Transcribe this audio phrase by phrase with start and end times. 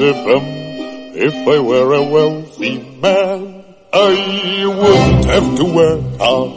[0.00, 6.52] Um, if I were a wealthy man, I wouldn't have to work hard.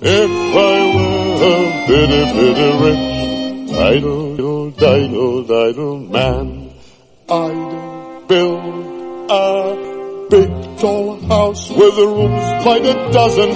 [0.00, 6.72] If I were a bitty, bitty rich, idle, idle, idle man,
[7.28, 13.50] I'd build a big tall house with rooms by the dozen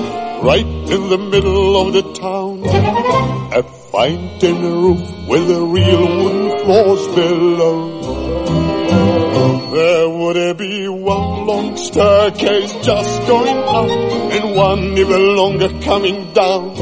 [0.45, 2.63] right in the middle of the town.
[3.95, 8.01] A fine tin roof with a real wooden floors below.
[9.71, 13.89] There would be one long staircase just going up
[14.33, 16.77] and one even longer coming down.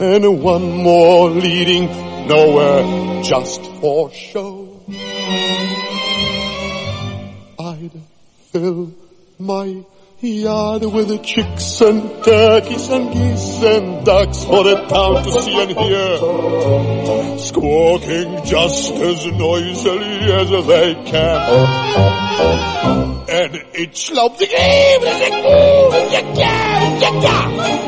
[0.00, 1.86] And one more leading
[2.28, 4.80] nowhere just for show.
[7.58, 8.00] I'd
[8.52, 8.92] fill
[9.40, 9.84] my
[10.28, 15.60] yard with the chicks and turkeys and geese and ducks for the town to see
[15.60, 16.18] and hear.
[17.38, 21.40] Squawking just as noisily as they can.
[23.28, 24.38] And each loud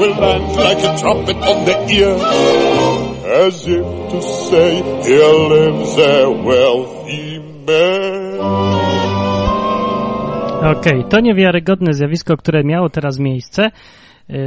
[0.01, 2.17] will land like a trumpet on the ear.
[3.47, 8.94] As if to say, here lives a wealthy man.
[10.65, 13.71] Okej, okay, to niewiarygodne zjawisko, które miało teraz miejsce,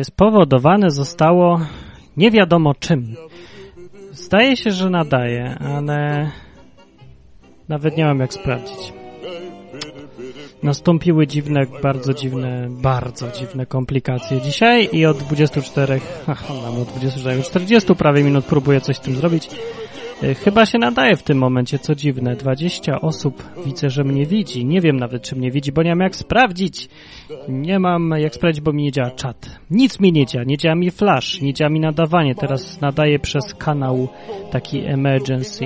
[0.04, 1.60] spowodowane zostało
[2.18, 3.16] nie wiadomo czym.
[4.12, 6.32] Zdaje się, że nadaje, ale
[7.70, 8.94] nawet nie mam jak sprawdzić.
[10.64, 17.44] Nastąpiły dziwne, bardzo dziwne, bardzo dziwne komplikacje dzisiaj i od 24, aha, mam od 24,
[17.44, 19.50] 40 prawie minut próbuję coś z tym zrobić.
[20.44, 22.36] Chyba się nadaje w tym momencie, co dziwne.
[22.36, 24.66] 20 osób widzę, że mnie widzi.
[24.66, 26.90] Nie wiem nawet, czy mnie widzi, bo nie mam jak sprawdzić.
[27.50, 29.60] Nie mam jak sprawdzić, bo mi nie działa czat.
[29.72, 30.46] Nic mi nie działa.
[30.46, 32.36] Nie działa mi flash, nie działa mi nadawanie.
[32.36, 34.08] Teraz nadaję przez kanał
[34.52, 35.66] taki emergency.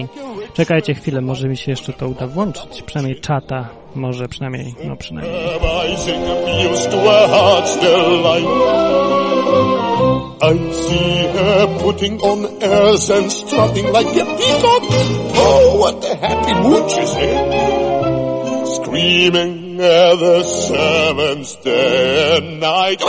[0.54, 2.82] Czekajcie chwilę, może mi się jeszcze to uda włączyć.
[2.86, 3.70] Przynajmniej czata.
[3.96, 5.36] Może przynajmniej, no przynajmniej.
[10.44, 14.82] I see her putting on airs and strutting like a peacock.
[15.38, 18.66] Oh, what a happy mood she's in.
[18.66, 23.00] Screaming at the servants day and night.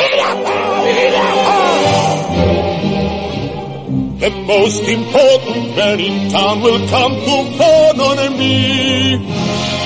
[4.20, 9.16] The most important man in town will come to phone on me.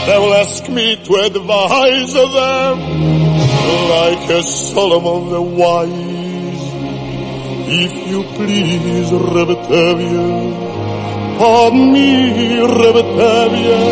[0.06, 2.78] They will ask me to advise them
[3.88, 6.15] like a Solomon the wise.
[7.68, 10.28] If you please, Rebetavia,
[11.38, 12.08] pardon me,
[12.62, 13.82] Rebetavia,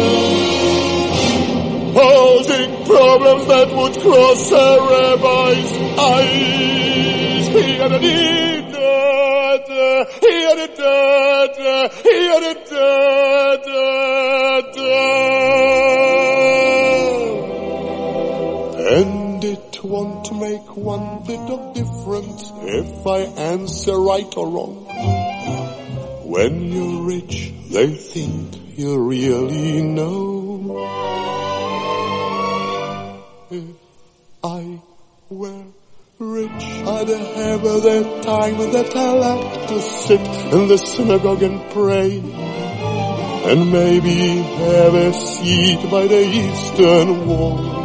[1.93, 6.55] posing problems that would cross a rabbi's eyes.
[18.87, 19.24] And
[19.95, 23.21] it won't make one bit of difference if I
[23.53, 24.87] answer right or wrong.
[26.25, 30.85] When you're rich, they think you really know.
[33.51, 33.65] If
[34.43, 34.81] I
[35.31, 35.65] were
[36.19, 40.21] rich, I'd have the time that I like to sit
[40.55, 42.19] in the synagogue and pray.
[43.47, 47.84] And maybe have a seat by the eastern wall.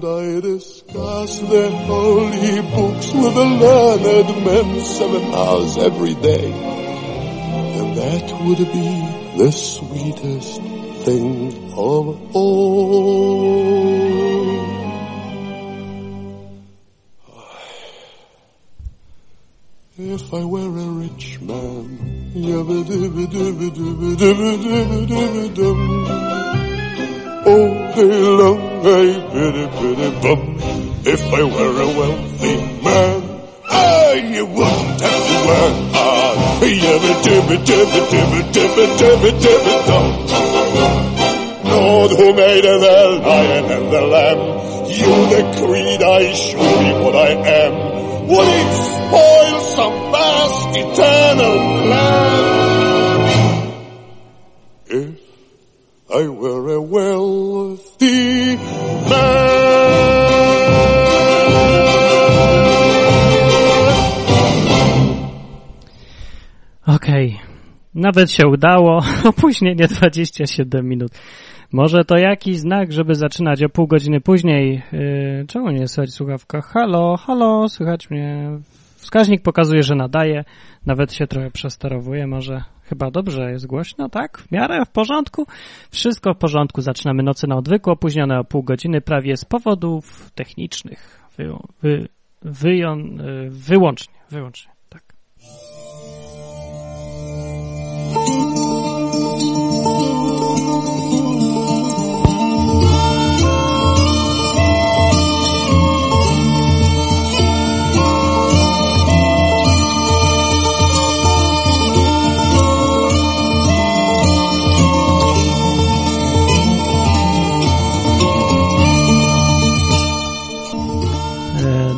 [0.00, 6.50] And I discuss the holy books with the learned men seven hours every day.
[6.50, 9.04] And that would be
[9.36, 10.62] the sweetest
[11.04, 13.90] thing of all.
[19.98, 22.32] If I were a rich man,
[27.50, 30.40] all day long I pity pity bum.
[31.12, 32.56] If I were a wealthy
[32.86, 33.18] man,
[33.68, 36.38] I wouldn't have to work hard.
[36.84, 40.06] Yabba dibba dibba dibba dibba dibba dibba dum.
[41.70, 42.76] Lord who made the
[43.26, 44.40] lion and the lamb,
[44.98, 47.32] you decreed I should be what I
[47.62, 47.72] am.
[48.30, 52.29] Would it spoil some vast eternal plan?
[56.12, 58.58] I were a wealthy
[66.86, 67.38] Okej, okay.
[67.94, 69.02] nawet się udało.
[69.24, 71.12] Opóźnienie 27 minut.
[71.72, 74.82] Może to jakiś znak, żeby zaczynać o pół godziny później.
[74.92, 76.60] Yy, czemu nie słychać słuchawka?
[76.60, 78.58] Halo, halo, słychać mnie
[78.96, 80.44] wskaźnik pokazuje, że nadaje.
[80.86, 84.38] Nawet się trochę przesterowuje, może chyba dobrze jest głośno, tak?
[84.38, 85.46] W miarę w porządku?
[85.90, 86.80] Wszystko w porządku.
[86.80, 91.20] Zaczynamy nocy na odwyku, opóźnione o pół godziny prawie z powodów technicznych.
[91.36, 91.52] Wy,
[91.82, 92.08] wy,
[92.42, 94.72] wyjon, y, wyłącznie, wyłącznie,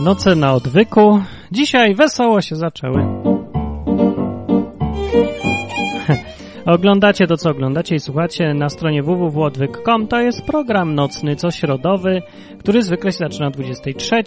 [0.04, 1.22] Noce na odwyku.
[1.52, 3.04] Dzisiaj wesoło się zaczęły.
[6.66, 10.08] Oglądacie to, co oglądacie i słuchacie na stronie www.odwyk.com.
[10.08, 12.22] To jest program nocny, co środowy,
[12.58, 14.22] który zwykle się zaczyna o 23.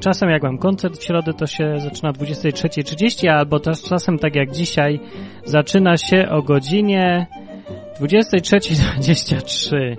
[0.00, 4.36] Czasem jak mam koncert w środę, to się zaczyna o 23.30, albo też czasem tak
[4.36, 5.00] jak dzisiaj,
[5.44, 7.26] zaczyna się o godzinie
[8.00, 9.96] 23.23.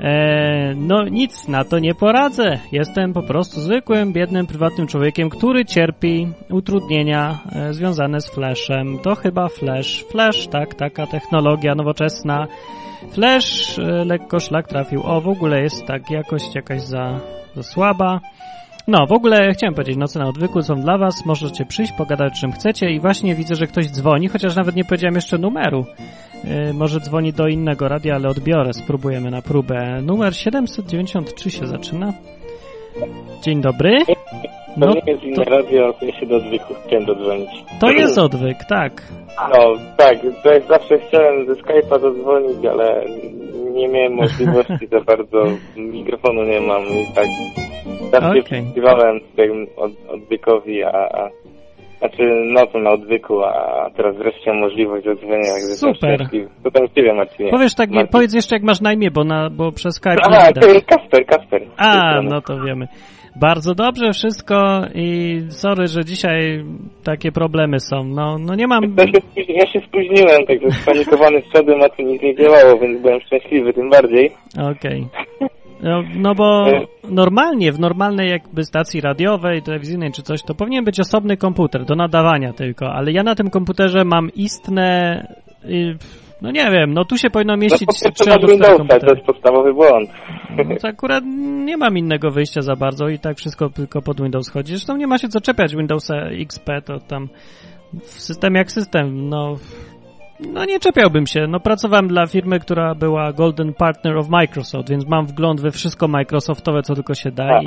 [0.00, 2.58] E, no nic na to nie poradzę.
[2.72, 8.98] Jestem po prostu zwykłym, biednym, prywatnym człowiekiem, który cierpi utrudnienia e, związane z Flashem.
[8.98, 10.04] To chyba Flash.
[10.04, 12.46] Flash, tak, taka technologia nowoczesna.
[13.12, 15.02] Flash e, lekko szlak trafił.
[15.04, 17.20] O, w ogóle jest tak jakość jakaś za,
[17.56, 18.20] za słaba.
[18.88, 22.52] No, w ogóle chciałem powiedzieć, noce na odwyku są dla was, możecie przyjść, pogadać czym
[22.52, 25.84] chcecie i właśnie widzę, że ktoś dzwoni, chociaż nawet nie powiedziałem jeszcze numeru.
[26.44, 30.02] Yy, może dzwoni do innego radia, ale odbiorę, spróbujemy na próbę.
[30.02, 32.12] Numer 793 się zaczyna.
[33.42, 33.98] Dzień dobry.
[34.06, 34.12] To
[34.76, 37.50] No, nie jest inne radio, ja się do odwyku chciałem dodzwonić.
[37.80, 39.02] to jest odwyk, tak.
[39.54, 43.04] No, tak, to jak zawsze chciałem ze Skype'a dodzwonić, ale
[43.74, 45.44] nie miałem możliwości za bardzo,
[45.76, 47.26] mikrofonu nie mam i tak
[48.10, 51.30] zawsze przysłuchiwałem tym od, odwykowi, a, a
[51.98, 52.22] znaczy
[52.52, 56.28] nocą na odwyku, a teraz wreszcie mam możliwość dodzwonienia, jak jestem Super.
[56.62, 57.50] To tam ciebie Marcinie.
[57.50, 58.12] Powiesz tak, Marcin.
[58.12, 60.16] powiedz jeszcze jak masz na imię, bo, na, bo przez Skype
[60.60, 61.62] ty, Kasper, Kasper.
[61.76, 62.88] A, no to wiemy.
[63.36, 66.64] Bardzo dobrze wszystko i sorry, że dzisiaj
[67.04, 68.04] takie problemy są.
[68.04, 68.82] No, no nie mam...
[68.98, 73.02] Ja się, spóźni- ja się spóźniłem, także spanikowany wszedłem, a tu nic nie działało, więc
[73.02, 74.30] byłem szczęśliwy tym bardziej.
[74.70, 75.06] Okej.
[75.82, 76.66] No, no bo
[77.10, 81.94] normalnie, w normalnej jakby stacji radiowej, telewizyjnej czy coś, to powinien być osobny komputer do
[81.94, 85.26] nadawania tylko, ale ja na tym komputerze mam istne...
[86.42, 89.26] No nie wiem, no tu się powinno No mieścić masz albo cztery Windowsa, to jest
[89.26, 90.10] podstawowy błąd.
[90.68, 91.24] No to akurat
[91.64, 94.72] nie mam innego wyjścia za bardzo i tak wszystko tylko pod Windows chodzi.
[94.72, 97.28] Zresztą nie ma się co czepiać Windowsa XP, to tam
[98.02, 99.56] system jak system, no...
[100.52, 101.46] No nie czepiałbym się.
[101.48, 106.08] No pracowałem dla firmy, która była Golden Partner of Microsoft, więc mam wgląd we wszystko
[106.08, 107.64] Microsoftowe, co tylko się da i,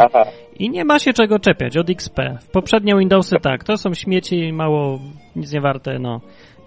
[0.66, 2.20] i nie ma się czego czepiać od XP.
[2.52, 5.00] Poprzednie Windowsy tak, to są śmieci, mało,
[5.36, 6.22] nic nie warte, no.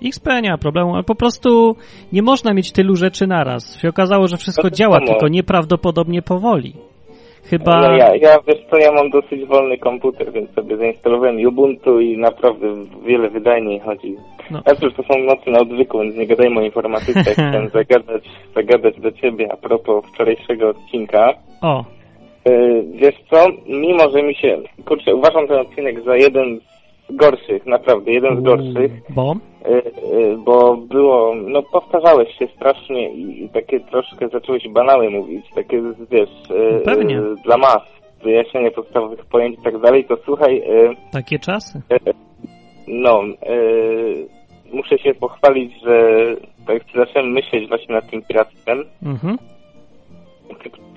[0.05, 1.77] XP nie ma problemu, ale po prostu
[2.13, 3.81] nie można mieć tylu rzeczy naraz.
[3.81, 6.73] Się okazało, że wszystko działa, tylko nieprawdopodobnie powoli.
[7.45, 7.81] Chyba...
[7.81, 12.19] No ja, ja wiesz co, ja mam dosyć wolny komputer, więc sobie zainstalowałem Ubuntu i
[12.19, 12.67] naprawdę
[13.07, 14.17] wiele wydajniej chodzi.
[14.51, 14.61] No.
[14.67, 14.75] No.
[14.75, 17.31] cóż, to są nocy na odwyku, więc nie gadajmy o informatyce.
[17.33, 18.25] Chciałem zagadać,
[18.55, 21.33] zagadać do ciebie a propos wczorajszego odcinka.
[21.63, 21.85] O,
[22.49, 26.78] Yy, wiesz co, mimo że mi się, kurczę, uważam ten odcinek za jeden z
[27.11, 28.93] gorszych, naprawdę, jeden z gorszych.
[29.11, 29.35] bo...
[29.69, 35.83] Y, y, bo było, no powtarzałeś się strasznie i, takie troszkę zacząłeś banały mówić, takie
[36.11, 37.19] wiesz, y, Pewnie.
[37.21, 37.83] y, dla mas,
[38.23, 40.63] wyjaśnienie podstawowych pojęć i tak dalej, to słuchaj,
[41.13, 41.81] Takie czasy.
[42.89, 43.23] no,
[44.73, 46.13] muszę się pochwalić, że
[46.67, 49.39] tak zacząłem myśleć właśnie nad tym piractwem, Mhm.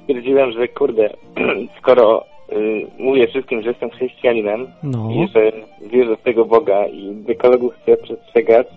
[0.03, 1.09] stwierdziłem, że kurde,
[1.79, 2.23] skoro
[2.99, 5.09] mówię wszystkim, że jestem chrześcijaninem, No.
[5.11, 5.51] i że
[5.89, 8.67] wierzę w tego Boga i dekologu chcę przestrzegać.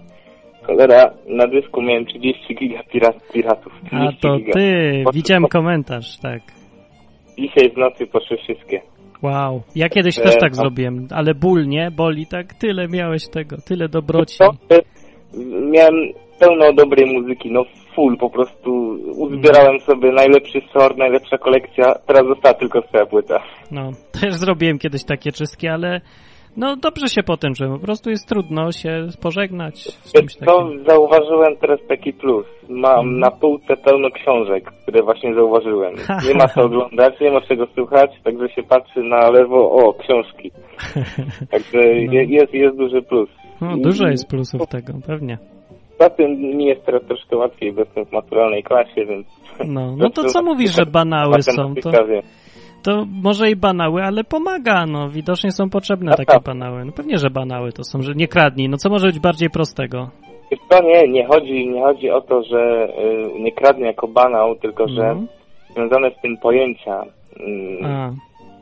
[0.62, 3.72] Cholera, na dysku miałem 30 giga pirat, piratów.
[3.86, 4.52] 30 A to giga.
[4.52, 6.40] ty, widziałem po- komentarz, tak.
[7.38, 8.80] Dzisiaj w nocy poszły wszystkie.
[9.22, 9.62] Wow.
[9.76, 11.90] Ja kiedyś E, też tak a- zrobiłem, ale ból, nie?
[11.90, 14.38] Boli tak, tyle miałeś tego, tyle dobroci.
[14.38, 14.82] To, y,
[15.72, 15.94] miałem
[16.40, 18.70] pełno dobrej muzyki, no full, po prostu
[19.16, 23.42] uzbierałem sobie najlepszy sort, najlepsza kolekcja, teraz została tylko twoja płyta.
[23.70, 26.00] No, też zrobiłem kiedyś takie czystki, ale
[26.56, 30.84] no dobrze się potem, że po prostu jest trudno się pożegnać z czymś takim.
[30.88, 32.46] zauważyłem teraz taki plus.
[32.68, 35.94] Mam na półce pełno książek, które właśnie zauważyłem.
[36.28, 40.50] Nie ma co oglądać, nie ma czego słuchać, także się patrzy na lewo, o, książki.
[41.52, 43.28] Także je, jest, jest duży plus.
[43.60, 45.38] No, dużo jest plusów tego, pewnie.
[45.98, 49.26] Poza tym mi jest teraz troszkę łatwiej, bo jestem w maturalnej klasie, więc...
[49.66, 51.74] No, no to co mówisz, że banały są?
[51.82, 51.90] To.
[52.82, 55.08] To może i banały, ale pomaga, no.
[55.08, 56.42] Widocznie są potrzebne A takie tak.
[56.42, 56.84] banały.
[56.84, 58.68] No pewnie, że banały to są, że nie kradnij.
[58.68, 60.08] No co może być bardziej prostego?
[60.70, 62.88] Co, nie, nie chodzi, nie chodzi o to, że
[63.36, 65.26] y, nie kradnę jako banał, tylko że Mhm.
[65.74, 67.02] związane z tym pojęcia.
[67.02, 68.14] y,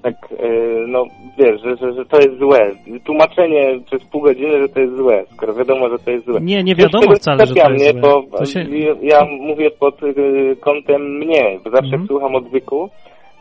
[0.02, 1.04] tak, y, no
[1.38, 2.70] wiesz, że, że, że to jest złe.
[3.04, 6.40] Tłumaczenie przez pół godziny, że to jest złe, skoro wiadomo, że to jest złe.
[6.40, 8.00] nie, nie Wiesz, wiadomo tego wcale, że to jest złe.
[8.00, 8.66] bo To się...
[9.02, 12.06] ja mówię pod y, kątem mnie, bo zawsze Mhm.
[12.06, 12.88] słucham odwyku,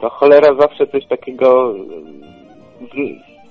[0.02, 1.74] to cholera zawsze coś takiego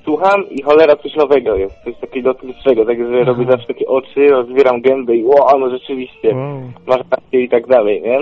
[0.04, 3.24] słucham i cholera coś nowego jest, coś takiego twórczego, także Aha.
[3.24, 6.60] robię zawsze takie oczy, rozwieram gębę i o, no rzeczywiście, Wow.
[6.86, 8.18] masz rację i tak dalej, nie?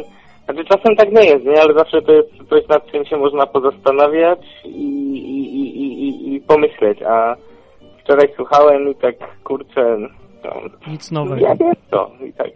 [0.48, 1.60] Znaczy czasem tak nie jest, nie?
[1.62, 6.40] Ale zawsze to jest coś, nad czym się można pozastanawiać i, i, i, i, i
[6.40, 7.36] pomyśleć, a
[8.04, 9.14] wczoraj słuchałem i tak,
[9.44, 9.96] kurczę,
[10.44, 10.50] no,
[10.92, 11.46] Nic ja nowego.
[11.60, 12.50] wiem to i tak.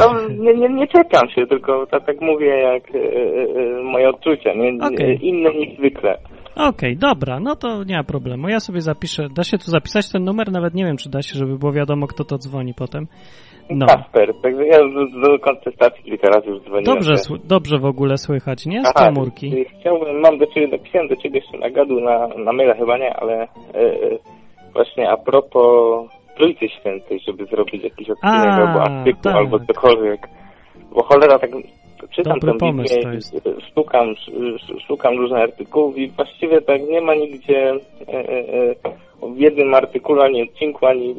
[0.00, 0.06] No,
[0.44, 4.86] nie, nie, nie czepiam się, tylko tak, tak mówię jak e, e, moje odczucia, nie?
[4.86, 5.26] Okej.
[5.26, 6.18] Inne niż zwykle.
[6.56, 8.48] Okej, dobra, no to nie ma problemu.
[8.48, 9.26] Ja sobie zapiszę.
[9.36, 10.52] Da się tu zapisać ten numer?
[10.52, 13.06] Nawet nie wiem, czy da się, żeby było wiadomo, kto to dzwoni potem.
[13.70, 13.86] No.
[13.86, 14.78] Kasper, także ja
[15.22, 16.84] do, kontestacji kilka razy już dzwoniłem.
[16.84, 18.84] Dobrze, dobrze w ogóle słychać, nie?
[18.84, 19.64] Z Aha, komórki.
[19.80, 23.16] Chciałbym, mam do ciebie, napisałem do ciebie jeszcze na gadu, na, na maila chyba nie,
[23.16, 23.48] ale e,
[24.72, 29.34] właśnie a propos Trójcy Świętej, żeby zrobić jakiś odcinek A, albo artykuł, tak.
[29.34, 30.28] albo cokolwiek.
[30.94, 31.50] Bo cholera tak
[32.10, 33.20] czytam Dobry tę pomysł Biblię,
[33.74, 37.70] szukam, sz- szukam różnych artykułów i właściwie tak nie ma nigdzie
[38.08, 38.74] e,
[39.22, 41.14] w jednym artykule, ani odcinku, ani,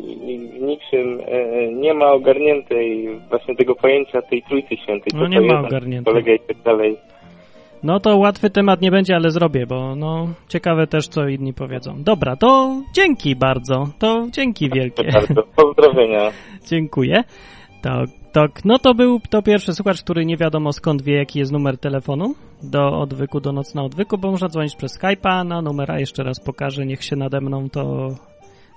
[0.58, 5.12] w niczym e, nie ma ogarniętej właśnie tego pojęcia tej Trójcy Świętej.
[5.16, 6.13] No nie to ma ogarniętej.
[6.13, 6.98] Polega i tak dalej.
[7.84, 12.04] No to łatwy temat nie będzie, ale zrobię, bo no ciekawe też, co inni powiedzą.
[12.04, 13.88] Dobra, to dzięki bardzo.
[14.00, 15.04] To dzięki wielkie.
[15.13, 15.44] Bardzo.
[15.56, 16.32] Pozdrowienia.
[16.70, 17.24] Dziękuję.
[17.82, 18.65] Tak, tak.
[18.65, 22.36] No to był to pierwszy słuchacz, który nie wiadomo skąd wie, jaki jest numer telefonu
[22.63, 26.00] do odwyku, do nocna odwyku, bo można dzwonić przez Skype'a na numera.
[26.00, 28.10] Jeszcze raz pokażę, niech się nade mną to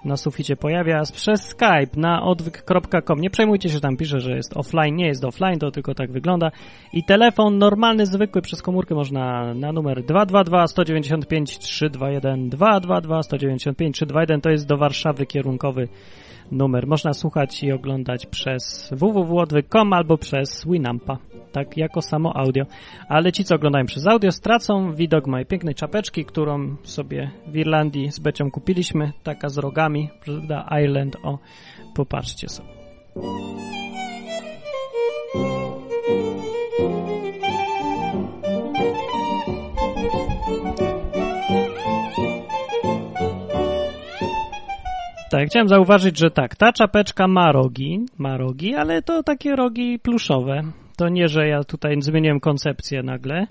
[0.04, 1.02] na suficie pojawia.
[1.12, 3.20] Przez Skype na odwyk.com.
[3.20, 4.96] Nie przejmujcie się, tam pisze, że jest offline.
[4.96, 6.50] Nie jest offline, to tylko tak wygląda.
[6.92, 14.40] I telefon normalny, zwykły przez komórkę można na numer 222 195 321 222 195 321.
[14.40, 15.88] To jest do Warszawy kierunkowy
[16.52, 16.86] numer.
[16.86, 21.18] Można słuchać i oglądać przez www.odwyk.com albo przez Winampa,
[21.52, 22.64] tak jako samo audio.
[23.08, 28.12] Ale ci, co oglądają przez audio, stracą widok mojej pięknej czapeczki, którą sobie w Irlandii
[28.12, 31.38] z Becią kupiliśmy, taka z rogami, prawda, Island, o,
[31.94, 32.70] popatrzcie sobie.
[45.30, 49.98] Tak, chciałem zauważyć, że tak, ta czapeczka ma rogi, ma rogi, ale to takie rogi
[49.98, 50.62] pluszowe.
[50.96, 53.46] To nie, że ja tutaj zmieniłem koncepcję nagle,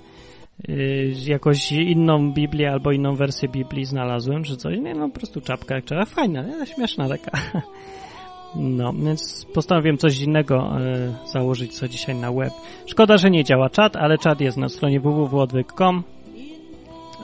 [0.67, 4.77] yy, jakoś inną Biblię albo inną wersję Biblii znalazłem, czy coś.
[4.79, 6.05] Nie, no po prostu czapka jak trzeba.
[6.05, 6.65] Fajna, nie?
[6.65, 7.31] śmieszna taka.
[8.55, 12.53] No, więc postanowiłem coś innego yy, założyć co dzisiaj na web.
[12.86, 16.03] Szkoda, że nie działa czat, ale czat jest na stronie www.odwyk.com.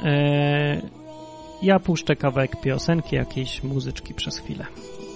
[0.03, 1.04] Yy,
[1.62, 4.65] ja puszczę kawałek piosenki, jakiejś muzyczki przez chwilę.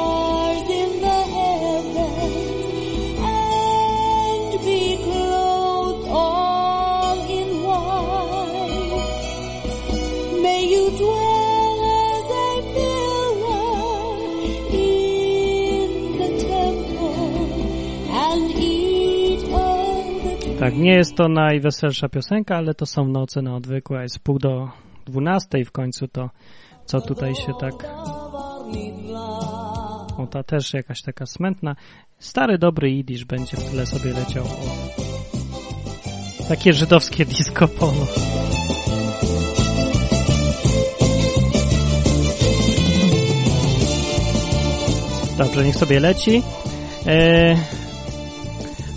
[20.69, 24.03] Tak, nie jest to najweselsza piosenka, ale to są noce na odwykłe.
[24.03, 24.69] Jest pół do
[25.07, 26.31] dwunastej w końcu, to
[26.85, 27.75] co tutaj się tak...
[30.19, 31.77] O, ta też jakaś taka smętna.
[32.19, 34.45] Stary, dobry jidysz będzie w tle sobie leciał.
[36.49, 38.07] Takie żydowskie disco polo.
[45.39, 46.43] Dobrze, niech sobie leci.
[47.07, 47.57] Eee,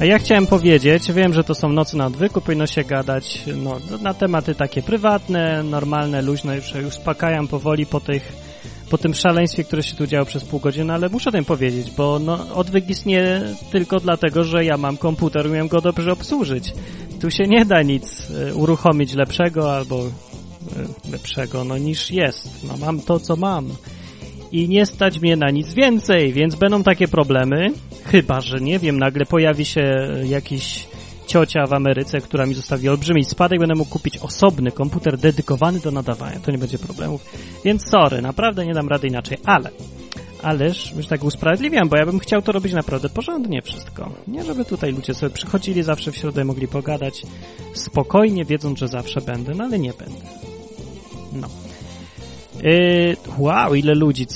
[0.01, 3.77] a ja chciałem powiedzieć, wiem, że to są nocy na odwyku, powinno się gadać no,
[4.01, 8.34] na tematy takie prywatne, normalne, luźne, już już uspokajam powoli po tych,
[8.89, 12.20] po tym szaleństwie, które się tu działo przez pół godziny, ale muszę tym powiedzieć, bo
[12.20, 13.41] no, odwyk istnieje
[13.72, 16.74] tylko dlatego, że ja mam komputer, umiem go dobrze obsłużyć.
[17.20, 22.63] Tu się nie da nic e, uruchomić lepszego albo e, lepszego, no niż jest.
[22.67, 23.70] No mam to, co mam
[24.51, 27.67] i nie stać mnie na nic więcej, więc będą takie problemy,
[28.05, 29.81] chyba, że nie wiem, nagle pojawi się
[30.24, 30.88] jakiś
[31.27, 35.91] ciocia w Ameryce, która mi zostawi olbrzymi spadek, będę mógł kupić osobny komputer dedykowany do
[35.91, 37.25] nadawania, to nie będzie problemów,
[37.65, 39.70] więc sorry, naprawdę nie dam rady inaczej, ale
[40.43, 44.12] ależ już tak usprawiedliwiam, bo ja bym chciał to robić naprawdę porządnie wszystko.
[44.27, 47.22] Nie, żeby tutaj ludzie sobie przychodzili zawsze w środę, mogli pogadać
[47.74, 50.25] spokojnie, wiedząc, że zawsze będę, no ale nie będę.
[51.34, 51.60] No.
[52.63, 54.27] Yy, wow, ile ludzi.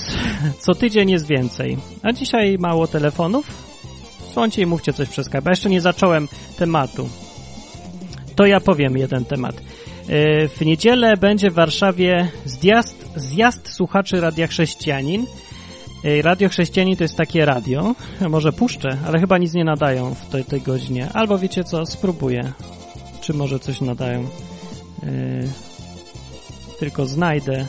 [0.58, 1.76] Co tydzień jest więcej.
[2.02, 3.46] A dzisiaj mało telefonów.
[4.30, 5.52] Dzwońcie i mówcie coś przez kabel.
[5.52, 6.28] Jeszcze nie zacząłem
[6.58, 7.08] tematu.
[8.36, 9.54] To ja powiem jeden temat.
[10.08, 15.26] Yy, w niedzielę będzie w Warszawie zjazd, zjazd słuchaczy Radia Chrześcijanin.
[16.04, 17.94] Yy, radio Chrześcijanin to jest takie radio.
[18.28, 21.08] Może puszczę, ale chyba nic nie nadają w tej, tej godzinie.
[21.14, 22.52] Albo wiecie co, spróbuję.
[23.20, 24.28] Czy może coś nadają.
[26.78, 27.66] Tylko znajdę.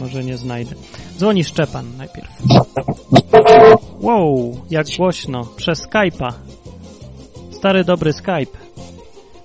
[0.00, 0.74] Może nie znajdę.
[1.16, 2.28] Dzwoni Szczepan najpierw.
[4.00, 5.44] Wow, jak głośno.
[5.56, 6.32] Przez Skype'a.
[7.50, 8.58] Stary dobry Skype.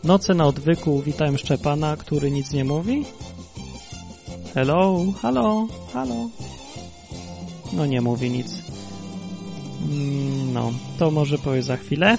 [0.04, 3.06] Noce na odwyku witałem Szczepana, który nic nie mówi.
[4.54, 6.16] Hello, halo, halo.
[7.74, 8.64] No nie mówi nic.
[9.92, 12.18] Mm, No, to może powie za chwilę.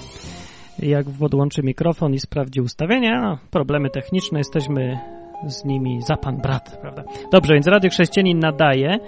[0.79, 4.99] Jak podłączy mikrofon i sprawdzi ustawienia, no, problemy techniczne, jesteśmy
[5.47, 7.03] z nimi za pan brat, prawda?
[7.31, 8.99] Dobrze, więc Radio Chrześcijanin nadaje.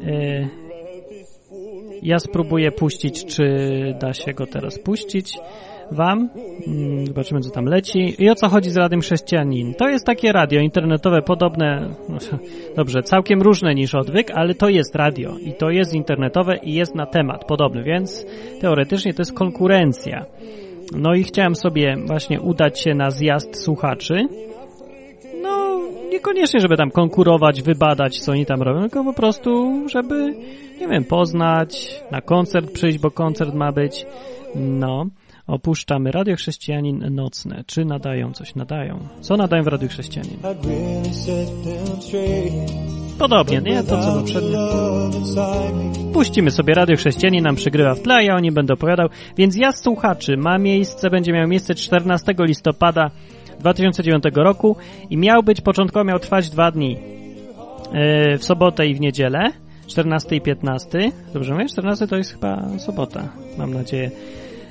[0.00, 0.48] Yy,
[2.02, 3.44] ja spróbuję puścić, czy
[4.00, 5.38] da się go teraz puścić
[5.90, 6.28] wam.
[6.66, 8.14] Mm, Zobaczymy, co tam leci.
[8.18, 9.74] I o co chodzi z Radiem Chrześcijanin?
[9.74, 12.18] To jest takie radio internetowe, podobne, no,
[12.76, 16.94] dobrze, całkiem różne niż odwyk, ale to jest radio i to jest internetowe i jest
[16.94, 18.26] na temat podobny, więc
[18.60, 20.26] teoretycznie to jest konkurencja.
[20.96, 24.28] No i chciałem sobie właśnie udać się na zjazd słuchaczy.
[26.10, 30.34] Niekoniecznie, żeby tam konkurować, wybadać, co oni tam robią, tylko po prostu, żeby,
[30.80, 34.06] nie wiem, poznać, na koncert przyjść, bo koncert ma być.
[34.54, 35.06] No,
[35.46, 37.64] opuszczamy Radio Chrześcijanin nocne.
[37.66, 38.54] Czy nadają coś?
[38.54, 38.98] Nadają.
[39.20, 40.36] Co nadają w Radio Chrześcijanin?
[43.18, 43.82] Podobnie, nie?
[43.82, 44.68] To co poprzednio.
[46.12, 49.08] Puścimy sobie Radio Chrześcijanin, nam przygrywa w tle, ja o nim będę opowiadał.
[49.36, 53.10] Więc ja słuchaczy ma miejsce, będzie miał miejsce 14 listopada
[53.60, 54.76] 2009 roku
[55.10, 56.90] i miał być, początkowo miał trwać dwa dni.
[56.90, 59.52] Yy, w sobotę i w niedzielę.
[59.86, 61.12] 14 i 15.
[61.34, 61.66] Dobrze mówię?
[61.66, 64.10] 14 to jest chyba sobota, mam nadzieję.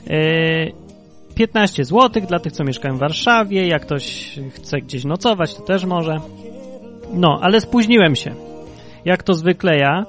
[0.09, 0.87] Yy,
[1.35, 3.67] 15 zł dla tych, co mieszkają w Warszawie.
[3.67, 6.15] Jak ktoś chce gdzieś nocować, to też może.
[7.13, 8.35] No, ale spóźniłem się.
[9.05, 10.05] Jak to zwykle ja.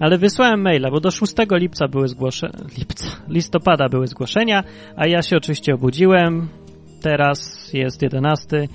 [0.00, 4.64] Ale wysłałem maila, bo do 6 lipca były zgłoszenia, lipca, listopada były zgłoszenia,
[4.96, 6.48] a ja się oczywiście obudziłem.
[7.02, 8.68] Teraz jest 11.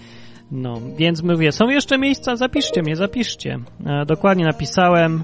[0.51, 3.59] No, więc mówię, są jeszcze miejsca, zapiszcie mnie, zapiszcie.
[3.85, 5.23] E, dokładnie napisałem.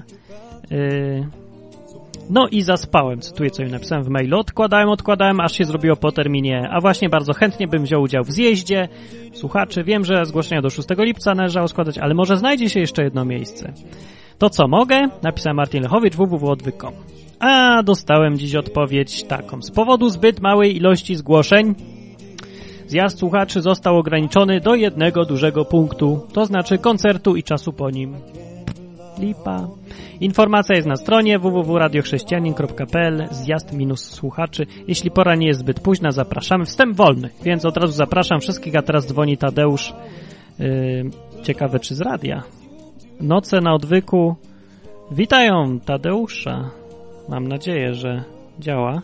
[0.70, 1.26] Yy,
[2.30, 4.38] no i zaspałem, cytuję co im napisałem w mailu.
[4.38, 6.68] Odkładałem, odkładałem, aż się zrobiło po terminie.
[6.70, 8.88] A właśnie bardzo chętnie bym wziął udział w zjeździe.
[9.32, 13.24] Słuchaczy, wiem, że zgłoszenia do 6 lipca należało składać, ale może znajdzie się jeszcze jedno
[13.24, 13.72] miejsce.
[14.38, 15.08] To co mogę?
[15.22, 16.94] Napisał Martin Lechowicz www.odwyk.com.
[17.40, 19.62] A dostałem dziś odpowiedź taką.
[19.62, 21.74] Z powodu zbyt małej ilości zgłoszeń
[22.90, 28.14] zjazd słuchaczy został ograniczony do jednego dużego punktu, to znaczy koncertu i czasu po nim.
[29.18, 29.68] Lipa.
[30.20, 34.66] Informacja jest na stronie www.radiochrześcijanin.pl zjazd minus słuchaczy.
[34.88, 36.64] Jeśli pora nie jest zbyt późna, zapraszamy.
[36.64, 39.94] Wstęp wolny, więc od razu zapraszam wszystkich, a teraz dzwoni Tadeusz.
[40.58, 41.10] Yy,
[41.42, 42.42] ciekawe czy z radia.
[43.20, 44.36] Noce na odwyku.
[45.10, 46.70] Witają Tadeusza.
[47.28, 48.24] Mam nadzieję, że
[48.58, 49.02] działa.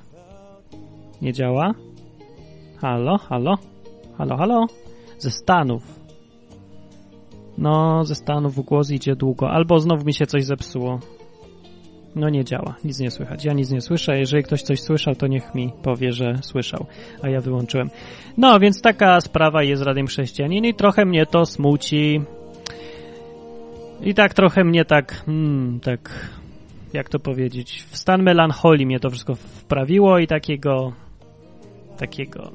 [1.23, 1.75] Nie działa?
[2.81, 3.55] Halo, halo?
[4.19, 4.67] Halo, halo?
[5.19, 5.83] Ze Stanów.
[7.59, 9.51] No, ze Stanów głos idzie długo.
[9.51, 11.01] Albo znowu mi się coś zepsuło.
[12.15, 13.45] No nie działa, nic nie słychać.
[13.45, 14.19] Ja nic nie słyszę.
[14.19, 16.87] Jeżeli ktoś coś słyszał, to niech mi powie, że słyszał,
[17.23, 17.91] a ja wyłączyłem.
[18.37, 22.21] No, więc taka sprawa jest Radiem Chrześcijanin i trochę mnie to smuci.
[24.01, 26.31] I tak trochę mnie tak, hmm, tak,
[26.93, 30.93] jak to powiedzieć, w stan melancholii mnie to wszystko wprawiło i takiego,
[31.99, 32.53] takiego,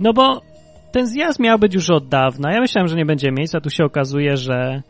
[0.00, 0.40] no bo
[0.92, 2.52] ten zjazd miał być już od dawna.
[2.52, 4.82] Ja myślałem, że nie będzie miejsca, tu się okazuje, że,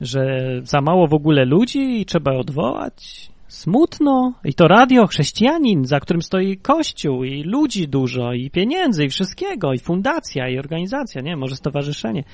[0.00, 3.30] że za mało w ogóle ludzi i trzeba odwołać.
[3.48, 4.32] Smutno.
[4.44, 9.72] I to radio, chrześcijanin, za którym stoi kościół i ludzi dużo i pieniędzy i wszystkiego
[9.72, 12.24] i fundacja i organizacja, nie, może stowarzyszenie.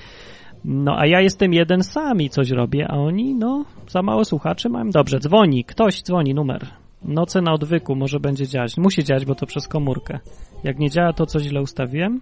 [0.64, 4.68] No, a ja jestem jeden sam i coś robię, a oni, no, za mało słuchaczy
[4.68, 4.90] mają.
[4.90, 6.66] Dobrze, dzwoni, ktoś dzwoni, numer.
[7.02, 8.76] Noce na odwyku, może będzie działać.
[8.76, 10.18] Musi działać, bo to przez komórkę.
[10.64, 12.20] Jak nie działa, to coś źle ustawiłem.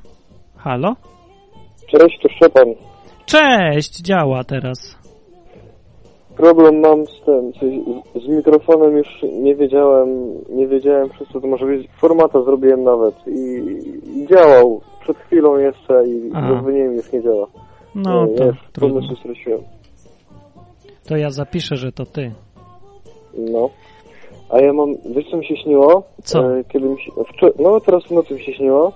[0.56, 0.96] Halo?
[1.86, 2.74] Cześć, to Szczepan.
[3.26, 4.98] Cześć, działa teraz.
[6.36, 10.08] Problem mam z tym, z, z mikrofonem już nie wiedziałem,
[10.50, 11.88] nie wiedziałem przez co to może być.
[12.00, 13.62] Formata zrobiłem nawet i,
[14.20, 14.80] i działał.
[15.00, 16.54] Przed chwilą jeszcze i Aha.
[16.54, 17.46] zadzwoniłem już nie działa.
[17.94, 19.00] No nie, to już trudno.
[19.00, 19.60] pomysł straciłem.
[21.08, 22.32] To ja zapiszę, że to ty.
[23.38, 23.70] No.
[24.50, 26.02] A ja mam, wiesz co mi się śniło?
[26.22, 26.58] Co?
[26.58, 27.12] E, kiedy mi się,
[27.58, 28.92] no teraz w nocy mi się śniło,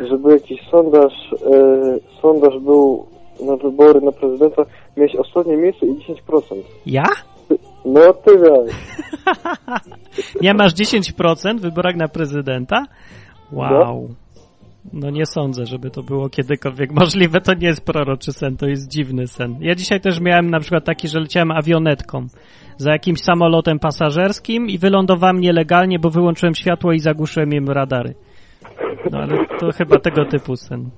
[0.00, 3.06] że był jakiś sondaż, e, sondaż był
[3.40, 4.62] na wybory na prezydenta,
[4.96, 6.42] miałeś ostatnie miejsce i 10%.
[6.86, 7.04] Ja?
[7.84, 8.72] No ty miałeś.
[10.42, 12.84] Nie masz 10% w wyborach na prezydenta?
[13.52, 13.70] Wow.
[13.70, 14.14] No
[14.92, 17.40] nie sądzę, żeby to było kiedykolwiek możliwe.
[17.40, 19.56] To nie jest proroczy sen, to jest dziwny sen.
[19.60, 22.26] Ja dzisiaj też miałem na przykład taki, że leciałem awionetką
[22.76, 28.14] za jakimś samolotem pasażerskim i wylądowałem nielegalnie, bo wyłączyłem światło i zagłuszyłem im radary.
[29.12, 30.90] No ale to chyba tego typu sen.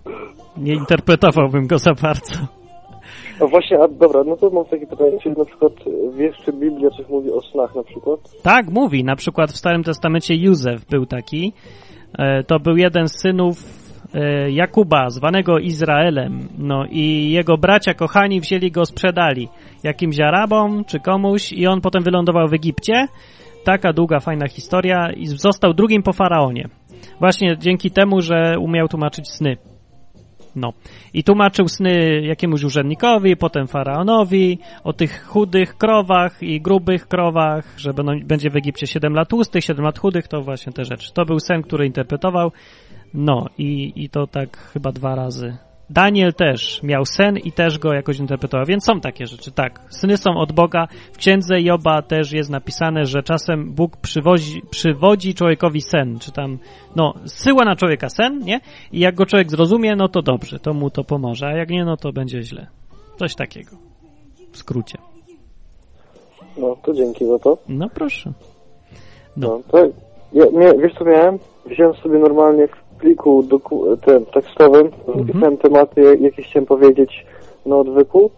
[0.56, 2.34] Nie interpretowałbym go za bardzo.
[3.40, 6.52] A właśnie, a dobra, no to mam takie pytanie, czy na przykład e, wiesz, czy
[6.52, 8.20] Biblia coś mówi o snach na przykład?
[8.42, 9.04] Tak, mówi.
[9.04, 11.52] Na przykład w Starym Testamencie Józef był taki.
[12.18, 13.79] E, To był jeden z synów
[14.50, 16.48] Jakuba, zwanego Izraelem.
[16.58, 19.48] No i jego bracia kochani wzięli go, sprzedali
[19.82, 23.06] jakimś Arabom czy komuś i on potem wylądował w Egipcie.
[23.64, 26.68] Taka długa, fajna historia i został drugim po faraonie.
[27.20, 29.56] Właśnie dzięki temu, że umiał tłumaczyć sny.
[30.56, 30.72] No.
[31.14, 37.90] I tłumaczył sny jakiemuś urzędnikowi, potem faraonowi, o tych chudych krowach i grubych krowach, że
[38.24, 41.12] będzie w Egipcie 7 lat tłustych, 7 lat chudych, to właśnie te rzeczy.
[41.14, 42.52] To był sen, który interpretował.
[43.14, 45.56] No i, i to tak chyba dwa razy.
[45.90, 49.80] Daniel też miał sen i też go jakoś interpretował, więc są takie rzeczy, tak.
[49.88, 50.86] Sny są od Boga.
[51.12, 56.58] W księdze Joba też jest napisane, że czasem Bóg przywozi, przywodzi człowiekowi sen, czy tam,
[56.96, 58.60] no, zsyła na człowieka sen, nie?
[58.92, 61.84] I jak go człowiek zrozumie, no to dobrze, to mu to pomoże, a jak nie,
[61.84, 62.66] no to będzie źle.
[63.16, 63.70] Coś takiego.
[64.52, 64.98] W skrócie.
[66.56, 67.58] No, to dzięki za to.
[67.68, 68.32] No proszę.
[69.36, 69.48] No.
[69.48, 69.78] No, to
[70.32, 71.38] ja, mia, wiesz co miałem?
[71.66, 72.68] Wziąłem sobie normalnie
[73.00, 73.44] pliku
[74.06, 77.26] tym tekstowym, zapisałem tematy, jakie chciałem powiedzieć
[77.66, 78.30] na odwyku,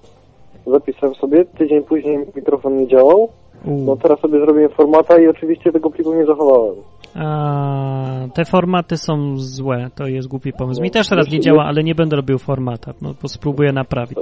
[0.67, 3.29] zapisałem sobie, tydzień później mikrofon nie działał,
[3.65, 3.71] U.
[3.71, 6.75] no teraz sobie zrobiłem formata i oczywiście tego pliku nie zachowałem.
[7.15, 10.83] A, te formaty są złe, to jest głupi pomysł.
[10.83, 14.19] Mi No, też teraz nie działa, ale nie będę robił formata, no, bo spróbuję naprawić.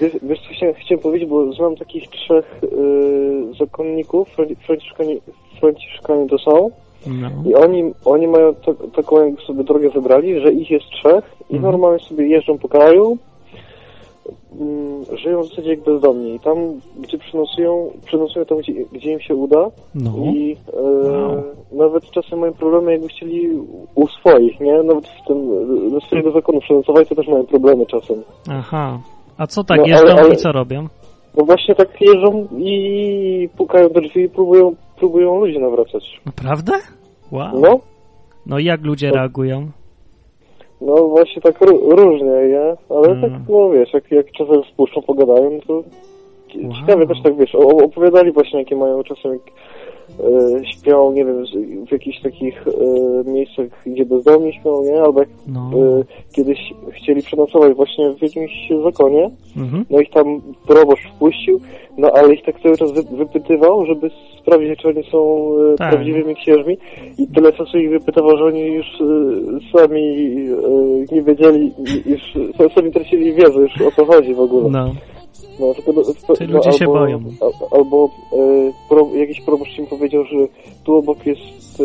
[0.00, 5.20] Wiesz, wiesz co chciałem, chciałem powiedzieć, bo znam takich trzech y, zakonników, Fran- Franciszkani,
[5.60, 6.70] Franciszkani to są,
[7.06, 7.28] No.
[7.50, 11.54] i oni, oni mają ta, taką jakby sobie drogę wybrali, że ich jest trzech i
[11.56, 11.72] Mhm.
[11.72, 13.18] normalnie sobie jeżdżą po kraju,
[14.60, 16.56] mm, żyją w zasadzie jak bezdomni i tam,
[17.00, 20.10] gdzie przenosują, przenosują tam, gdzie, gdzie im się uda No.
[20.34, 21.42] i e, Wow.
[21.72, 23.48] nawet czasem mają problemy, jakby chcieli
[23.94, 24.82] u swoich, nie?
[24.82, 25.48] Nawet w tym,
[25.90, 28.22] ze swojego zakonu przenocować, to też mają problemy czasem.
[28.50, 28.98] Aha.
[29.38, 30.86] A co tak No, jeżdżą ale- ale- i co robią?
[31.36, 36.20] No właśnie tak jeżdżą i pukają do drzwi i próbują, próbują ludzi nawracać.
[36.26, 36.72] Naprawdę?
[37.32, 37.60] Wow.
[37.60, 37.80] No,
[38.46, 39.14] No i jak ludzie No.
[39.14, 39.70] reagują?
[40.80, 42.96] no właśnie tak ró- różnie, nie?
[42.96, 43.20] Ale Mm.
[43.20, 46.72] tak, no wiesz, jak, jak czasem spuszczą, pogadają, to Wow.
[46.80, 49.40] ciekawie też tak, wiesz, opowiadali właśnie, jakie mają czasem, jak
[50.72, 51.44] śpią, nie wiem,
[51.88, 55.02] w jakichś takich e, miejscach, gdzie bezdomni śpią, nie?
[55.02, 55.70] Albo jak No.
[55.74, 56.58] e, kiedyś
[56.92, 58.50] chcieli przenocować właśnie w jakimś
[58.84, 59.84] zakonie, Mhm.
[59.90, 61.60] no ich tam proboszcz wpuścił,
[61.98, 64.10] no ale ich tak cały czas wy, wypytywał, żeby
[64.42, 65.90] sprawdzić, czy oni są e, Tak.
[65.90, 66.78] prawdziwymi księżmi
[67.18, 70.00] i tyle czasu ich wypytywał, że oni już e, sami
[71.10, 71.72] e, nie wiedzieli,
[72.06, 72.20] już
[72.58, 74.70] sa- sami tracili wiedzę już o co chodzi w ogóle.
[74.70, 74.90] No.
[75.60, 77.20] No, tylko, do- to, Czyli ludzie się boją.
[77.70, 78.36] Albo e,
[78.88, 80.36] pro, jakiś proboszcz im powiedział, że
[80.84, 81.84] tu obok jest e,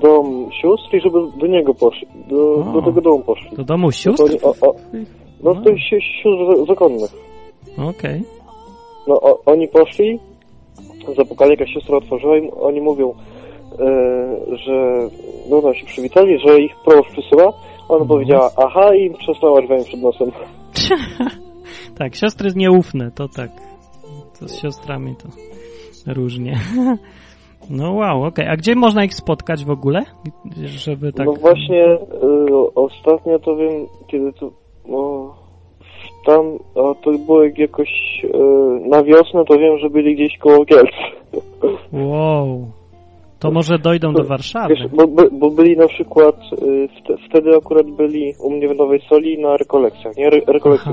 [0.00, 2.72] dom sióstr i żeby do niego poszli, do, O.
[2.74, 3.56] do tego domu poszli.
[3.56, 4.22] Do domu To sióstr?
[4.24, 4.74] oni, o, o,
[5.42, 5.62] no No.
[5.62, 7.10] to jest si- sióstr zakonnych.
[7.88, 8.22] Okej.
[9.08, 10.18] No o, oni poszli,
[11.16, 13.14] zapukali, jakaś siostra otworzyła im, oni mówią,
[13.78, 15.08] e, że
[15.50, 17.52] no tam się przywitali, że ich proboszcz przysyła.
[17.88, 20.30] Ona powiedziała, aha i przestała drzwiami przed nosem.
[22.00, 23.50] Tak, siostry nieufne, to tak.
[24.40, 25.28] To z siostrami to
[26.12, 26.56] różnie.
[27.70, 28.46] No wow, okej.
[28.48, 30.02] A gdzie można ich spotkać w ogóle?
[30.64, 31.26] Żeby tak...
[31.26, 31.98] No właśnie, e,
[32.74, 34.50] ostatnio to wiem, kiedy to,
[34.88, 35.34] no,
[36.26, 37.88] tam, a to było jak jakoś
[38.24, 38.38] e,
[38.88, 40.90] na wiosnę, to wiem, że byli gdzieś koło Kielc.
[41.92, 42.70] Wow.
[43.38, 44.74] To może dojdą do Warszawy.
[44.74, 46.36] Wiesz, bo, bo, bo byli na przykład,
[47.00, 50.26] wte, wtedy akurat byli u mnie w Nowej Soli na rekolekcjach, nie?
[50.26, 50.92] Re, rekolekcje.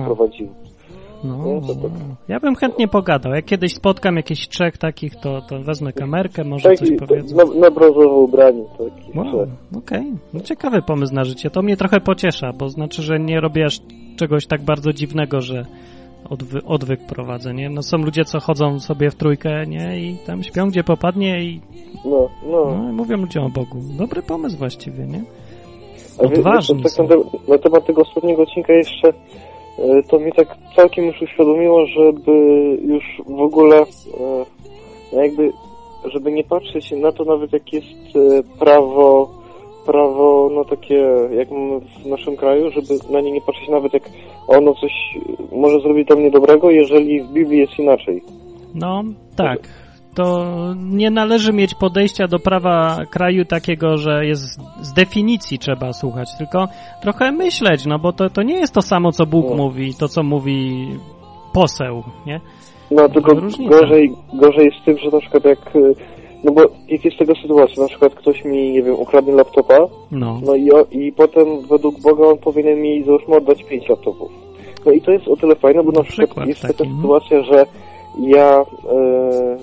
[1.23, 1.91] No, No, to tak.
[2.27, 3.33] ja bym chętnie pogadał.
[3.33, 7.35] Jak kiedyś spotkam jakichś trzech takich, to, to wezmę kamerkę, może coś Taki, powiedzą.
[7.35, 8.63] na, na brązowo ubrani.
[8.77, 10.13] Taki, Wow, okej.
[10.33, 11.49] No, ciekawy pomysł na życie.
[11.49, 13.79] To mnie trochę pociesza, bo znaczy, że nie robię aż
[14.17, 15.65] czegoś tak bardzo dziwnego, że
[16.29, 17.69] odwy, odwyk prowadzę, nie?
[17.69, 19.99] No są ludzie, co chodzą sobie w trójkę, nie?
[19.99, 21.61] I tam śpią, gdzie popadnie i
[22.05, 22.75] No, no.
[22.77, 23.77] no, i mówią ludziom o Bogu.
[23.97, 25.21] Dobry pomysł właściwie, nie?
[26.19, 27.15] A wie- Odważni tak na, te,
[27.51, 29.13] na temat tego ostatniego odcinka jeszcze,
[30.09, 32.31] to mi tak całkiem już uświadomiło, żeby
[32.81, 33.85] już w ogóle e,
[35.13, 35.51] no jakby
[36.05, 39.29] żeby nie patrzeć na to nawet jak jest e, prawo,
[39.85, 41.47] prawo no takie jak
[42.03, 44.09] w naszym kraju, żeby na nie nie patrzeć nawet jak
[44.47, 44.91] ono coś
[45.51, 48.21] może zrobić tam niedobrego, jeżeli w Biblii jest inaczej.
[48.75, 49.03] No,
[49.35, 49.59] tak.
[50.17, 50.45] To
[50.89, 56.65] nie należy mieć podejścia do prawa kraju takiego, że jest z definicji trzeba słuchać, tylko
[57.01, 59.55] trochę myśleć, no bo to, to nie jest to samo, co Bóg No.
[59.55, 60.87] mówi, to co mówi
[61.53, 62.41] poseł, nie?
[62.91, 63.35] No tylko
[63.69, 65.73] gorzej, gorzej jest z tym, że na przykład jak,
[66.43, 69.77] no bo jak jest tego sytuacja, na przykład ktoś mi, nie wiem, ukradnie laptopa,
[70.11, 74.31] No, no i, i potem według Boga on powinien mi załóżmy oddać pięć laptopów.
[74.85, 77.01] No i to jest o tyle fajne, bo na przykład przykład jest taki, taka mhm.
[77.01, 77.65] sytuacja, że
[78.19, 79.57] ja, e,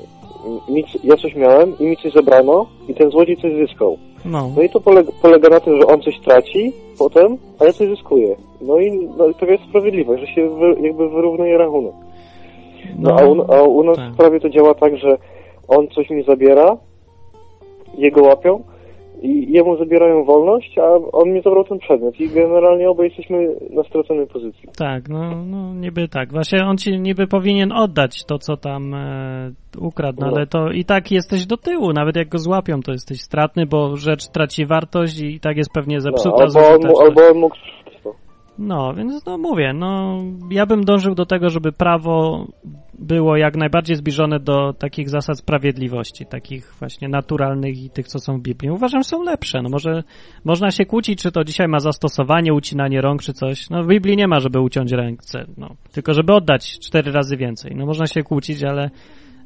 [0.68, 3.98] mi, ja coś miałem i mi coś zabrano i ten złodziej coś zyskał.
[4.24, 7.72] no, No i to polega, polega na tym, że on coś traci potem, a ja
[7.72, 8.36] coś zyskuję.
[8.60, 11.94] No i no, taka jest sprawiedliwość, że się wy, jakby wyrównuje rachunek.
[12.98, 14.14] No, a, u, a u nas tak.
[14.14, 15.18] prawie to działa tak, że
[15.68, 16.76] on coś mi zabiera,
[17.98, 18.62] jego łapią
[19.22, 23.82] i jemu zabierają wolność, a on mi zabrał ten przedmiot i generalnie obaj jesteśmy na
[23.82, 24.68] straconej pozycji.
[24.78, 26.32] tak, no, no niby tak.
[26.32, 29.50] Właśnie on ci niby powinien oddać to, co tam e,
[29.80, 30.32] ukradł, no, No.
[30.36, 33.96] ale to i tak jesteś do tyłu, nawet jak go złapią, to jesteś stratny, bo
[33.96, 37.56] rzecz traci wartość i tak jest pewnie No, zepsuta, albo, on, albo on mógł.
[38.58, 40.18] No, więc no mówię, no
[40.50, 42.46] ja bym dążył do tego, żeby prawo
[42.98, 48.38] było jak najbardziej zbliżone do takich zasad sprawiedliwości, takich właśnie naturalnych i tych, co są
[48.38, 48.70] w Biblii.
[48.70, 49.62] Uważam, są lepsze.
[49.62, 50.02] No może
[50.44, 53.70] można się kłócić, czy to dzisiaj ma zastosowanie, ucinanie rąk, czy coś.
[53.70, 55.68] No w Biblii nie ma, żeby uciąć ręce, no.
[55.92, 57.72] Tylko żeby oddać cztery razy więcej.
[57.76, 58.90] No można się kłócić, ale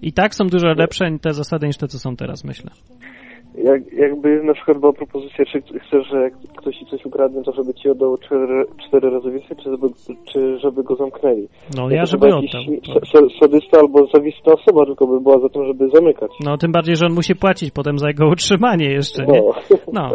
[0.02, 2.70] i tak są dużo lepsze te zasady niż te, co są teraz, myślę.
[3.64, 7.52] Jak, jakby na przykład była propozycja, czy chcesz, że jak ktoś ci coś ukradnie, to
[7.52, 9.86] żeby ci oddał cztery, cztery razy więcej, czy żeby,
[10.32, 11.48] czy żeby go zamknęli?
[11.76, 12.62] No ja, żeby oddał.
[13.12, 16.30] sa- Sadysta albo zawistna osoba, tylko by była za tym, żeby zamykać.
[16.44, 19.40] No tym bardziej, że on musi płacić potem za jego utrzymanie jeszcze, nie?
[19.42, 19.52] No.
[19.92, 20.10] No,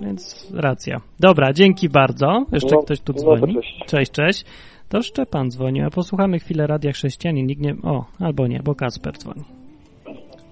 [0.00, 1.00] więc racja.
[1.20, 2.44] Dobra, dzięki bardzo.
[2.52, 3.54] Jeszcze No, ktoś tu no dzwoni.
[3.54, 3.84] cześć.
[3.86, 4.44] cześć, cześć.
[4.88, 7.46] To Szczepan dzwoni, a posłuchamy chwilę Radia Chrześcijanin.
[7.46, 7.74] Nikt nie...
[7.84, 9.42] O, albo nie, bo Kasper dzwoni.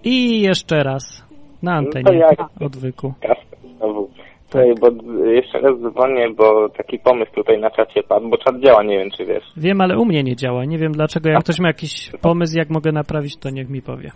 [0.04, 1.25] I jeszcze raz
[1.62, 2.38] na No to antenie jak?
[2.60, 3.14] odwyku.
[3.20, 4.10] Kasper znowu.
[4.46, 4.88] Tutaj, bo
[5.30, 9.10] jeszcze raz dzwonię, bo taki pomysł tutaj na czacie padł, bo czat działa, nie wiem
[9.16, 9.44] czy wiesz.
[9.56, 10.64] Wiem, ale u mnie nie działa.
[10.64, 11.28] Nie wiem dlaczego.
[11.30, 14.10] Jak ktoś ma jakiś pomysł, jak mogę naprawić, to niech mi powie.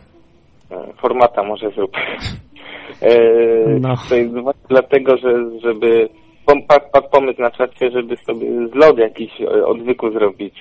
[0.70, 1.90] E, Formata może zrób.
[3.02, 3.18] E,
[3.80, 3.94] No.
[3.96, 4.30] Tutaj
[4.68, 6.08] dlatego, że żeby
[6.68, 10.54] padł, pomysł na czacie, żeby sobie zlot jakiś e, odwyku zrobić.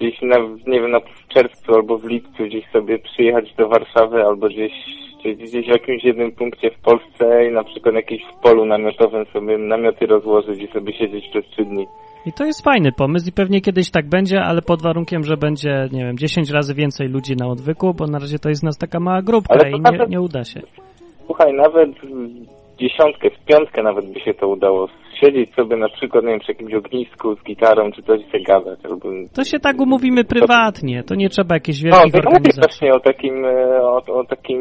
[0.00, 4.22] Gdzieś na, nie wiem, na, w czerwcu albo w lipcu gdzieś sobie przyjechać do Warszawy
[4.24, 4.72] albo gdzieś,
[5.34, 9.24] gdzieś, gdzieś w jakimś jednym punkcie w Polsce i na przykład jakieś w polu namiotowym
[9.32, 11.86] sobie namioty rozłożyć i sobie siedzieć przez trzy dni.
[12.26, 15.88] I to jest fajny pomysł i pewnie kiedyś tak będzie, ale pod warunkiem, że będzie,
[15.92, 19.00] nie wiem, 10 razy więcej ludzi na odwyku, bo na razie to jest nas taka
[19.00, 20.60] mała grupka Ale i nie, nawet- nie uda się.
[21.26, 24.88] Słuchaj, nawet w dziesiątkę, w piątkę nawet by się to udało.
[25.20, 28.78] Siedzieć sobie na przykład, nie wiem, przy jakimś ognisku z gitarą, czy coś sobie gadać,
[28.84, 29.08] albo...
[29.34, 32.60] To się tak umówimy prywatnie, to nie trzeba jakichś No, wielkich to mówię organizacji.
[32.62, 34.60] właśnie o takim, e, o, o takim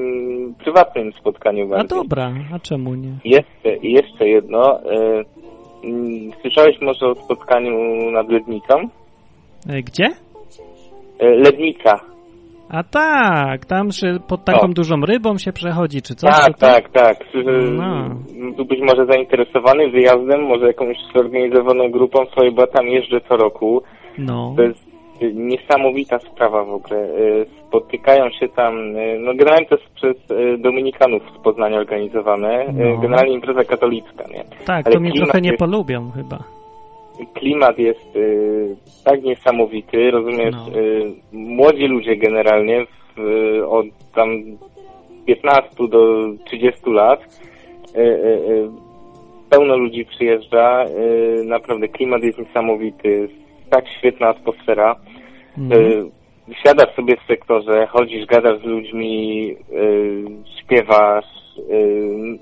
[0.63, 1.97] prywatnym spotkaniu A bardziej.
[1.99, 3.13] dobra, a czemu nie?
[3.25, 4.79] Jeszcze, i jeszcze jedno.
[4.81, 5.23] E,
[5.83, 7.71] mm, słyszałeś może o spotkaniu
[8.11, 8.75] nad Lednicą?
[9.69, 10.07] E, Gdzie?
[11.19, 11.99] Lednica.
[12.69, 14.67] A tak, tam się pod taką O.
[14.67, 16.29] dużą rybą się przechodzi, czy coś?
[16.37, 17.17] Tak, tak, tak.
[17.21, 18.09] E, No.
[18.55, 23.81] Byłbyś może zainteresowany wyjazdem, może jakąś zorganizowaną grupą swoją, bo tam jeżdżę co roku.
[24.17, 24.87] No, To jest
[25.21, 26.99] y, niesamowita sprawa w ogóle.
[27.03, 30.15] Y, Spotykają się tam, no generalnie to jest przez
[30.61, 32.97] Dominikanów z Poznania organizowane, No.
[32.97, 34.43] generalnie impreza katolicka, nie?
[34.65, 36.39] tak, ale to mnie trochę nie jest- polubią chyba.
[37.33, 38.75] Klimat jest y,
[39.05, 40.79] tak niesamowity, rozumiesz, No.
[40.79, 44.29] y, młodzi ludzie generalnie w, y, od tam
[45.25, 47.19] 15 do 30 lat,
[47.95, 48.69] y, y, y,
[49.49, 50.85] pełno ludzi przyjeżdża,
[51.45, 53.29] naprawdę klimat jest niesamowity,
[53.69, 54.95] tak świetna atmosfera.
[55.73, 56.25] Y,
[56.63, 59.55] Siadasz sobie w sektorze, chodzisz, gadasz z ludźmi,
[60.61, 61.25] śpiewasz,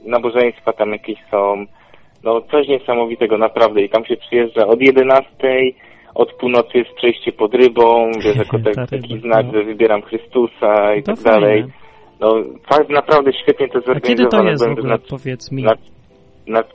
[0.06, 1.66] nabożeństwa tam jakieś są.
[2.24, 3.82] No coś niesamowitego, naprawdę.
[3.82, 5.26] I tam się przyjeżdża od 11,
[6.16, 9.54] od północy jest przejście pod rybą, wiesz, jako Ta tak, taki znak, no.
[9.54, 11.66] że wybieram Chrystusa i To tak dalej.
[12.20, 12.34] No
[12.70, 14.50] tak naprawdę świetnie to A kiedy to zorganizowane.
[14.50, 15.66] jest w Byłem ogóle, na, powiedz mi?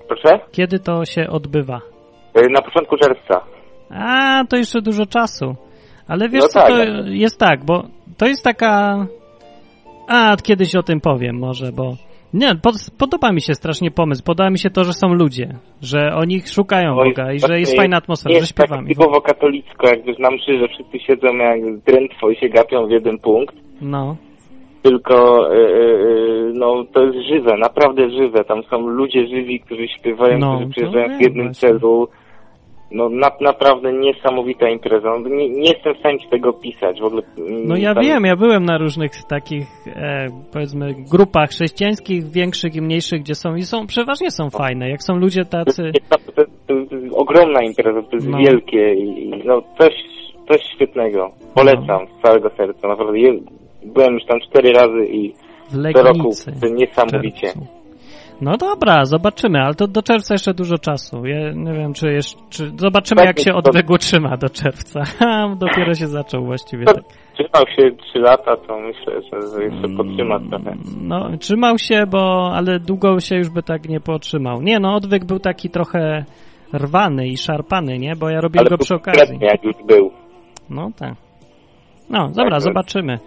[0.09, 0.41] proszę?
[0.53, 1.81] Kiedy to się odbywa?
[2.39, 3.41] Y, Na początku czerwca.
[3.91, 5.55] A, to jeszcze dużo czasu.
[6.09, 7.83] Ale wiesz No co, tak, to ale- jest tak, bo
[8.19, 9.07] to jest taka...
[10.09, 11.93] A, kiedyś o tym powiem może, bo...
[12.35, 14.25] Nie, pod, podoba mi się strasznie pomysł.
[14.25, 15.49] Podoba mi się to, że są ludzie,
[15.83, 18.89] że oni szukają Oj, Boga i że jest fajna atmosfera, że jest tak śpiewamy.
[18.89, 22.91] typowo katolicko, jak wiesz, na mszy, że wszyscy siedzą jak drętwo i się gapią w
[22.91, 23.55] jeden punkt.
[23.81, 24.17] No,
[24.83, 25.59] tylko e,
[26.55, 28.45] no to jest żywe, naprawdę żywe.
[28.45, 31.69] Tam są ludzie żywi, którzy śpiewają, No, którzy przyjeżdżają w jednym właśnie.
[31.69, 32.09] celu.
[32.91, 35.09] No na, naprawdę niesamowita impreza.
[35.11, 37.23] No, nie, nie jestem w stanie tego pisać w ogóle.
[37.39, 42.75] mm, No ja tam- wiem, ja byłem na różnych takich, e, powiedzmy, grupach chrześcijańskich, większych
[42.77, 44.91] i mniejszych, gdzie są i są, przeważnie są fajne.
[44.91, 48.39] Jak są ludzie To tacy, jest, to, to, to jest ogromna impreza, to jest No.
[48.39, 49.95] wielkie i no coś,
[50.49, 51.31] coś świetnego.
[51.55, 53.19] Polecam z całego serca, naprawdę.
[53.85, 55.33] Byłem już tam cztery razy i
[55.71, 57.47] w co roku to niesamowicie.
[57.47, 57.78] czerwcu.
[58.41, 61.27] No dobra, zobaczymy, ale to do czerwca jeszcze dużo czasu.
[61.27, 62.39] Ja nie wiem, czy jeszcze.
[62.51, 65.03] Czy zobaczymy, Tak, jak się odwyk utrzyma do czerwca.
[65.61, 66.85] Dopiero się zaczął właściwie.
[66.85, 66.97] Tak.
[67.35, 70.77] Trzymał się trzy lata, to myślę, że, jeszcze podtrzyma trochę.
[71.01, 72.53] No, trzymał się, bo.
[72.55, 74.63] Ale długo się już by tak nie potrzymał.
[74.63, 76.25] Nie, no, odwyk był taki trochę
[76.75, 78.17] rwany i szarpany, nie?
[78.17, 79.39] Bo ja robiłem Ale go przy okazji.
[79.41, 80.11] jak już był.
[80.71, 81.15] No tak.
[82.11, 83.19] No, dobra, Tak, zobaczymy.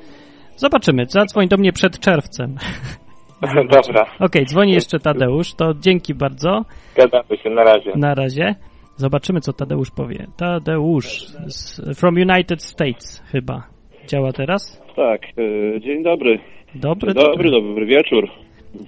[0.56, 1.06] Zobaczymy.
[1.08, 2.56] Zadzwoń do mnie przed czerwcem.
[3.72, 6.62] Dobra, Okej, dzwoni jeszcze Tadeusz, to dzięki bardzo.
[6.96, 7.92] gadamy się, na razie.
[7.96, 8.56] Na razie.
[8.96, 10.28] Zobaczymy, co Tadeusz powie.
[10.38, 13.64] Tadeusz z, from United States chyba.
[14.08, 14.82] Działa teraz?
[14.96, 16.40] Tak, e, dzień dobry.
[16.76, 18.30] Dobry, Dzień dobry, dobry wieczór.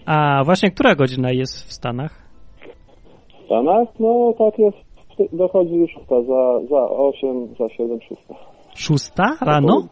[0.06, 2.24] A właśnie, która godzina jest w Stanach?
[3.42, 3.88] W Stanach?
[4.00, 4.78] No tak jest,
[5.34, 8.38] dochodzi już ta za, za 8, za 7, 600.
[8.76, 9.88] Szósta rano?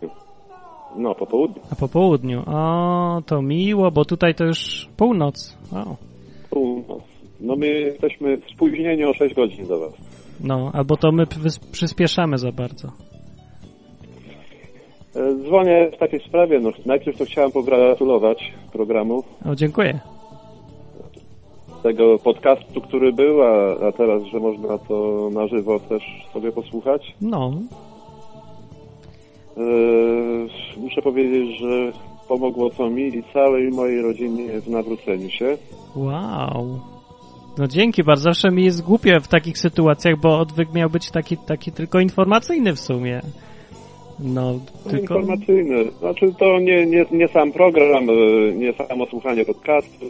[0.95, 1.61] No, po południu.
[1.71, 2.43] A po południu.
[2.47, 5.57] O, to miło, bo tutaj to już północ.
[5.73, 5.95] O.
[6.49, 7.01] Północ.
[7.39, 9.93] No my jesteśmy spóźnieni o 6 godzin do was.
[10.43, 11.23] No, albo to my
[11.71, 12.87] przyspieszamy za bardzo.
[15.15, 19.99] E, Dzwonię w takiej sprawie, no najpierw to chciałem pogratulować programu, O, dziękuję.
[21.83, 27.15] tego podcastu, który był, a, a teraz, że można to na żywo też sobie posłuchać.
[27.21, 27.51] No,
[30.77, 31.91] muszę powiedzieć, że
[32.27, 35.57] pomogło to mi i całej mojej rodzinie w nawróceniu się.
[35.95, 36.79] wow.
[37.57, 38.23] No dzięki bardzo.
[38.23, 42.73] Zawsze mi jest głupio w takich sytuacjach, bo odwyk miał być taki, taki tylko informacyjny
[42.73, 43.21] w sumie.
[44.19, 44.59] No,
[44.89, 45.19] tylko...
[45.19, 45.91] Informacyjny.
[45.99, 48.13] Znaczy to nie, nie, nie sam program, e,
[48.55, 50.09] nie samo słuchanie podcastów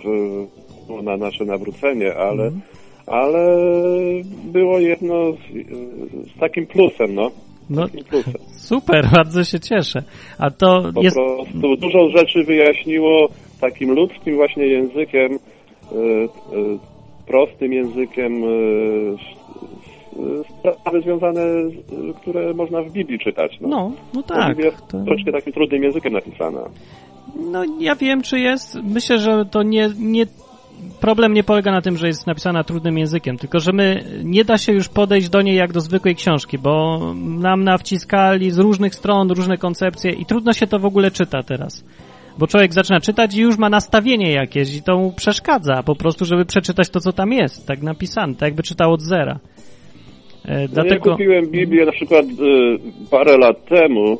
[0.90, 2.62] e, na nasze nawrócenie, ale, Mhm.
[3.08, 3.58] ale
[4.44, 5.38] było jedno z,
[6.36, 7.32] z takim plusem, no.
[7.70, 8.34] No, Takim plusem.
[8.72, 10.04] Super, bardzo się cieszę.
[10.40, 11.16] A to Po jest...
[11.16, 13.28] prostu dużo rzeczy wyjaśniło
[13.62, 16.30] takim ludzkim właśnie językiem, e, e,
[17.28, 18.48] prostym językiem, e,
[20.50, 21.42] sprawy związane,
[22.22, 23.58] które można w Biblii czytać.
[23.62, 23.68] No.
[23.70, 24.50] No, no tak.
[24.50, 25.04] Biblia jest To...
[25.04, 26.62] troszkę takim trudnym językiem napisana.
[27.52, 28.80] No ja wiem, czy jest.
[28.84, 30.26] Myślę, że to nie, nie.
[31.02, 34.58] Problem nie polega na tym, że jest napisana trudnym językiem, tylko że my nie da
[34.58, 39.32] się już podejść do niej jak do zwykłej książki, bo nam nawciskali z różnych stron
[39.32, 41.84] różne koncepcje i trudno się to w ogóle czyta teraz.
[42.38, 46.26] Bo człowiek zaczyna czytać i już ma nastawienie jakieś i to mu przeszkadza po prostu,
[46.26, 49.40] żeby przeczytać to, co tam jest, tak napisane, tak jakby czytał od zera.
[50.46, 51.12] E, No Ja dlatego...
[51.12, 52.30] kupiłem Biblię na przykład y,
[53.12, 54.14] parę lat temu.
[54.14, 54.18] Y,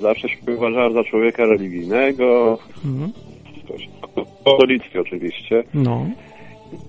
[0.00, 3.12] zawsze się uważałem za człowieka religijnego, Mhm.
[4.44, 5.64] katolicki oczywiście.
[5.74, 6.06] No,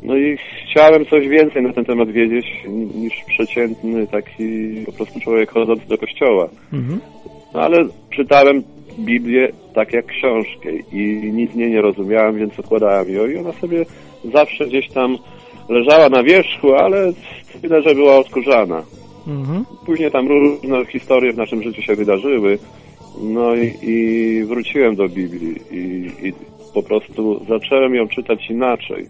[0.03, 0.37] No i
[0.69, 5.87] chciałem coś więcej na ten temat wiedzieć ni- niż przeciętny taki po prostu człowiek chodzący
[5.87, 6.49] do kościoła.
[6.73, 6.99] mhm.
[7.53, 8.63] No ale czytałem
[8.99, 13.51] Biblię tak jak książkę i nic z niej nie rozumiałem, więc odkładałem ją i ona
[13.51, 13.85] sobie
[14.33, 15.17] zawsze gdzieś tam
[15.69, 17.13] leżała na wierzchu, ale
[17.61, 18.83] tyle, że była odkurzana.
[19.27, 19.65] Mhm.
[19.85, 22.57] Później tam różne historie w naszym życiu się wydarzyły.
[23.21, 25.77] No i, i wróciłem do Biblii i,
[26.27, 26.33] i
[26.73, 29.05] po prostu zacząłem ją czytać inaczej.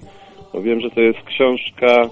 [0.53, 2.09] Bo wiem, że to jest książka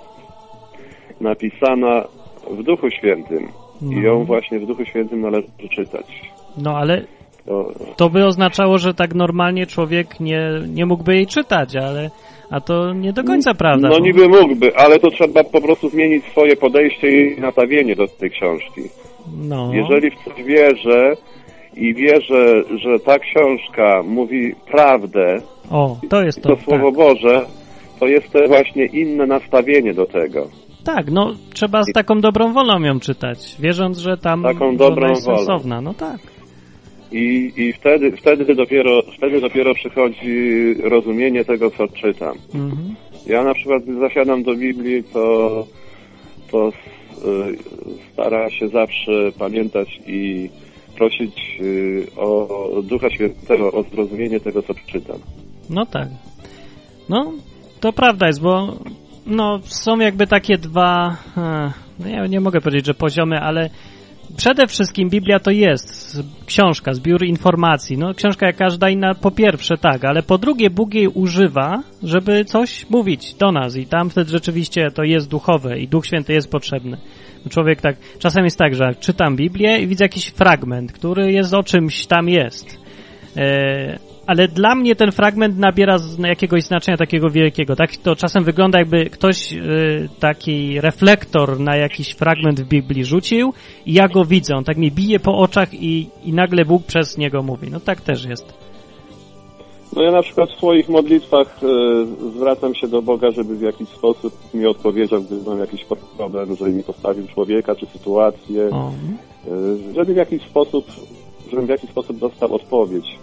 [1.22, 2.04] napisana
[2.52, 3.48] w Duchu Świętym.
[3.82, 4.02] I No.
[4.02, 6.06] ją właśnie w Duchu Świętym należy czytać.
[6.58, 7.02] No ale
[7.46, 10.42] To, to by oznaczało, że tak normalnie człowiek nie,
[10.74, 12.10] nie mógłby jej czytać, ale
[12.52, 13.90] a to nie do końca prawda.
[13.90, 18.08] no bo- niby mógłby, ale to trzeba po prostu zmienić swoje podejście i nastawienie do
[18.08, 18.82] tej książki.
[19.38, 21.14] no, Jeżeli w coś wierzę
[21.78, 25.38] i wierzę, że ta książka mówi prawdę,
[25.72, 26.56] O, to jest to.
[26.56, 27.46] to Słowo Boże,
[28.00, 30.48] to jest to właśnie inne nastawienie do tego.
[30.84, 35.10] Tak, tak, no trzeba z taką dobrą wolą ją czytać, wierząc, że tam Taką dobrą
[35.10, 35.82] jest sensowna.
[35.82, 36.20] No tak.
[37.12, 42.34] I, i wtedy, wtedy, dopiero, wtedy dopiero przychodzi rozumienie tego, co czytam.
[42.56, 42.96] Mhm.
[43.28, 45.66] Ja na przykład gdy zasiadam do Biblii, to,
[46.52, 46.72] to y,
[48.14, 50.50] staram się zawsze pamiętać i
[51.02, 52.48] prosić y, o
[52.84, 55.18] Ducha Świętego, o zrozumienie tego, co przeczytam.
[55.70, 56.08] No tak.
[57.10, 57.32] No,
[57.80, 58.78] to prawda jest, bo
[59.26, 63.70] no, są jakby takie dwa, e, no ja nie mogę powiedzieć, że poziomy, ale
[64.38, 67.98] przede wszystkim Biblia to jest książka, zbiór informacji.
[67.98, 72.46] No, książka jak każda inna, po pierwsze tak, ale po drugie Bóg jej używa, żeby
[72.46, 76.52] coś mówić do nas i tam wtedy rzeczywiście to jest duchowe i Duch Święty jest
[76.52, 76.98] potrzebny.
[77.50, 81.64] Człowiek tak, czasem jest tak, że czytam Biblię i widzę jakiś fragment, który jest o
[81.64, 82.80] czymś tam jest.
[83.38, 87.76] E, ale dla mnie ten fragment nabiera jakiegoś znaczenia takiego wielkiego.
[87.76, 93.54] Tak to czasem wygląda, jakby ktoś y, taki reflektor na jakiś fragment w Biblii rzucił
[93.86, 94.56] i ja go widzę.
[94.56, 97.68] On tak mi bije po oczach i, i nagle Bóg przez niego mówi.
[97.72, 98.61] No tak też jest.
[99.96, 101.68] No ja na przykład w swoich modlitwach e,
[102.36, 105.86] zwracam się do Boga, żeby w jakiś sposób mi odpowiedział, gdy mam jakiś
[106.18, 110.86] problem, żeby mi postawił człowieka czy sytuację, e, żeby w jakiś sposób,
[111.50, 113.20] żebym w jakiś sposób dostał odpowiedź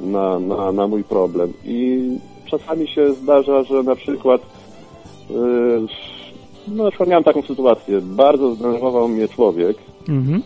[0.00, 1.52] na, na, na mój problem.
[1.64, 2.00] I
[2.46, 4.40] czasami się zdarza, że na przykład
[5.30, 5.34] e,
[6.68, 8.00] no na przykład miałem taką sytuację.
[8.00, 9.76] Bardzo zdenerwował mnie człowiek
[10.08, 10.42] mhm.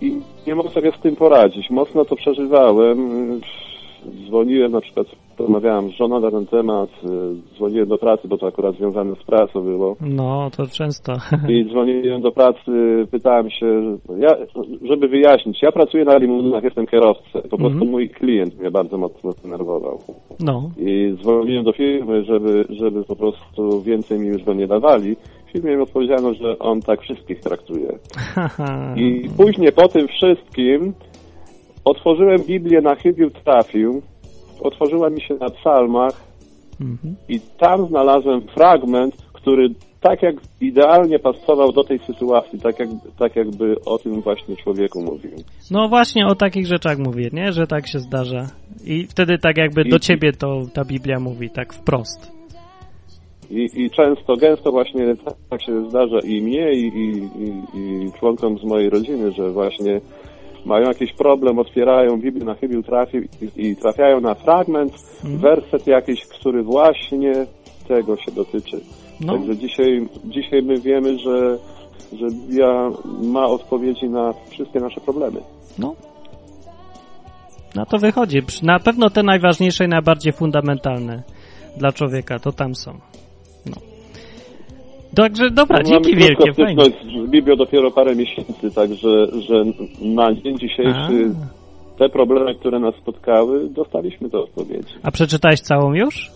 [0.00, 1.70] i nie mogę sobie z tym poradzić.
[1.70, 3.40] Mocno to przeżywałem.
[4.26, 5.06] Dzwoniłem na przykład,
[5.38, 9.22] rozmawiałem z żoną na ten temat, y, dzwoniłem do pracy, bo to akurat związane z
[9.24, 9.96] pracą było.
[10.00, 11.12] No, to często.
[11.48, 12.70] I dzwoniłem do pracy,
[13.10, 14.36] pytałem się, ja,
[14.82, 17.22] żeby wyjaśnić, ja pracuję na limuzynach, jestem kierowcą.
[17.32, 17.90] Po prostu Mhm.
[17.90, 19.98] mój klient mnie bardzo mocno denerwował.
[20.40, 20.70] No.
[20.78, 25.16] I dzwoniłem do firmy, żeby, żeby po prostu więcej mi już go nie dawali.
[25.46, 27.98] W firmie mi odpowiedziano, że on tak wszystkich traktuje.
[28.96, 30.92] I później po tym wszystkim
[31.84, 34.02] otworzyłem Biblię na chybił trafił,
[34.60, 36.30] otworzyła mi się na psalmach
[36.80, 37.14] Mhm.
[37.28, 39.68] i tam znalazłem fragment, który
[40.00, 45.02] tak jak idealnie pasował do tej sytuacji, tak, jak, tak jakby o tym właśnie człowieku
[45.02, 45.30] mówił.
[45.70, 47.52] No właśnie o takich rzeczach mówię, nie?
[47.52, 48.46] Że tak się zdarza.
[48.86, 52.32] I wtedy tak jakby I- do ciebie to ta Biblia mówi, tak wprost.
[53.50, 55.14] I, i często, gęsto właśnie
[55.50, 57.28] tak, się zdarza i mnie, i, i,
[57.78, 60.00] i członkom z mojej rodziny, że właśnie
[60.66, 64.92] mają jakiś problem, otwierają Biblię na chybił trafił i, i trafiają na fragment,
[65.24, 67.46] werset jakiś, który właśnie
[67.88, 68.80] tego się dotyczy.
[69.20, 71.58] No, Także dzisiaj, dzisiaj my wiemy, że,
[72.12, 72.90] że Biblia
[73.22, 75.40] ma odpowiedzi na wszystkie nasze problemy.
[75.78, 75.94] no.
[77.74, 78.38] Na to wychodzi.
[78.62, 81.22] Na pewno te najważniejsze i najbardziej fundamentalne
[81.76, 82.92] dla człowieka, to tam są.
[83.66, 83.76] No.
[85.16, 86.84] Także dobra, Mamy dzięki krótką wielkie, fajnie.
[87.26, 89.64] z Biblią dopiero parę miesięcy, także że
[90.00, 91.34] na dzień dzisiejszy
[91.98, 94.94] te problemy, które nas spotkały, dostaliśmy te odpowiedzi.
[95.02, 96.30] A przeczytałeś całą już?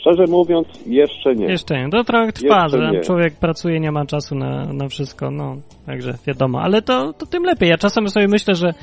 [0.00, 1.46] Szczerze mówiąc, jeszcze nie.
[1.46, 1.90] Jeszcze nie.
[1.90, 6.60] To trochę trwa, że człowiek pracuje, nie ma czasu na, na wszystko, no, także wiadomo.
[6.60, 7.68] Ale to, to tym lepiej.
[7.68, 8.74] Ja czasem sobie myślę, że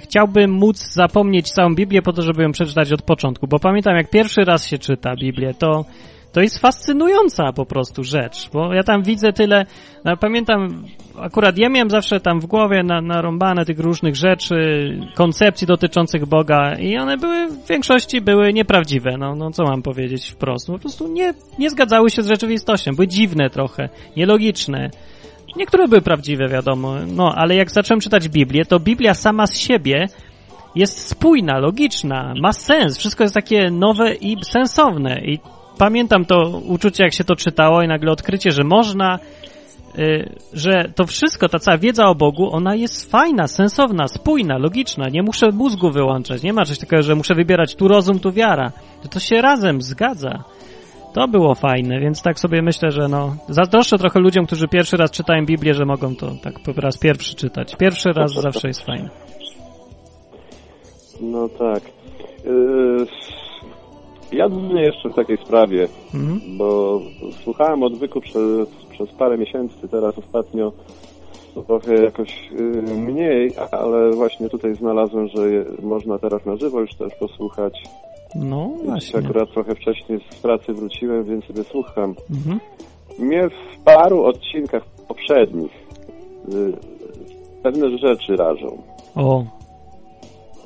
[0.00, 4.10] chciałbym móc zapomnieć całą Biblię po to, żeby ją przeczytać od początku, bo pamiętam, jak
[4.10, 5.84] pierwszy raz się czyta Biblię, to
[6.32, 9.66] to jest fascynująca po prostu rzecz, bo ja tam widzę tyle,
[10.04, 10.84] no, pamiętam,
[11.18, 14.56] akurat ja miałem zawsze tam w głowie na, narąbane tych różnych rzeczy,
[15.14, 20.30] koncepcji dotyczących Boga i one były, w większości były nieprawdziwe, no, no co mam powiedzieć
[20.30, 24.90] wprost, po prostu nie, nie zgadzały się z rzeczywistością, były dziwne trochę, nielogiczne.
[25.56, 30.08] Niektóre były prawdziwe, wiadomo, no, ale jak zacząłem czytać Biblię, to Biblia sama z siebie
[30.74, 35.20] jest spójna, logiczna, ma sens, wszystko jest takie nowe i sensowne.
[35.24, 35.38] I
[35.78, 39.18] pamiętam to uczucie, jak się to czytało i nagle odkrycie, że można,
[39.98, 45.08] y, że to wszystko, ta cała wiedza o Bogu, ona jest fajna, sensowna, spójna, logiczna,
[45.08, 48.72] nie muszę mózgu wyłączać, nie ma czegoś takiego, że muszę wybierać tu rozum, tu wiara,
[49.02, 50.44] to, to się razem zgadza.
[51.12, 55.10] To było fajne, więc tak sobie myślę, że no, zazdroszczę trochę ludziom, którzy pierwszy raz
[55.10, 57.76] czytają Biblię, że mogą to tak po raz pierwszy czytać.
[57.76, 59.08] Pierwszy raz zawsze jest fajny.
[61.20, 61.82] No tak.
[62.44, 63.06] Yy,
[64.32, 66.40] ja dzwonię jeszcze w takiej sprawie, Mhm.
[66.58, 67.00] bo
[67.44, 70.72] słuchałem odwyku przez, przez parę miesięcy, teraz ostatnio
[71.66, 76.94] trochę jakoś yy, mniej, ale właśnie tutaj znalazłem, że je, można teraz na żywo już
[76.94, 77.82] też posłuchać.
[78.34, 79.20] No Dziś właśnie.
[79.20, 82.14] akurat trochę wcześniej z pracy wróciłem, więc sobie słucham.
[82.30, 82.60] Mhm.
[83.18, 85.72] Mnie w paru odcinkach poprzednich
[86.48, 86.72] yy,
[87.62, 88.82] pewne rzeczy rażą.
[89.14, 89.44] O,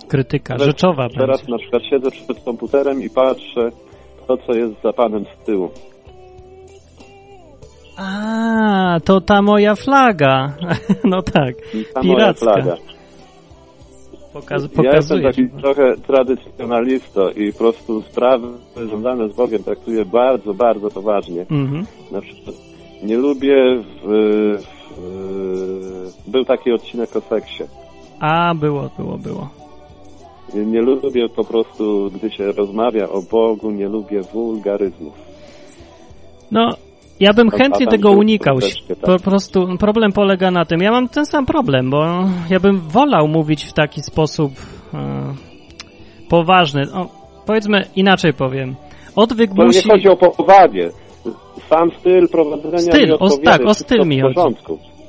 [0.08, 1.52] krytyka Teraz- rzeczowa Teraz będzie.
[1.52, 3.70] na przykład siedzę przed komputerem i patrzę
[4.26, 5.70] to, co jest za panem z tyłu.
[7.98, 10.52] A, to ta moja flaga.
[11.04, 11.54] No tak,
[11.94, 12.44] ta moja piracka.
[12.52, 12.76] flaga.
[14.36, 18.48] Pokaz, Ja jestem taki trochę tradycjonalista i po prostu sprawy
[18.86, 21.40] związane z Bogiem traktuję bardzo, bardzo poważnie.
[21.50, 21.86] Mhm.
[22.12, 22.56] Na przykład
[23.02, 24.58] nie lubię w,
[24.98, 27.64] w, był taki odcinek o seksie.
[28.20, 29.48] A, było, było, było.
[30.54, 35.14] Nie lubię po prostu, gdy się rozmawia o Bogu, nie lubię wulgaryzmów.
[36.50, 36.74] No,
[37.20, 38.58] Ja bym chętnie tego unikał.
[39.02, 40.80] Po prostu problem polega na tym.
[40.80, 42.04] Ja mam ten sam problem, bo
[42.50, 44.52] ja bym wolał mówić w taki sposób
[44.94, 45.34] e,
[46.28, 46.82] poważny.
[46.94, 47.06] O,
[47.46, 48.74] powiedzmy inaczej powiem.
[49.16, 49.88] Odwyk To nie musi.
[49.88, 50.90] chodzi o powadzie.
[51.68, 54.56] Sam styl prowadzenia Styl, nie o- tak, o styl mi chodzi.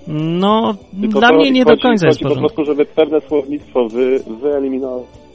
[0.08, 3.88] No, Tylko dla mnie nie chodzi, do końca jest w po prostu, żeby pewne słownictwo
[3.88, 5.27] wy, wyeliminować.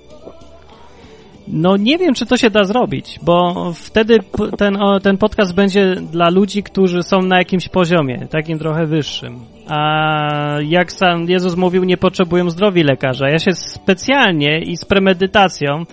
[1.53, 4.19] No nie wiem, czy to się da zrobić, bo wtedy
[4.59, 9.41] ten, ten podcast będzie dla ludzi, którzy są na jakimś poziomie, takim trochę wyższym.
[9.69, 13.29] A jak sam Jezus mówił, nie potrzebują zdrowi lekarza.
[13.29, 15.85] Ja się specjalnie i z premedytacją,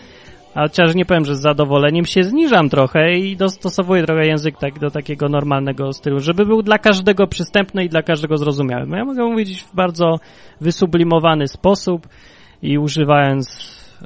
[0.56, 4.80] a chociaż nie powiem, że z zadowoleniem, się zniżam trochę i dostosowuję trochę język tak,
[4.80, 8.98] do takiego normalnego stylu, żeby był dla każdego przystępny i dla każdego zrozumiały.
[8.98, 10.20] Ja mogę mówić w bardzo
[10.62, 12.08] wysublimowany sposób
[12.62, 13.48] i używając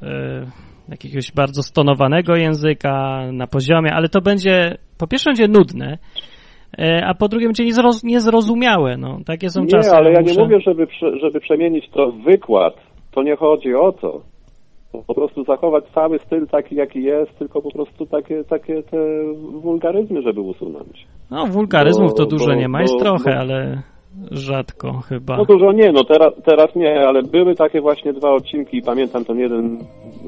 [0.02, 5.98] e, jakiegoś bardzo stonowanego języka na poziomie, ale to będzie, po pierwsze będzie nudne,
[6.80, 8.98] e, a po drugie będzie niezroz, niezrozumiałe.
[8.98, 9.96] No, takie są Nie, czasy.
[9.96, 10.88] ale ja muszę- nie mówię, żeby,
[11.22, 12.74] żeby przemienić to w wykład.
[13.12, 14.22] To nie chodzi o to.
[15.08, 18.98] Po prostu zachować cały styl taki, jaki jest, tylko po prostu takie, takie te
[19.62, 21.06] wulgaryzmy, żeby usunąć.
[21.32, 23.82] No, wulgaryzmów to bo- dużo bo- nie ma, jest bo- trochę, ale
[24.32, 25.38] rzadko chyba.
[25.38, 29.26] No dużo nie, no teraz, teraz nie, ale były takie właśnie dwa odcinki i pamiętam
[29.26, 29.78] ten jeden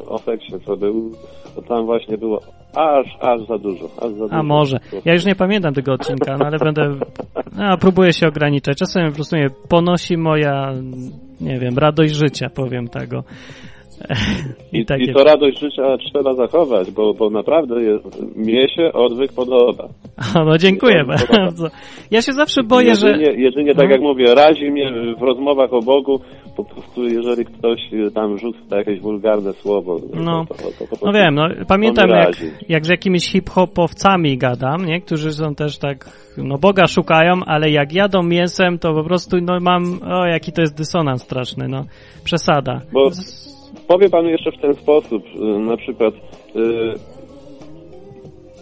[0.08, 1.12] o seksie, co był,
[1.56, 2.40] to tam właśnie było
[2.76, 3.86] aż, aż za dużo.
[3.86, 4.34] Aż za dużo.
[4.36, 4.78] A może.
[5.06, 6.82] Ja już nie pamiętam tego odcinka, no ale będę.
[7.58, 8.78] No, próbuję się ograniczać.
[8.78, 10.74] Czasem po prostu mnie ponosi moja,
[11.42, 13.24] nie wiem, radość życia, powiem tego.
[14.74, 15.04] I, I takie.
[15.04, 19.88] I to radość życia trzeba zachować, bo, bo naprawdę jest, mnie się odwyk podoba.
[20.36, 21.68] A, no dziękuję to bardzo.
[22.12, 23.08] Ja się zawsze boję, że.
[23.08, 23.92] jedynie, jedynie tak No.
[23.92, 26.20] jak mówię, razi mnie w rozmowach o Bogu,
[26.58, 27.80] po prostu jeżeli ktoś
[28.14, 30.46] tam rzuca jakieś wulgarne słowo, No.
[30.50, 32.36] to, to, to prostu No wiem, no pamiętam jak,
[32.70, 35.02] jak z jakimiś hip-hopowcami gadam, nie?
[35.02, 39.60] Którzy są też tak, no Boga szukają, ale jak jadą mięsem, to po prostu no
[39.60, 41.86] mam, o jaki to jest dysonans straszny, no.
[42.24, 42.82] Przesada.
[42.94, 43.10] Bo
[43.88, 46.60] powie panu jeszcze w ten sposób, y, na przykład y,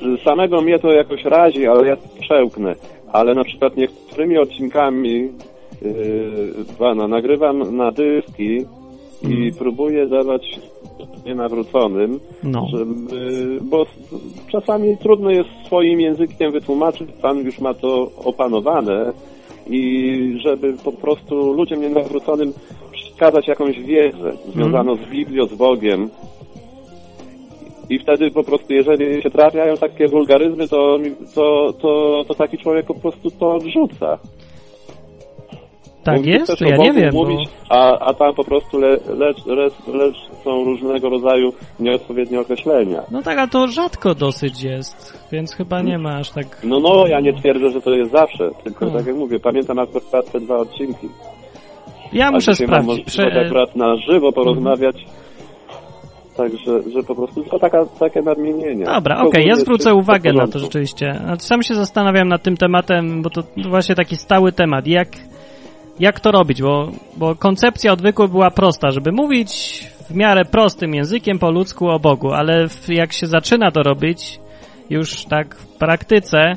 [0.05, 2.76] y, samego mnie to jakoś razi, ale ja przełknę,
[3.11, 5.30] ale na przykład niektórymi odcinkami
[5.84, 8.65] y, pana nagrywam na dyski
[9.30, 10.59] i próbuję dawać
[11.26, 12.67] nienawróconym, No.
[12.71, 13.86] żeby, bo
[14.51, 19.11] czasami trudno jest swoim językiem wytłumaczyć, pan już ma to opanowane
[19.69, 22.53] i żeby po prostu ludziom nienawróconym
[23.24, 26.09] przekazać jakąś wiedzę związaną z Biblią, z Bogiem.
[27.89, 30.97] I wtedy po prostu, jeżeli się trafiają takie wulgaryzmy, to,
[31.36, 34.19] to, to, to taki człowiek po prostu to odrzuca.
[36.03, 36.57] Tak Mówi jest?
[36.59, 37.24] To ja nie wiem, bo...
[37.24, 43.03] mówić, a, a tam po prostu le, lecz, lecz, lecz są różnego rodzaju nieodpowiednie określenia.
[43.11, 46.61] No tak, a to rzadko dosyć jest, więc chyba nie ma aż tak...
[46.63, 48.97] No, no, ja nie twierdzę, że to jest zawsze, tylko Hmm.
[48.97, 51.09] tak jak mówię, pamiętam akurat te dwa odcinki.
[52.14, 52.88] Ja A muszę mam sprawdzić.
[52.88, 53.45] możliwość Prze...
[53.45, 55.05] akurat na żywo porozmawiać.
[56.38, 58.86] Także, że po prostu to taka, takie nadmienienie.
[58.86, 61.20] Dobra, okej, ja jest zwrócę uwagę na to rzeczywiście.
[61.28, 64.88] A Sam się zastanawiam nad tym tematem, bo to właśnie taki stały temat.
[64.88, 65.07] Jak,
[65.99, 66.61] jak to robić?
[66.61, 71.99] Bo, bo koncepcja odwyku była prosta, żeby mówić w miarę prostym językiem po ludzku o
[71.99, 74.39] Bogu, ale jak się zaczyna to robić
[74.89, 76.51] już tak w praktyce,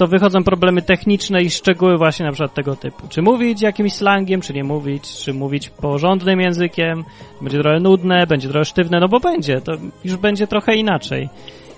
[0.00, 3.08] to wychodzą problemy techniczne i szczegóły właśnie na przykład tego typu.
[3.08, 7.04] Czy mówić jakimś slangiem, czy nie mówić, czy mówić porządnym językiem,
[7.40, 9.72] będzie trochę nudne, będzie trochę sztywne, no bo będzie, to
[10.04, 11.28] już będzie trochę inaczej.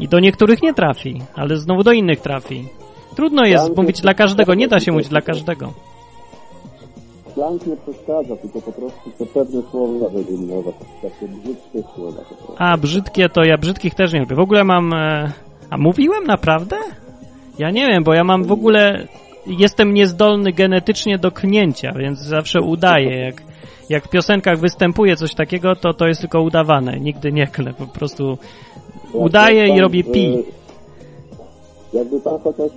[0.01, 2.65] I do niektórych nie trafi, ale znowu do innych trafi.
[3.17, 5.73] Trudno jest Slang mówić dla każdego, nie da się mówić dla każdego.
[7.35, 12.21] Slang nie przeszkadza, tylko po prostu te pewne słowa wyeliminować, takie brzydkie słowa.
[12.59, 14.37] A, brzydkie to ja brzydkich też nie lubię.
[14.37, 14.93] W ogóle mam...
[14.93, 15.33] E...
[15.71, 16.77] A mówiłem naprawdę?
[17.59, 19.07] Ja nie wiem, bo ja mam w ogóle...
[19.47, 23.19] Jestem niezdolny genetycznie do knięcia, więc zawsze udaję.
[23.19, 23.43] Jak,
[23.89, 27.01] jak w piosenkach występuje coś takiego, to to jest tylko udawane.
[27.01, 28.39] Nigdy nie klę, po prostu
[29.13, 30.27] udaję i robię pi.
[30.27, 32.71] e, Jakby pan chociaż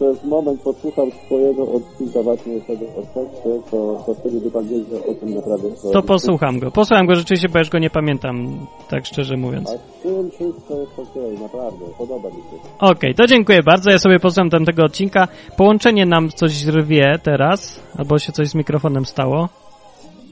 [0.00, 5.10] przez moment posłuchał swojego odcinka właśnie tego o seksie, to, to wtedy by pan wiedział
[5.10, 6.70] o tym naprawdę To posłucham go.
[6.70, 9.70] Posłucham go rzeczywiście, bo już go nie pamiętam, tak szczerze mówiąc.
[9.70, 12.56] A z tym wszystko jest okej, naprawdę, podoba mi się.
[12.80, 13.90] Okej, to dziękuję bardzo.
[13.90, 15.28] Ja sobie posłucham tamtego odcinka.
[15.56, 19.48] Połączenie nam coś rwie teraz, albo się coś z mikrofonem stało.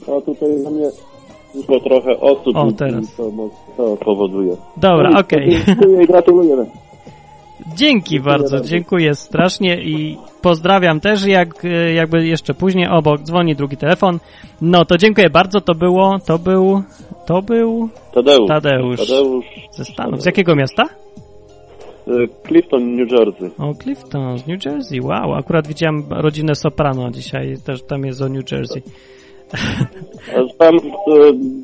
[0.07, 0.91] O, tutaj na mnie
[1.53, 3.17] tylko trochę osób O, teraz.
[3.17, 3.31] to,
[3.77, 4.57] to powoduje.
[4.77, 5.61] Dobra, okej.
[5.67, 6.67] Dziękuję i gratulujemy.
[7.77, 13.77] Dzięki bardzo, dziękuję strasznie i pozdrawiam też, jak e, jakby jeszcze później obok dzwoni drugi
[13.77, 14.19] telefon.
[14.63, 16.83] No to dziękuję bardzo, to było, to był,
[17.27, 18.49] to był Tadeusz.
[18.49, 20.23] Tadeusz Tadeusz ze Stanów.
[20.23, 20.85] Z jakiego miasta?
[22.47, 23.51] Clifton, New Jersey.
[23.59, 28.29] O, Clifton z New Jersey, wow, akurat widziałem rodzinę Soprano dzisiaj, też tam jest o
[28.29, 28.83] New Jersey.
[30.59, 30.81] Tam e,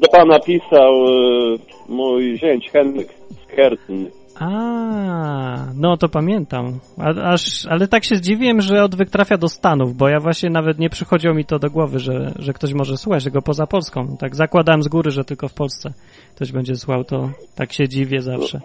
[0.01, 1.57] do pana pisał e,
[1.89, 3.09] mój zięć Henryk
[3.43, 4.11] Skertny.
[4.39, 6.81] A, no to pamiętam.
[6.99, 10.79] A, aż, ale tak się zdziwiłem, że odwyk trafia do Stanów, bo ja właśnie nawet
[10.79, 14.17] nie przychodziło mi to do głowy, że, że ktoś może słuchać tego poza Polską.
[14.17, 15.93] Tak zakładałem z góry, że tylko w Polsce
[16.35, 18.61] ktoś będzie słuchał, to tak się dziwię zawsze.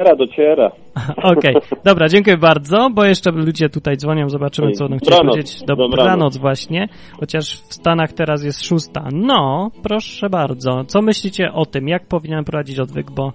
[0.00, 0.70] Dociera, dociera.
[1.32, 5.62] Okej, dobra, dziękuję bardzo, bo jeszcze ludzie tutaj dzwonią, zobaczymy, co będą chcieli powiedzieć.
[5.66, 5.96] Dobranoc.
[5.96, 6.88] Dobranoc właśnie,
[7.20, 9.08] chociaż w Stanach teraz jest szósta.
[9.12, 13.32] No, proszę bardzo, co myślicie o tym, jak powinienem prowadzić odwyk, bo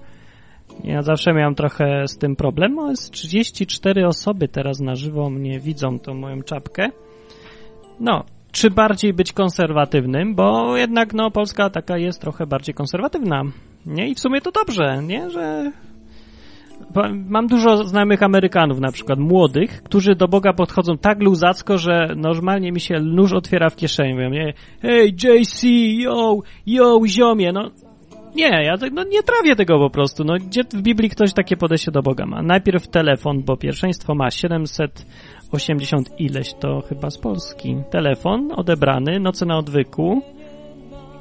[0.84, 2.76] ja zawsze miałem trochę z tym problem.
[2.76, 6.89] No, jest 34 osoby teraz na żywo mnie widzą tą moją czapkę.
[7.99, 13.43] No, czy bardziej być konserwatywnym, bo jednak no Polska taka jest trochę bardziej konserwatywna.
[13.86, 14.07] Nie?
[14.07, 15.30] I w sumie to dobrze, nie?
[15.30, 15.72] Że
[17.30, 22.72] Mam dużo znajomych Amerykanów, na przykład młodych, którzy do Boga podchodzą tak luzacko, że normalnie
[22.72, 24.14] mi się nóż otwiera w kieszeni.
[24.14, 25.68] Mówią, nie, hej, JC,
[26.04, 27.72] yo, yo, ziomie, no
[28.36, 30.24] nie, ja te- no, nie trawię tego po prostu.
[30.24, 32.41] No, gdzie w Biblii ktoś takie podejście do Boga ma?
[32.41, 37.76] Najpierw telefon, bo pierwszeństwo ma 780 ileś, to chyba z Polski.
[37.91, 40.22] Telefon odebrany, noce na odwyku.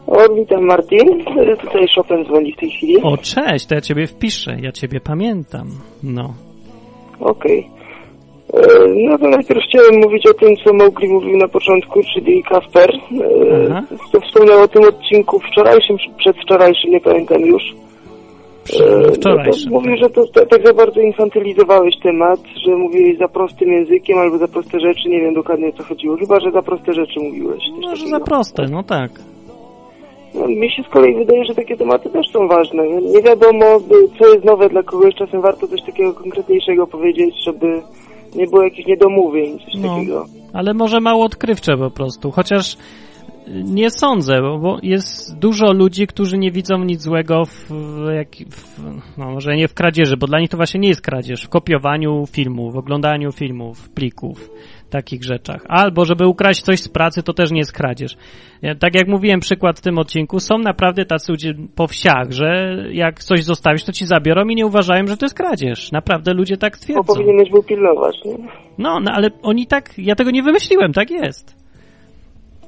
[0.06, 1.24] O, witam Martin.
[1.60, 2.96] Tutaj Chopin dzwoni w tej chwili.
[3.02, 5.66] O, cześć, to ja ciebie wpiszę, ja ciebie pamiętam.
[6.02, 6.34] No.
[7.20, 7.68] Okej.
[8.54, 8.60] E,
[9.10, 12.90] No to najpierw chciałem mówić o tym, co Mowgli mówił na początku, czyli Kasper.
[12.90, 12.98] E,
[13.70, 13.82] Aha.
[14.12, 17.62] To wspomniał o tym odcinku wczorajszym, przedwczorajszym, nie pamiętam już.
[18.80, 19.72] E, Wczorajszym.
[19.72, 23.68] No to mówił, że to ta- tak za bardzo infantylizowałeś temat, że mówiłeś za prostym
[23.72, 26.16] językiem albo za proste rzeczy, nie wiem dokładnie o co chodziło.
[26.16, 27.62] Chyba, że za proste rzeczy mówiłeś.
[27.74, 28.10] Może takiego.
[28.18, 29.10] za proste, no tak.
[30.34, 32.82] No, mi się z kolei wydaje, że takie tematy też są ważne.
[33.00, 33.64] Nie wiadomo,
[34.18, 35.14] co jest nowe dla kogoś.
[35.14, 37.82] Czasem warto coś takiego konkretniejszego powiedzieć, żeby
[38.34, 39.88] nie było jakichś niedomówień, coś No.
[39.96, 40.24] takiego.
[40.52, 42.76] Ale może mało odkrywcze po prostu, chociaż y,
[43.64, 48.78] nie sądzę, bo- jest dużo ludzi, którzy nie widzą nic złego w, w, jak, w
[49.18, 52.24] no może nie w kradzieży, bo dla nich to właśnie nie jest kradzież, w kopiowaniu
[52.32, 54.50] filmów, w oglądaniu filmów, plików,
[54.98, 55.60] takich rzeczach.
[55.68, 58.12] Albo żeby ukraść coś z pracy, to też nie jest kradzież.
[58.78, 63.14] Tak jak mówiłem przykład w tym odcinku, są naprawdę tacy ludzie po wsiach, że jak
[63.28, 65.92] coś zostawisz, to ci zabiorą i nie uważają, że to jest kradzież.
[65.92, 67.14] Naprawdę ludzie tak Bo twierdzą.
[67.14, 68.36] powinieneś był pilnować, nie?
[68.78, 71.64] No, no, ale oni tak, ja tego nie wymyśliłem, tak jest.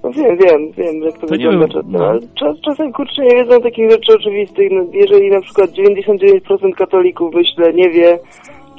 [0.04, 1.82] No wiem, wiem, wiem, jak to, To wygląda czasem.
[1.92, 2.06] no.
[2.06, 4.68] Ale czas, czasem kurczę nie wiedzą takich rzeczy oczywistych.
[4.72, 8.18] No, jeżeli na przykład 99% katolików, myślę, nie wie,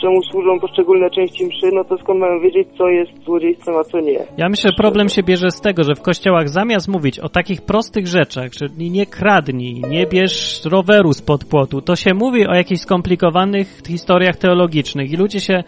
[0.02, 4.00] czemu służą poszczególne części mszy, no to skąd mają wiedzieć, co jest złodziejstwem, a co
[4.00, 4.20] nie?
[4.38, 7.62] Ja myślę, że problem się bierze z tego, że w kościołach zamiast mówić o takich
[7.62, 12.82] prostych rzeczach, czyli nie kradnij, nie bierz roweru spod płotu, to się mówi o jakichś
[12.82, 15.64] skomplikowanych historiach teologicznych i ludzie się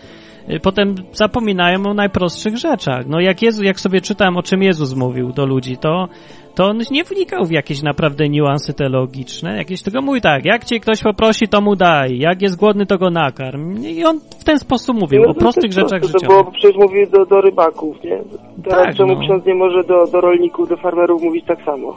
[0.49, 3.07] y, potem zapominają o najprostszych rzeczach.
[3.07, 6.07] No jak Jezu, jak sobie czytałem, o czym Jezus mówił do ludzi, to,
[6.59, 10.79] to on nie wnikał w jakieś naprawdę niuanse teologiczne, jakieś tylko mówi tak, jak cię
[10.79, 13.83] ktoś poprosi, to mu daj, jak jest głodny, to go nakarm.
[13.85, 16.27] I on w ten sposób mówił, No o to prostych jest rzeczach To życiowych.
[16.27, 18.19] było, przecież mówił do, do rybaków, nie?
[18.63, 19.19] Teraz Tak, czemu no.
[19.19, 21.95] ksiądz nie może do, do rolników, do farmerów mówić tak samo?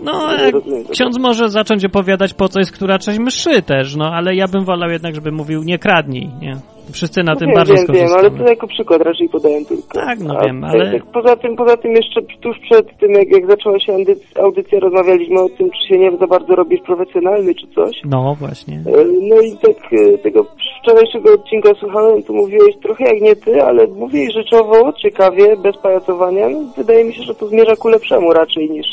[0.00, 0.60] No, tego.
[0.90, 4.64] ksiądz może zacząć opowiadać, po co jest która część mszy też, no, ale ja bym
[4.64, 6.56] wolał jednak, żeby mówił nie kradnij, nie?
[6.92, 9.88] Wszyscy na No tym wiem, bardzo wiem, wiem, ale to jako przykład raczej podałem tylko.
[9.94, 13.28] Tak, no A wiem, ale- Tak, poza tym, poza tym jeszcze tuż przed tym, jak,
[13.30, 17.54] jak zaczęła się audyc- audycja, rozmawialiśmy o tym, czy się nie za bardzo robisz profesjonalny,
[17.54, 17.96] czy coś.
[18.04, 18.74] No, właśnie.
[18.74, 20.46] E, No i tak e, tego
[20.82, 26.48] wczorajszego odcinka słuchałem, tu mówiłeś trochę jak nie ty, ale mówiłeś rzeczowo, ciekawie, bez pajacowania.
[26.48, 28.86] No, wydaje mi się, że to zmierza ku lepszemu raczej niż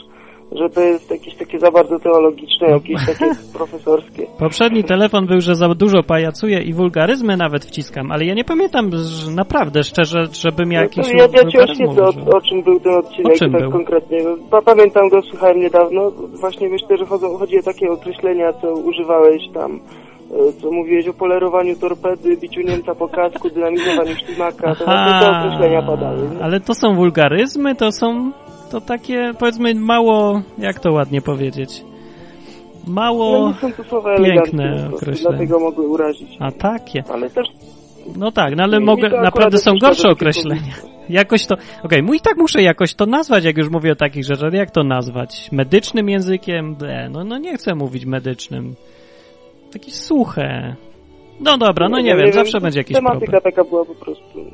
[0.59, 2.73] że to jest jakieś takie za bardzo teologiczne, No.
[2.73, 4.27] jakieś takie profesorskie.
[4.39, 8.89] Poprzedni telefon był, że za dużo pajacuję i wulgaryzmy nawet wciskam, ale ja nie pamiętam
[8.91, 12.79] że naprawdę, szczerze, żebym ja No jakiś ja, ja ci oświecę, o, o czym był
[12.79, 13.71] ten odcinek tak był?
[13.71, 14.17] konkretnie.
[14.23, 16.11] No, pa- pamiętam go, słuchałem niedawno.
[16.39, 19.71] Właśnie myślę, że chodzą, chodzi o takie określenia, co używałeś tam,
[20.31, 24.75] e, co mówiłeś o polerowaniu torpedy, biciu Niemca po kasku, dynamizowaniu ślimaka.
[24.75, 26.17] To te określenia padały.
[26.35, 26.43] nie?
[26.43, 28.31] ale to są wulgaryzmy, to są,
[28.71, 31.83] to takie, powiedzmy, mało, jak to ładnie powiedzieć,
[32.87, 35.29] No mało, nie są to słowa piękne określenia.
[35.37, 36.37] dlatego mogły urazić.
[36.39, 37.03] a takie.
[37.13, 37.47] Ale też
[38.17, 40.73] No tak, no ale mogę, naprawdę są gorsze określenia.
[41.09, 44.53] Jakoś to, okej, mój tak muszę jakoś to nazwać, jak już mówię o takich rzeczach.
[44.53, 45.49] Jak to nazwać?
[45.51, 46.75] Medycznym językiem?
[46.75, 48.75] Ble, no, no nie chcę mówić medycznym.
[49.73, 50.75] Takie suche.
[51.39, 53.41] No dobra, no nie, wiem, zawsze będzie jakiś Tematyka problem.
[53.41, 54.45] taka była po prostu.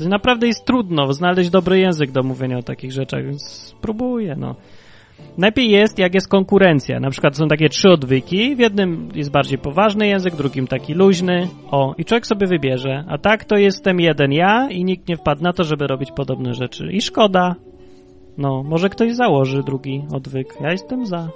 [0.00, 4.54] Naprawdę jest trudno znaleźć dobry język do mówienia o takich rzeczach, więc spróbuję, no.
[5.38, 7.00] Najpierw jest, jak jest konkurencja.
[7.00, 8.56] Na przykład są takie trzy odwyki.
[8.56, 11.48] W jednym jest bardziej poważny język, drugim taki luźny.
[11.70, 13.04] O, i człowiek sobie wybierze.
[13.08, 16.54] A tak to jestem jeden ja i nikt nie wpadł na to, żeby robić podobne
[16.54, 16.92] rzeczy.
[16.92, 17.54] I szkoda.
[18.38, 20.54] No, może ktoś założy drugi odwyk.
[20.60, 21.28] Ja jestem za.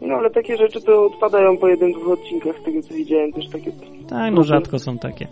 [0.00, 3.48] No ale takie rzeczy to odpadają po jednym, dwóch odcinkach, z tego co widziałem też
[3.48, 3.72] takie...
[4.08, 5.26] Tak, no rzadko są takie.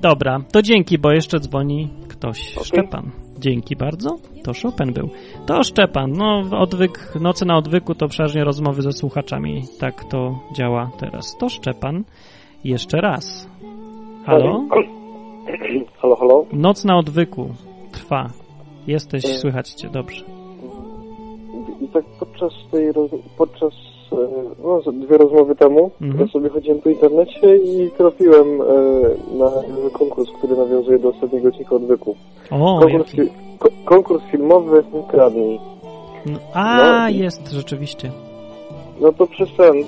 [0.00, 2.52] Dobra, to dzięki, bo jeszcze dzwoni ktoś.
[2.52, 2.64] Okej.
[2.64, 3.10] Szczepan.
[3.38, 4.16] Dzięki bardzo.
[4.44, 5.08] To Chopin był.
[5.46, 6.12] To Szczepan.
[6.12, 9.62] No, odwyk, noce na odwyku to przeważnie rozmowy ze słuchaczami.
[9.80, 11.36] Tak to działa teraz.
[11.38, 12.04] To Szczepan.
[12.64, 13.48] Jeszcze raz.
[14.26, 14.64] Halo?
[15.98, 16.46] Halo, halo?
[16.52, 17.48] Noc na odwyku
[17.92, 18.26] trwa.
[18.86, 19.28] Jesteś, E.
[19.28, 20.24] słychać cię dobrze.
[21.80, 22.92] I tak podczas tej,
[23.38, 23.91] podczas
[24.64, 26.20] no, z- dwie rozmowy temu, Mhm.
[26.20, 28.64] ja sobie chodziłem po internecie i trafiłem e,
[29.38, 29.50] na
[29.92, 32.16] konkurs, który nawiązuje do ostatniego odcinka odwyku.
[32.50, 33.30] O, Konkurs, jaki.
[33.58, 35.60] ko- konkurs filmowy Nie kradnij.
[36.26, 37.08] No, a, no.
[37.08, 38.10] jest rzeczywiście.
[39.00, 39.84] No to przez ten, e,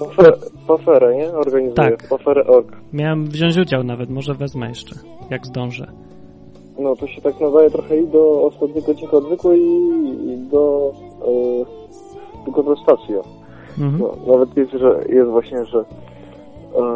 [0.00, 1.32] pafer, paferę, nie?
[1.32, 1.74] Organizuję.
[1.74, 2.08] Tak.
[2.08, 2.76] Paferę.org.
[2.92, 4.94] Miałem wziąć udział nawet, może wezmę jeszcze,
[5.30, 5.86] jak zdążę.
[6.78, 9.60] No to się tak nadaje trochę i do ostatniego odcinka odwyku i,
[10.32, 10.92] i do,
[11.22, 13.14] e, do kontrastacji.
[13.78, 13.98] Mhm.
[13.98, 15.84] No, nawet jest, że jest właśnie, że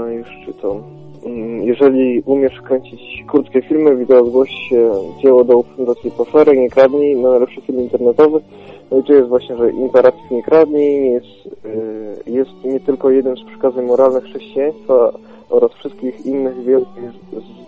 [0.08, 0.82] e, już czytam.
[1.24, 4.90] Mm, Jeżeli umiesz kręcić krótkie filmy, wideo zgłoś się
[5.22, 8.40] dzieło do Fundacji Pofery, nie kradnij, na najlepszy film internetowy.
[8.90, 11.26] No i tu jest właśnie, że imperatyw nie kradnij jest,
[11.64, 15.12] e, jest nie tylko jeden z przykazań moralnych chrześcijaństwa
[15.50, 16.86] oraz wszystkich innych wielu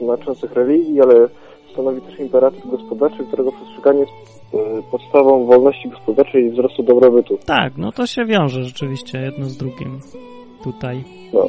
[0.01, 1.29] znaczących religii, ale
[1.73, 4.13] stanowi też imperatyw gospodarczy, którego przestrzeganie jest
[4.55, 4.59] e,
[4.91, 7.39] podstawą wolności gospodarczej i wzrostu dobrobytu.
[7.47, 10.01] Tak, no to się wiąże rzeczywiście jedno z drugim
[10.65, 11.05] tutaj.
[11.33, 11.49] No,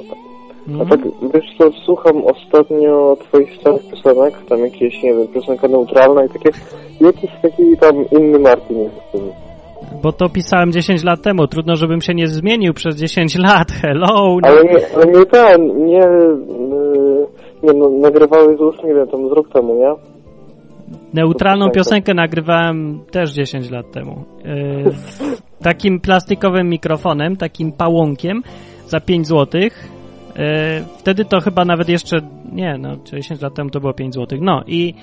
[0.68, 0.90] A Mhm.
[0.90, 1.00] tak,
[1.34, 6.50] wiesz co, słucham ostatnio twoich starych piosenek, tam jakieś, nie wiem, piosenka neutralna i takie,
[7.02, 8.96] jakiś taki tam inny Martin jest.
[10.04, 13.72] Bo to pisałem 10 lat temu, trudno, żebym się nie zmienił przez 10 lat.
[13.72, 14.38] Hello!
[14.42, 14.48] No.
[14.48, 17.28] Ale nie, ale nie ten, nie, yy,
[17.64, 19.94] nie no, nagrywałeś już, nie wiem, tam z rok temu, nie?
[21.14, 21.80] Neutralną piosenkę.
[21.80, 24.24] piosenkę nagrywałem też 10 lat temu.
[24.46, 24.92] Yy,
[25.64, 28.42] takim plastikowym mikrofonem, takim pałąkiem
[28.88, 29.62] za 5 zł.
[29.62, 29.70] Yy,
[30.98, 32.18] wtedy to chyba nawet jeszcze,
[32.52, 34.40] nie, no 10 lat temu to było 5 zł.
[34.42, 34.94] No i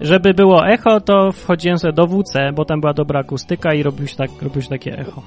[0.00, 4.06] żeby było echo, to wchodziłem sobie do WC, bo tam była dobra akustyka i robił
[4.06, 5.22] się, tak, robił się takie echo.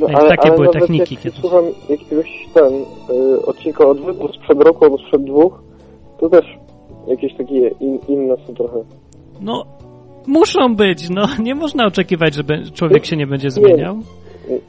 [0.00, 1.40] No, Ej, takie były nawet techniki jak kiedyś.
[1.40, 5.62] słucham jakiegoś ten, yy, odcinka odwyku sprzed roku albo sprzed dwóch,
[6.20, 6.44] to też
[7.06, 8.78] jakieś takie in, inne są trochę.
[9.40, 9.64] No,
[10.26, 12.42] muszą być, no nie można oczekiwać, że
[12.74, 13.96] człowiek się nie będzie zmieniał.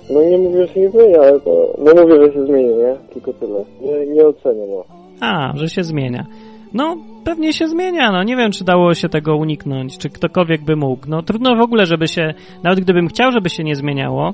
[0.09, 2.95] No nie mówię, że się nie zmienia, ale to, no mówię, że się zmieni, nie?
[3.13, 3.65] Tylko tyle.
[3.81, 4.83] Nie, nie ocenię, no.
[5.21, 6.25] A, że się zmienia.
[6.73, 10.75] No, pewnie się zmienia, no nie wiem, czy dało się tego uniknąć, czy ktokolwiek by
[10.75, 11.05] mógł.
[11.09, 14.33] No trudno w ogóle, żeby się, nawet gdybym chciał, żeby się nie zmieniało,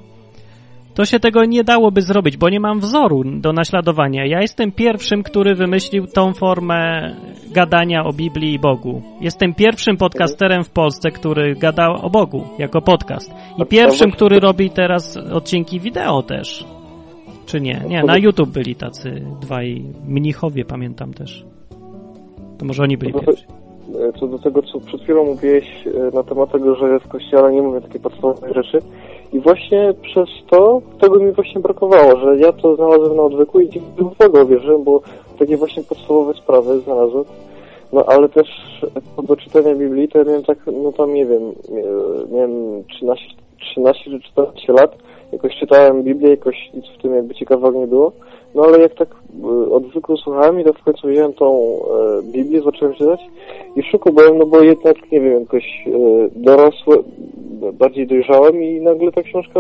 [0.94, 4.26] to się tego nie dałoby zrobić, bo nie mam wzoru do naśladowania.
[4.26, 7.12] Ja jestem pierwszym, który wymyślił tą formę
[7.54, 9.02] gadania o Biblii i Bogu.
[9.22, 13.34] Jestem pierwszym podcasterem w Polsce, który gadał o Bogu jako podcast.
[13.58, 16.66] I pierwszym, który robi teraz odcinki wideo też.
[17.46, 17.82] Czy nie?
[17.88, 19.10] Nie, na YouTube byli tacy
[19.41, 21.46] dwaj mnichowie, pamiętam też.
[22.60, 23.46] To może oni byli pierwsi.
[23.48, 23.64] te-
[24.20, 27.62] co do tego, co przed chwilą mówiłeś e, na temat tego, że w kościele nie
[27.62, 28.80] mówię takiej podstawowej rzeczy
[29.34, 33.70] i właśnie przez to tego mi właśnie brakowało, że ja to znalazłem na odwyku i
[33.70, 35.02] dzięki Bogu wierzyłem, bo
[35.40, 37.26] takie właśnie podstawowe sprawy znalazłem.
[37.94, 38.48] No ale też
[39.24, 41.42] do czytania Biblii, to ja miałem tak, no tam nie wiem,
[42.32, 43.26] miałem 13,
[43.60, 44.98] 13 czy 14 lat,
[45.32, 48.12] jakoś czytałem Biblię, jakoś nic w tym jakby ciekawego nie było.
[48.56, 49.10] No ale jak tak
[49.43, 53.20] e, odwyku słuchałem i to w końcu wziąłem tą e, Biblię, zacząłem czytać
[53.76, 59.12] i w szoku byłem, no bo jednak, nie wiem, jakoś e, bardziej dojrzałem i nagle
[59.12, 59.60] ta książka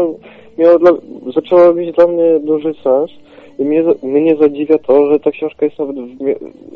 [0.57, 0.91] miała dla,
[1.35, 3.11] zaczęła mieć dla mnie duży sens
[3.59, 6.19] i mnie, mnie zadziwia to, że ta książka jest nawet w,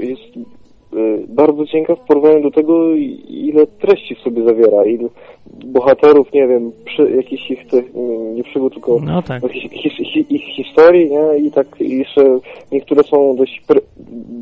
[0.04, 0.22] jest
[1.28, 2.96] bardzo cienka w porównaniu do tego,
[3.30, 5.10] ile treści w sobie zawiera, ile
[5.66, 7.86] bohaterów, nie wiem, przy, jakichś ich tych,
[8.36, 9.44] nie, przygód, tylko No tak.
[9.52, 11.48] hi- ich historii, nie?
[11.48, 12.40] I tak i jeszcze
[12.72, 13.80] niektóre są dość pre,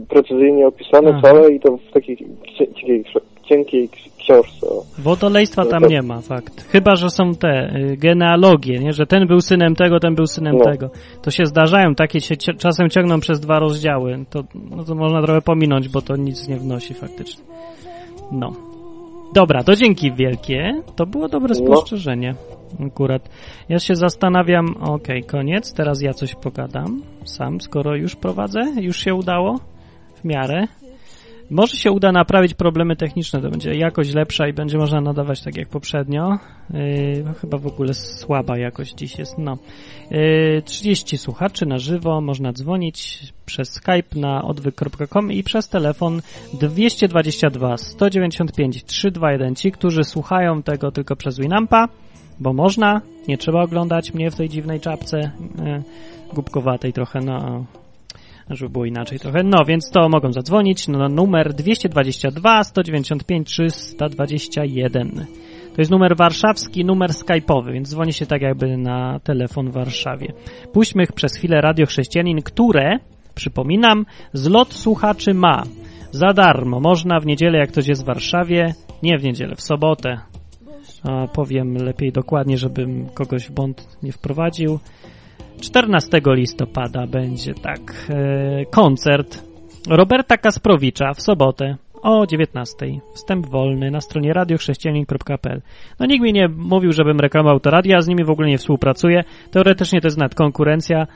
[0.10, 1.22] precyzyjnie opisane Aha.
[1.22, 3.04] całe i to w takiej cie- cienkiej,
[3.44, 3.90] cienkiej
[4.26, 4.68] książce.
[4.70, 4.84] o.
[4.98, 6.68] Wodolejstwa No tam to- nie ma, fakt.
[6.72, 8.94] Chyba, że są te y, genealogie, nie?
[8.94, 10.64] że ten był synem tego, ten był synem No.
[10.72, 10.90] tego.
[11.22, 14.26] To się zdarzają, takie się czasem ciągną przez dwa rozdziały.
[14.30, 17.44] To, no to można trochę pominąć, bo to nic nie wnosi faktycznie.
[18.32, 18.52] No.
[19.34, 20.72] Dobra, to dzięki wielkie.
[20.96, 21.66] To było dobre No.
[21.66, 22.36] spostrzeżenie.
[22.88, 23.30] Akurat.
[23.70, 25.74] Ja się zastanawiam, okej, koniec.
[25.74, 28.62] Teraz ja coś pogadam sam, skoro już prowadzę.
[28.82, 29.60] Już się udało.
[30.16, 30.68] W miarę.
[31.50, 35.58] Może się uda naprawić problemy techniczne, to będzie jakość lepsza i będzie można nadawać tak
[35.58, 36.38] jak poprzednio.
[36.70, 39.58] Yy, no chyba w ogóle słaba jakość dziś jest, no.
[40.12, 46.22] Yy, 30 słuchaczy na żywo, można dzwonić przez Skype na odwyk.com i przez telefon
[46.54, 49.56] 222 195 321.
[49.56, 51.88] Ci, którzy słuchają tego tylko przez Winampa,
[52.40, 55.84] bo można, nie trzeba oglądać mnie w tej dziwnej czapce, yy,
[56.34, 57.66] głupkowatej trochę, no
[58.50, 59.44] żeby było inaczej trochę.
[59.44, 65.26] No, więc to mogą zadzwonić na numer 222 195 321.
[65.76, 70.34] To jest numer warszawski, numer skype'owy, więc dzwoni się tak jakby na telefon w Warszawie.
[70.74, 73.00] Puśćmy przez chwilę Radio Chrześcijanin, które,
[73.36, 75.64] przypominam, zlot słuchaczy ma.
[76.12, 76.80] Za darmo.
[76.80, 78.74] Można w niedzielę, jak ktoś jest w Warszawie,
[79.04, 80.20] nie w niedzielę, w sobotę.
[81.04, 84.80] A powiem lepiej dokładnie, żebym kogoś w błąd nie wprowadził.
[85.62, 89.44] 14 listopada będzie tak e, koncert
[89.90, 92.76] Roberta Kasprowicza w sobotę o 19.
[93.14, 95.62] Wstęp wolny na stronie radiochrześcijanin.pl.
[96.00, 98.58] No nikt mi nie mówił, żebym reklamował to radio, ja z nimi w ogóle nie
[98.58, 99.24] współpracuję.
[99.52, 101.08] Teoretycznie to jest nawet konkurencja.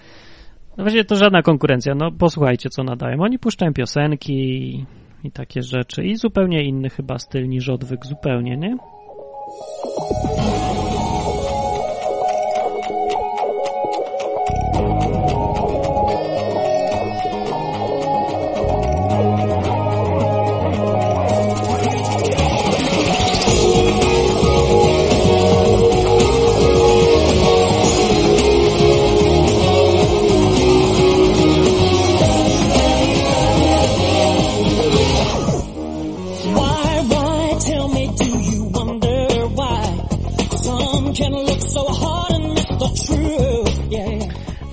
[0.78, 1.96] No właściwie to żadna konkurencja.
[1.96, 3.22] No posłuchajcie, co nadają.
[3.22, 4.86] Oni puszczają piosenki i,
[5.24, 6.04] i takie rzeczy.
[6.04, 8.06] I zupełnie inny chyba styl niż odwyk.
[8.06, 8.78] Zupełnie, nie?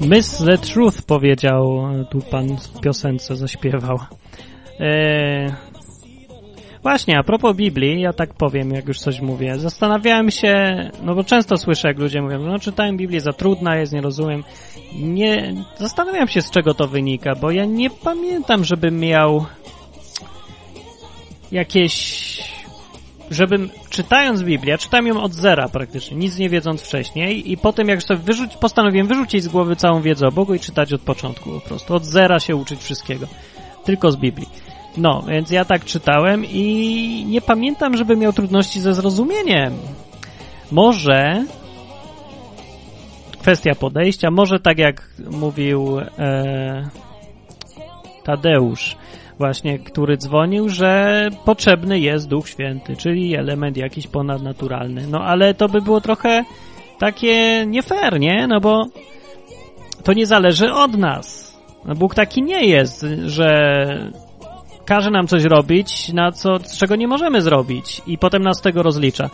[0.08, 3.98] Miss the Truth powiedział e, tu pan w piosence zaśpiewał.
[4.80, 5.52] Eee,
[6.82, 9.58] właśnie, a propos Biblii, ja tak powiem, jak już coś mówię.
[9.58, 10.54] Zastanawiałem się,
[11.02, 14.44] no bo często słyszę, jak ludzie mówią, no czytałem Biblię, za trudna jest, nie rozumiem.
[14.94, 19.46] Nie, zastanawiam się, z czego to wynika, bo ja nie pamiętam, żebym miał
[21.52, 22.55] jakieś
[23.30, 27.88] żebym czytając Biblię, ja czytałem ją od zera praktycznie, nic nie wiedząc wcześniej i potem
[27.88, 31.50] jak sobie wyrzuć, postanowiłem wyrzucić z głowy całą wiedzę o Bogu i czytać od początku
[31.50, 33.26] po prostu, od zera się uczyć wszystkiego,
[33.84, 34.48] tylko z Biblii.
[34.96, 39.74] No, więc ja tak czytałem i nie pamiętam, żeby miał trudności ze zrozumieniem.
[40.70, 41.44] Może
[43.40, 46.90] kwestia podejścia, może tak jak mówił e,
[48.24, 48.96] Tadeusz,
[49.38, 55.06] właśnie, który dzwonił, że potrzebny jest Duch Święty, czyli element jakiś ponadnaturalny.
[55.10, 56.44] No ale to by było trochę
[56.98, 58.46] takie nie fair, nie?
[58.46, 58.84] No bo
[60.04, 61.56] to nie zależy od nas.
[61.84, 63.50] No Bóg taki nie jest, że
[64.84, 68.82] każe nam coś robić, na co, czego nie możemy zrobić i potem nas z tego
[68.82, 69.30] rozlicza.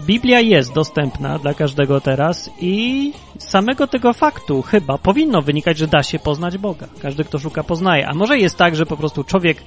[0.00, 5.86] Biblia jest dostępna dla każdego teraz i z samego tego faktu chyba powinno wynikać, że
[5.86, 6.86] da się poznać Boga.
[7.02, 8.08] Każdy, kto szuka, poznaje.
[8.08, 9.58] A może jest tak, że po prostu człowiek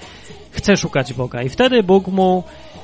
[0.51, 2.43] chce szukać Boga i wtedy Bóg mu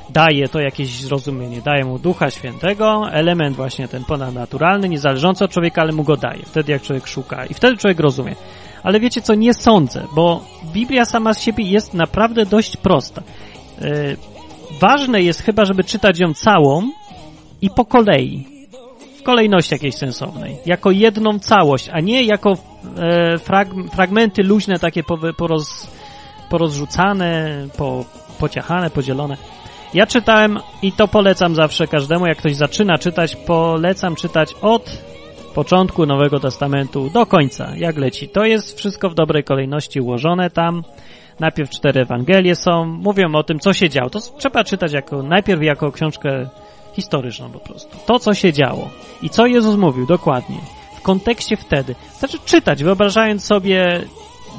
[0.10, 5.82] daje to jakieś zrozumienie, daje mu Ducha Świętego, element właśnie ten ponadnaturalny, niezależący od człowieka,
[5.82, 6.44] ale mu go daje.
[6.46, 8.36] Wtedy jak człowiek szuka i wtedy człowiek rozumie.
[8.84, 10.42] Ale wiecie co, nie sądzę, bo
[10.74, 13.22] Biblia sama z siebie jest naprawdę dość prosta.
[13.82, 14.18] Yy,
[14.82, 16.92] ważne jest chyba, żeby czytać ją całą,
[17.62, 18.48] i po kolei.
[19.20, 20.58] W kolejności jakiejś sensownej.
[20.66, 22.54] Jako jedną całość, a nie jako
[22.98, 25.04] e, frag, fragmenty luźne, takie
[25.38, 25.88] poroz,
[26.50, 28.06] porozrzucane, po,
[28.40, 29.38] pociachane, podzielone.
[29.94, 35.04] Ja czytałem i to polecam zawsze każdemu, jak ktoś zaczyna czytać, polecam czytać od
[35.56, 38.30] początku Nowego Testamentu do końca, jak leci.
[38.30, 40.84] To jest wszystko w dobrej kolejności ułożone tam.
[41.40, 44.10] Najpierw cztery Ewangelie są, mówią o tym, co się działo.
[44.10, 46.50] To trzeba czytać jako, najpierw jako książkę
[46.96, 47.98] historyczną po prostu.
[48.06, 48.90] To, co się działo
[49.22, 50.58] i co Jezus mówił dokładnie
[50.98, 51.96] w kontekście wtedy.
[52.20, 54.06] Znaczy czytać, wyobrażając sobie,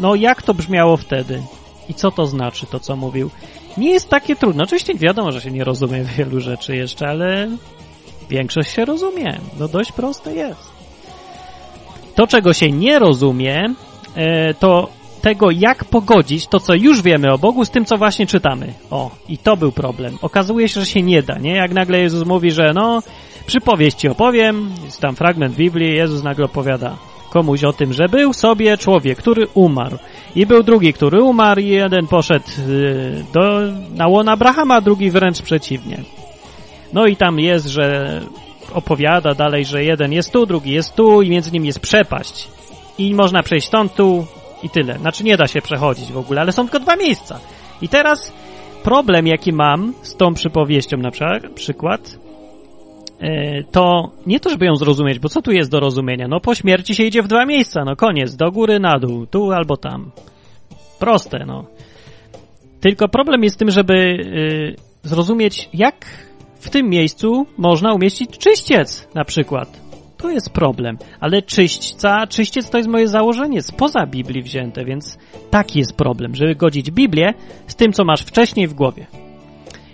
[0.00, 1.42] no jak to brzmiało wtedy
[1.88, 3.30] i co to znaczy, to co mówił.
[3.76, 4.64] Nie jest takie trudne.
[4.64, 7.48] Oczywiście wiadomo, że się nie rozumie wielu rzeczy jeszcze, ale
[8.30, 9.40] większość się rozumie.
[9.58, 10.76] No dość proste jest.
[12.14, 13.74] To, czego się nie rozumie,
[14.14, 14.88] e, to
[15.26, 18.72] tego, jak pogodzić to, co już wiemy o Bogu, z tym, co właśnie czytamy.
[18.90, 20.18] O, i to był problem.
[20.22, 21.54] Okazuje się, że się nie da, nie?
[21.54, 23.02] Jak nagle Jezus mówi, że no,
[23.46, 26.96] przypowieść ci opowiem, jest tam fragment Biblii, Jezus nagle opowiada
[27.30, 29.98] komuś o tym, że był sobie człowiek, który umarł.
[30.36, 33.60] I był drugi, który umarł i jeden poszedł y, do,
[33.94, 35.98] na łon Abrahama, drugi wręcz przeciwnie.
[36.92, 38.20] No i tam jest, że
[38.74, 42.48] opowiada dalej, że jeden jest tu, drugi jest tu i między nimi jest przepaść.
[42.98, 44.26] I można przejść stąd tu,
[44.62, 44.98] i tyle.
[44.98, 47.40] Znaczy nie da się przechodzić w ogóle, ale są tylko dwa miejsca.
[47.82, 48.32] I teraz
[48.82, 51.10] problem, jaki mam z tą przypowieścią na
[51.54, 52.18] przykład,
[53.20, 56.28] e, to nie to, żeby ją zrozumieć, bo co tu jest do rozumienia?
[56.28, 59.52] No po śmierci się idzie w dwa miejsca, no koniec, do góry, na dół, tu
[59.52, 60.10] albo tam.
[60.98, 61.64] Proste, no.
[62.80, 66.06] Tylko problem jest tym, żeby y, zrozumieć, jak
[66.60, 69.85] w tym miejscu można umieścić czyściec na przykład.
[70.16, 70.98] To jest problem.
[71.20, 75.18] Ale czyśćca, czyściec to jest moje założenie, spoza Biblii wzięte, więc
[75.50, 77.34] taki jest problem, żeby godzić Biblię
[77.66, 79.06] z tym, co masz wcześniej w głowie.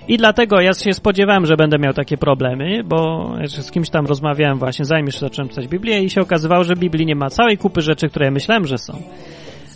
[0.09, 4.59] I dlatego ja się spodziewałem, że będę miał takie problemy, bo z kimś tam rozmawiałem
[4.59, 7.81] właśnie, zanim jeszcze zacząłem czytać Biblię i się okazywało, że Biblii nie ma całej kupy
[7.81, 9.03] rzeczy, które ja myślałem, że są.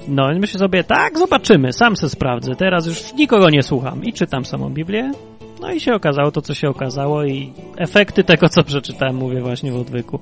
[0.08, 2.54] No i myślę sobie, tak, zobaczymy, sam se sprawdzę.
[2.54, 5.12] Teraz już nikogo nie słucham i czytam samą Biblię.
[5.60, 9.72] No i się okazało to, co się okazało i efekty tego, co przeczytałem, mówię właśnie
[9.72, 10.20] w odwyku.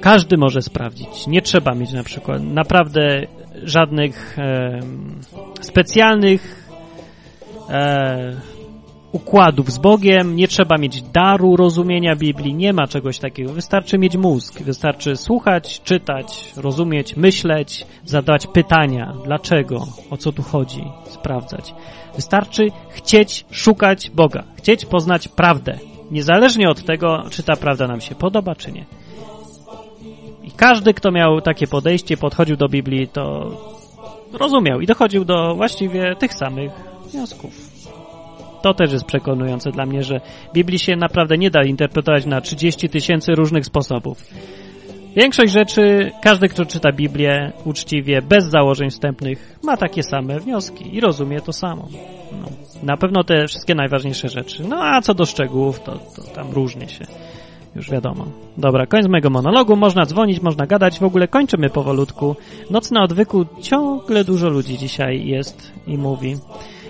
[0.00, 1.26] Każdy może sprawdzić.
[1.26, 3.26] Nie trzeba mieć na przykład naprawdę
[3.62, 4.80] żadnych e,
[5.60, 6.70] specjalnych
[7.68, 8.51] e,
[9.12, 13.52] układów z Bogiem, nie trzeba mieć daru rozumienia Biblii, nie ma czegoś takiego.
[13.52, 20.84] Wystarczy mieć mózg, wystarczy słuchać, czytać, rozumieć, myśleć, zadawać pytania, dlaczego, o co tu chodzi,
[21.04, 21.74] sprawdzać.
[22.16, 25.78] Wystarczy chcieć szukać Boga, chcieć poznać prawdę,
[26.10, 28.84] niezależnie od tego, czy ta prawda nam się podoba, czy nie.
[30.42, 33.50] I każdy, kto miał takie podejście, podchodził do Biblii, to
[34.32, 36.72] rozumiał i dochodził do właściwie tych samych
[37.12, 37.71] wniosków.
[38.62, 40.20] To też jest przekonujące dla mnie, że
[40.54, 44.24] Biblii się naprawdę nie da interpretować na 30 tysięcy różnych sposobów.
[45.16, 51.00] Większość rzeczy, każdy, kto czyta Biblię uczciwie, bez założeń wstępnych, ma takie same wnioski i
[51.00, 51.88] rozumie to samo.
[52.32, 52.48] No,
[52.82, 54.64] na pewno te wszystkie najważniejsze rzeczy.
[54.68, 57.04] No a co do szczegółów, to, to tam różnie się.
[57.76, 58.26] Już wiadomo.
[58.56, 59.76] Dobra, koniec mojego monologu.
[59.76, 60.98] Można dzwonić, można gadać.
[60.98, 62.36] W ogóle kończymy powolutku.
[62.70, 66.36] Noc na odwyku ciągle dużo ludzi dzisiaj jest i mówi.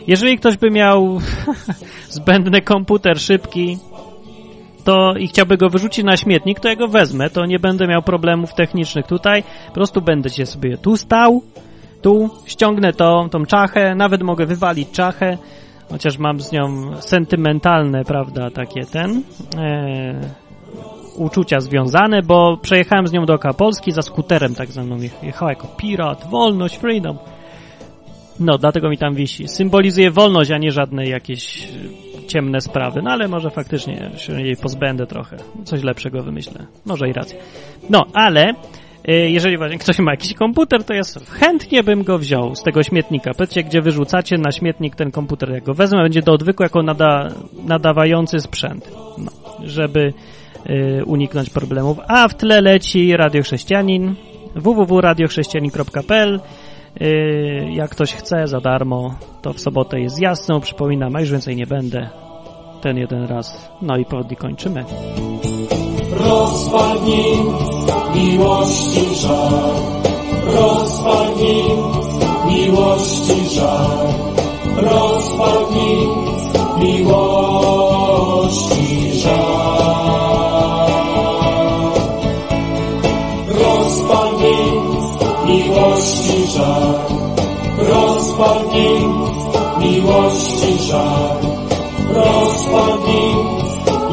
[0.07, 1.21] Jeżeli ktoś by miał
[2.09, 3.79] zbędny komputer szybki,
[4.85, 8.03] to i chciałby go wyrzucić na śmietnik, to ja go wezmę, to nie będę miał
[8.03, 9.43] problemów technicznych tutaj.
[9.67, 11.43] Po prostu będę się sobie tu stał,
[12.03, 15.39] tu ściągnę to, tą czachę, nawet mogę wywalić czachę,
[15.91, 16.67] chociaż mam z nią
[17.01, 19.23] sentymentalne, prawda, takie ten
[19.59, 20.21] e,
[21.17, 25.69] uczucia związane, bo przejechałem z nią do Polski za skuterem tak za mną jechała jako
[25.77, 27.19] pirat, wolność, freedom.
[28.43, 29.49] No, dlatego mi tam wisi.
[29.49, 33.03] Symbolizuje wolność, a nie żadne jakieś e, ciemne sprawy.
[33.03, 35.37] No, ale może faktycznie się jej pozbędę trochę.
[35.65, 36.67] Coś lepszego wymyślę.
[36.87, 37.39] Może i rację.
[37.91, 38.55] No, ale
[39.05, 42.83] e, jeżeli właśnie ktoś ma jakiś komputer, to ja chętnie bym go wziął z tego
[42.83, 43.35] śmietnika.
[43.35, 45.51] Powiedzcie, gdzie wyrzucacie na śmietnik ten komputer.
[45.51, 47.29] Jak go wezmę, będzie do odwyku jako nada,
[47.67, 48.91] nadawający sprzęt.
[49.19, 49.31] No,
[49.65, 50.13] żeby
[50.71, 51.99] y, uniknąć problemów.
[52.09, 54.15] A w tle leci Radio Chrześcijanin
[54.55, 56.41] www.radiochrześcijanin.pl
[57.71, 60.61] jak ktoś chce za darmo, to w sobotę jest jasno.
[60.61, 62.11] Przypominam, a już więcej nie będę.
[62.81, 63.71] Ten jeden raz.
[63.83, 64.85] No i powoli kończymy.
[66.11, 67.37] Rozpadnij
[68.15, 69.53] miłości żar,
[70.47, 71.65] rozpadnij
[72.47, 73.99] miłości żar,
[74.77, 76.07] rozpadnij
[76.79, 78.33] miłości
[79.21, 79.72] żar.
[85.73, 86.95] Miłości żar,
[87.79, 89.01] rozpadnij
[89.79, 91.37] miłości żar,
[92.09, 93.35] rozpadnij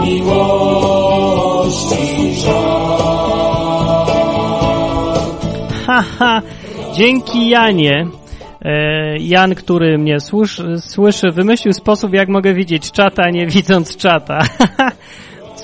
[0.06, 1.26] miłości
[2.36, 3.00] żar.
[5.86, 6.42] Haha,
[6.94, 8.08] dzięki Janie.
[8.62, 14.40] E, Jan, który mnie słyszy, słyszy, wymyślił sposób, jak mogę widzieć czata, nie widząc czata.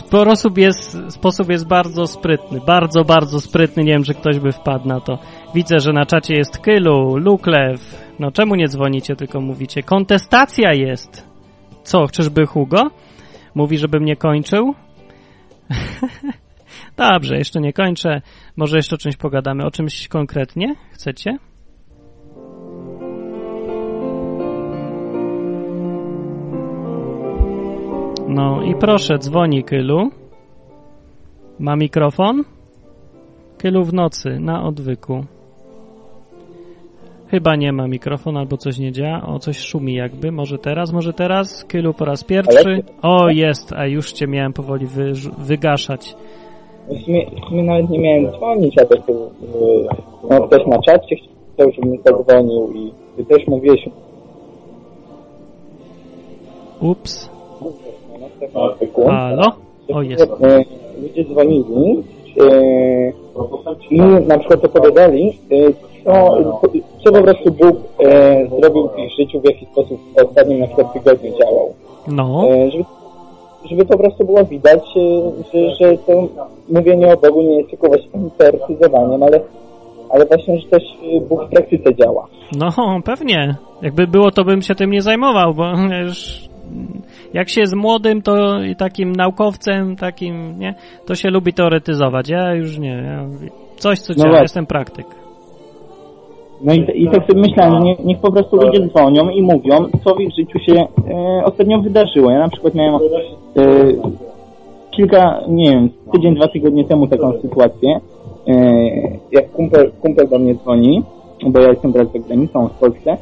[0.07, 3.83] Sposób jest, sposób jest bardzo sprytny, bardzo, bardzo sprytny.
[3.83, 5.19] Nie wiem, czy ktoś by wpadł na to.
[5.55, 8.05] Widzę, że na czacie jest Kylu, Luklew.
[8.19, 9.83] No czemu nie dzwonicie, tylko mówicie?
[9.83, 11.27] Kontestacja jest.
[11.83, 12.91] Co, czyżby Hugo?
[13.55, 14.75] Mówi, żebym nie kończył?
[16.97, 18.21] Dobrze, jeszcze nie kończę.
[18.55, 19.65] Może jeszcze o czymś pogadamy.
[19.65, 20.75] O czymś konkretnie?
[20.91, 21.37] Chcecie?
[28.35, 30.09] No i proszę, dzwoni Kylu.
[31.59, 32.43] Ma mikrofon?
[33.57, 35.23] Kylu w nocy, na odwyku.
[37.27, 39.21] Chyba nie ma mikrofonu albo coś nie działa.
[39.27, 40.31] O, coś szumi jakby.
[40.31, 41.65] Może teraz, może teraz?
[41.65, 42.83] Kylu po raz pierwszy.
[43.01, 46.15] O, jest, a już cię miałem powoli wy, wygaszać.
[46.87, 49.13] W sumie, w sumie nawet nie miałem dzwonić, a tak y,
[50.29, 51.15] no, ktoś na czacie
[51.53, 53.89] chciał, żebym zadzwonił i ty też mówiłeś
[56.81, 57.35] Ups.
[59.07, 59.65] Halo?
[59.93, 60.31] O, jest.
[61.01, 62.03] Ludzie dzwonili
[62.39, 63.11] e,
[63.91, 66.37] i na przykład opowiadali, e, co,
[67.03, 70.67] co po prostu Bóg e, zrobił w ich życiu, w jaki sposób w ostatnim na
[70.67, 71.73] przykład tygodniu działał.
[72.07, 72.83] No, żeby,
[73.69, 74.83] żeby po prostu było widać,
[75.53, 76.27] że, że to
[76.69, 79.39] mówienie o Bogu nie jest tylko właśnie teoretyzowaniem, ale,
[80.09, 80.83] ale właśnie, że też
[81.29, 82.27] Bóg w praktyce działa.
[82.57, 83.55] no pewnie.
[83.81, 85.63] Jakby było, to bym się tym nie zajmował, bo
[86.05, 86.45] już
[87.35, 90.75] jak się jest młodym, to i takim naukowcem, takim, nie,
[91.05, 92.29] to się lubi teoretyzować.
[92.29, 93.03] Ja już nie.
[93.05, 93.25] Ja,
[93.77, 95.05] coś, co No jestem praktyk.
[96.61, 99.87] No i, i tak sobie myślałem, że nie, niech po prostu ludzie dzwonią i mówią,
[100.03, 102.31] co w ich życiu się e, ostatnio wydarzyło.
[102.31, 103.01] Ja na przykład miałem e,
[104.91, 107.99] kilka, nie wiem, tydzień, dwa tygodnie temu taką sytuację,
[108.47, 108.53] e,
[109.31, 111.03] jak kumpel, kumpel do mnie dzwoni,
[111.47, 113.17] bo ja jestem teraz za granicą w Polsce,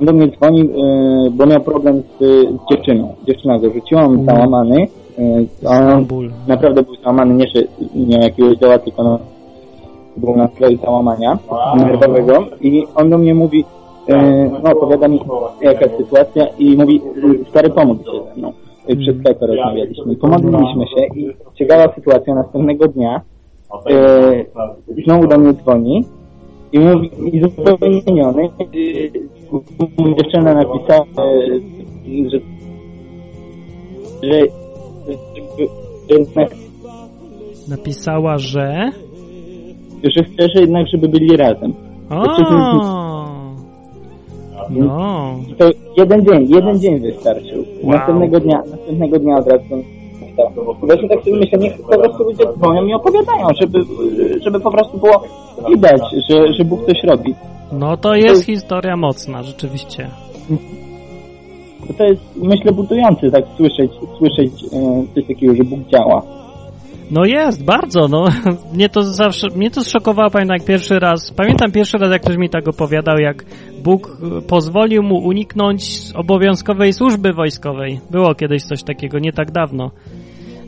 [0.00, 3.14] do mnie dzwoni, e, bo miał problem z, z dziewczyną.
[3.26, 4.88] Dziewczyna go rzuciła, on załamany.
[5.64, 6.30] E, on ból.
[6.48, 7.62] naprawdę był załamany, nie, że
[7.94, 9.18] nie miał jakiegoś doła, tylko no,
[10.16, 11.38] był na skraju załamania
[11.76, 13.64] nerwowego i on do mnie mówi,
[14.08, 15.20] e, no opowiada mi
[15.60, 17.00] jaka sytuacja i mówi,
[17.44, 18.52] e, stary pomógł się ze mną.
[18.88, 20.16] E, Przez Skype rozmawialiśmy.
[20.16, 23.20] Pomodliliśmy się i ciekawa sytuacja następnego dnia
[23.90, 24.44] e,
[25.04, 26.04] znowu do mnie dzwoni
[26.72, 28.66] i mówi, i zupełnie zmieniony, e,
[30.18, 31.22] dziewczyna napisała, że
[34.22, 34.46] że, że,
[37.68, 38.90] Napisała, że...
[40.04, 41.74] że chce, że jednak, żeby byli razem.
[42.10, 42.24] O!
[44.70, 45.36] No.
[45.58, 47.64] To jeden dzień, jeden dzień wystarczył.
[47.82, 47.92] Wow.
[47.92, 49.64] Następnego dnia, następnego dnia od razu.
[50.80, 53.78] Właśnie tak sobie myślę, niech po prostu ludzie dzwonią i opowiadają, żeby,
[54.44, 55.22] żeby po prostu było
[55.68, 57.34] widać, że, że Bóg coś robi.
[57.72, 60.10] No to jest historia mocna, rzeczywiście.
[61.98, 66.22] To jest, myślę, budujące tak słyszeć, słyszeć e, coś takiego, że Bóg działa.
[67.10, 68.24] No jest, bardzo, no.
[68.74, 72.36] Mnie to zawsze, mnie to zszokowało, pamiętam jak pierwszy raz, pamiętam pierwszy raz, jak ktoś
[72.36, 73.44] mi tak opowiadał, jak
[73.82, 78.00] Bóg e, pozwolił mu uniknąć obowiązkowej służby wojskowej.
[78.10, 79.90] Było kiedyś coś takiego, nie tak dawno.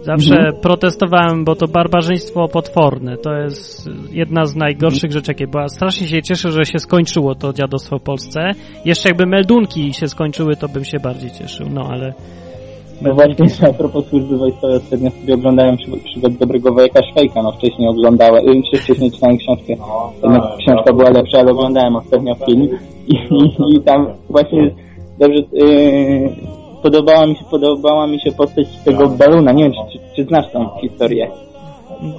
[0.09, 0.54] Zawsze Mhm.
[0.62, 3.16] protestowałem, bo to barbarzyństwo potworne.
[3.16, 5.68] To jest jedna z najgorszych rzeczy, jakie była.
[5.68, 8.40] Strasznie się cieszę, że się skończyło to dziadostwo w Polsce.
[8.84, 12.14] Jeszcze jakby meldunki się skończyły, to bym się bardziej cieszył, no ale...
[13.02, 17.52] No właśnie, a propos służby wojskowej, ostatnio sobie oglądałem przy- przygód dobrego wojaka Szwejka, no
[17.52, 19.72] wcześniej oglądałem, y, czy wcześniej czytałem książkę,
[20.22, 22.68] jednak książka była lepsza, ale oglądałem ostatnio film
[23.09, 24.70] i, i, i tam właśnie
[25.18, 26.30] dobrze, yy,
[26.83, 30.53] podobała mi się, podobała mi się postać tego baluna, nie wiem, czy, czy, czy znasz
[30.53, 31.31] tą historię.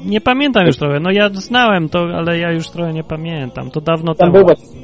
[0.06, 1.00] Nie pamiętam już trochę.
[1.00, 3.72] No ja znałem to, ale ja już trochę nie pamiętam.
[3.72, 4.34] To dawno Tam temu.
[4.34, 4.80] był właśnie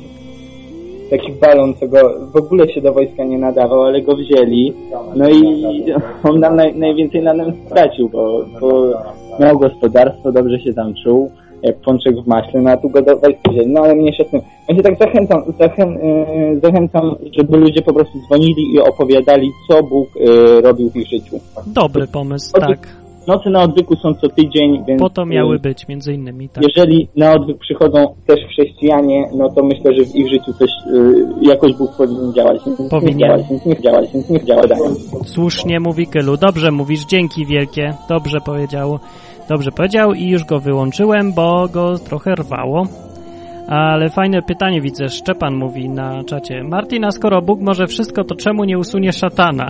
[1.09, 1.97] taki balon, co go
[2.33, 4.73] w ogóle się do wojska nie nadawał, ale go wzięli.
[5.15, 5.83] No i
[6.23, 8.93] on nam naj, najwięcej na tym stracił, bo, bo
[9.39, 11.31] miał gospodarstwo, dobrze się tam czuł,
[11.63, 13.67] jak pączek w maśle, no a tu go wojska wzięli.
[13.67, 14.41] No ale mniejsza z tym.
[14.69, 19.83] Ja się tak zachęcam, zachę, yy, zachęcam, żeby ludzie po prostu dzwonili i opowiadali, co
[19.83, 21.39] Bóg yy, robił w ich życiu.
[21.67, 22.87] Dobry pomysł, tak.
[23.27, 25.01] Nocy na odwyku są co tydzień, więc...
[25.01, 26.63] Po to miały być, między innymi, tak.
[26.63, 30.69] jeżeli na odwyk przychodzą też chrześcijanie, no to myślę, że w ich życiu coś
[31.41, 32.61] jakoś Bóg powinien działać.
[32.89, 33.19] Powinien.
[33.19, 34.89] Działać, niech działać, niech działa dalej.
[35.25, 36.37] Słusznie mówi Kylu.
[36.37, 37.93] Dobrze mówisz, dzięki wielkie.
[38.09, 38.99] Dobrze powiedział.
[39.49, 42.87] Dobrze powiedział i już go wyłączyłem, bo go trochę rwało.
[43.67, 45.09] Ale fajne pytanie widzę.
[45.09, 46.63] Szczepan mówi na czacie.
[46.63, 49.67] Martina, skoro Bóg może wszystko, to czemu nie usunie szatana?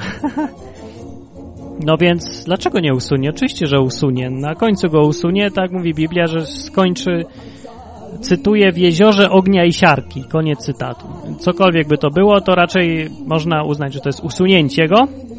[1.86, 3.30] No więc dlaczego nie usunie?
[3.30, 4.30] Oczywiście, że usunie.
[4.30, 7.26] Na końcu go usunie, tak mówi Biblia, że skończy,
[8.22, 10.24] cytuję, w jeziorze ognia i siarki.
[10.24, 11.06] Koniec cytatu.
[11.40, 14.96] Cokolwiek by to było, to raczej można uznać, że to jest usunięcie go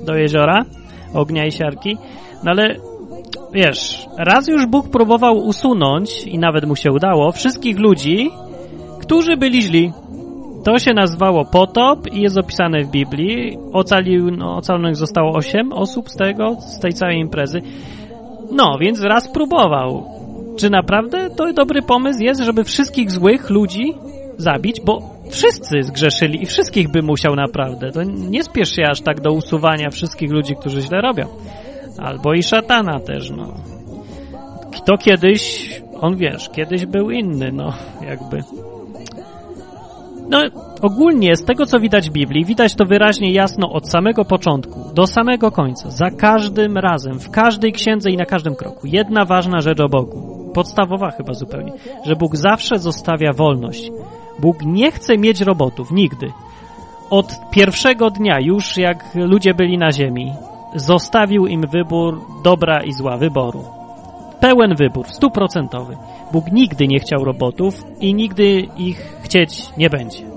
[0.07, 0.65] do jeziora
[1.15, 1.97] ognia i siarki.
[2.45, 2.77] No ale
[3.57, 8.31] wiesz, raz już Bóg próbował usunąć i nawet mu się udało wszystkich ludzi,
[9.01, 9.93] którzy byli źli.
[10.65, 13.59] To się nazywało potop i jest opisane w Biblii.
[13.73, 17.63] Ocalił, no, ocalonych zostało 8 osób z tego, z tej całej imprezy.
[18.53, 20.05] No, więc raz próbował.
[20.59, 23.95] Czy naprawdę to dobry pomysł jest, żeby wszystkich złych ludzi
[24.37, 24.81] zabić?
[24.85, 24.99] Bo
[25.31, 27.91] wszyscy zgrzeszyli i wszystkich by musiał naprawdę.
[27.91, 31.27] To nie spiesz się aż tak do usuwania wszystkich ludzi, którzy źle robią.
[31.99, 33.55] Albo i szatana też, no.
[34.87, 35.71] To kiedyś,
[36.01, 37.73] on wiesz, kiedyś był inny, no,
[38.07, 38.43] jakby.
[40.29, 40.39] No,
[40.83, 45.07] ogólnie z tego, co widać w Biblii, widać to wyraźnie jasno od samego początku do
[45.07, 45.91] samego końca.
[45.91, 48.87] Za każdym razem, w każdej księdze i na każdym kroku.
[48.87, 50.51] Jedna ważna rzecz o Bogu.
[50.55, 51.73] Podstawowa chyba zupełnie.
[52.07, 53.91] Że Bóg zawsze zostawia wolność.
[54.39, 56.33] Bóg nie chce mieć robotów, nigdy.
[57.11, 60.33] Od pierwszego dnia, już jak ludzie byli na ziemi,
[60.75, 63.65] zostawił im wybór dobra i zła, wyboru.
[64.41, 65.97] Pełen wybór, stuprocentowy.
[66.33, 70.37] Bóg nigdy nie chciał robotów i nigdy ich chcieć nie będzie.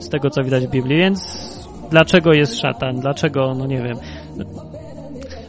[0.00, 1.48] z tego co widać w Biblii, więc
[1.90, 3.96] dlaczego jest szatan, dlaczego, no nie wiem.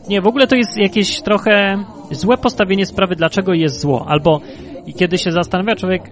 [0.09, 4.41] Nie, w ogóle to jest jakieś trochę złe postawienie sprawy, dlaczego jest zło, albo
[4.97, 6.11] kiedy się zastanawia człowiek,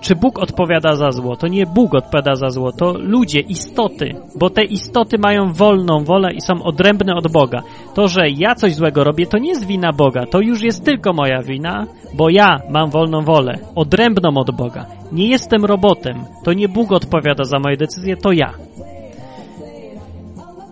[0.00, 1.36] czy Bóg odpowiada za zło?
[1.36, 6.32] To nie Bóg odpowiada za zło, to ludzie, istoty, bo te istoty mają wolną wolę
[6.34, 7.62] i są odrębne od Boga.
[7.94, 11.12] To, że ja coś złego robię, to nie jest wina Boga, to już jest tylko
[11.12, 14.86] moja wina, bo ja mam wolną wolę, odrębną od Boga.
[15.12, 18.52] Nie jestem robotem, to nie Bóg odpowiada za moje decyzje, to ja.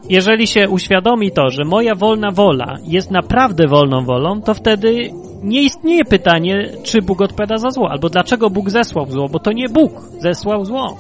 [0.09, 5.11] Jeżeli się uświadomi to, że moja wolna wola jest naprawdę wolną wolą, to wtedy
[5.45, 9.53] nie istnieje pytanie, czy Bóg odpowiada za zło, albo dlaczego Bóg zesłał zło, bo to
[9.53, 10.97] nie Bóg zesłał zło.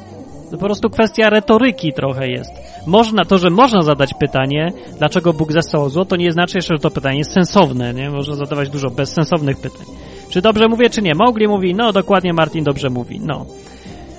[0.51, 2.51] To po prostu kwestia retoryki trochę jest.
[2.87, 6.81] Można, to, że można zadać pytanie, dlaczego Bóg zesłał zło, to nie znaczy jeszcze, że
[6.81, 8.11] to pytanie jest sensowne, nie?
[8.11, 9.87] Można zadawać dużo bezsensownych pytań.
[10.29, 11.15] Czy dobrze mówię, czy nie?
[11.15, 13.47] Mowgli mówi, no dokładnie Martin dobrze mówi, no.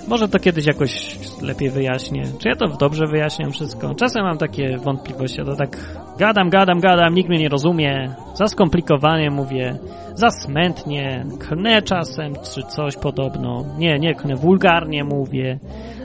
[0.08, 2.22] Może to kiedyś jakoś lepiej wyjaśnię.
[2.38, 3.94] Czy ja to dobrze wyjaśniam wszystko?
[3.94, 5.78] Czasem mam takie wątpliwości, to tak
[6.18, 9.78] gadam, gadam, gadam, nikt mnie nie rozumie, za skomplikowanie mówię,
[10.14, 13.64] za smętnie, knę czasem, czy coś podobno.
[13.78, 15.58] Nie, nie knę, wulgarnie mówię,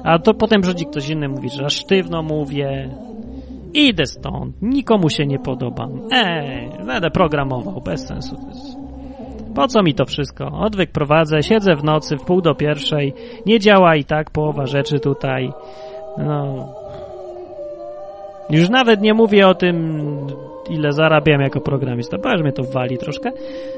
[0.03, 2.89] a to potem przychodzi ktoś inny, mówi, że sztywno mówię.
[3.73, 6.01] Idę stąd, nikomu się nie podobam.
[6.11, 8.35] Ej, będę programował, bez sensu.
[9.55, 10.45] Po co mi to wszystko?
[10.45, 13.13] Odwyk prowadzę, siedzę w nocy w pół do pierwszej,
[13.45, 15.51] nie działa i tak połowa rzeczy tutaj.
[16.17, 16.73] No.
[18.51, 20.01] Już nawet nie mówię o tym,
[20.69, 22.17] ile zarabiam jako programista.
[22.17, 23.31] Boże, mnie to wali troszkę.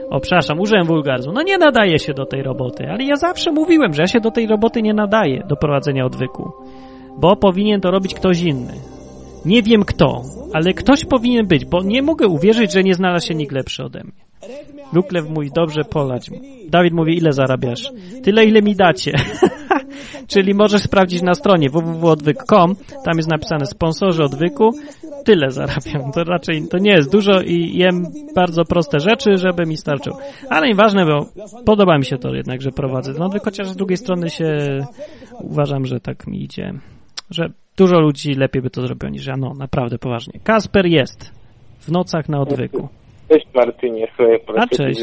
[0.10, 1.34] O, przepraszam, użyłem wulgaryzmu.
[1.34, 4.32] No nie nadaje się do tej roboty, ale ja zawsze mówiłem, że ja się do
[4.32, 6.52] tej roboty nie nadaję, do prowadzenia odwyku.
[7.18, 8.74] Bo powinien to robić ktoś inny.
[9.45, 10.22] Nie wiem kto,
[10.54, 14.04] ale ktoś powinien być, bo nie mogę uwierzyć, że nie znalazł się nikt lepszy ode
[14.04, 14.32] mnie.
[14.94, 16.30] Luklew mówi, dobrze polać.
[16.70, 17.91] Dawid mówi, ile zarabiasz?
[18.24, 19.11] Tyle, ile mi dacie.
[20.28, 22.76] Czyli możesz sprawdzić na stronie www.odwyk.com,
[23.06, 24.72] tam jest napisane sponsorzy odwyku,
[25.26, 26.11] tyle zarabiam.
[26.11, 28.06] To raczej to nie jest dużo i jem
[28.36, 30.14] bardzo proste rzeczy, żeby mi starczył.
[30.49, 31.26] Ale nieważne, bo
[31.65, 34.57] podoba mi się to jednak, że prowadzę ten odwyk, chociaż z drugiej strony się
[35.40, 36.74] uważam, że tak mi idzie,
[37.30, 39.38] że dużo ludzi lepiej by to zrobiło niż ja.
[39.38, 40.40] No, naprawdę poważnie.
[40.44, 41.32] Kasper jest
[41.80, 42.90] w nocach na odwyku.
[43.34, 45.01] Cześć Martynie, słuchaj, A, cześć.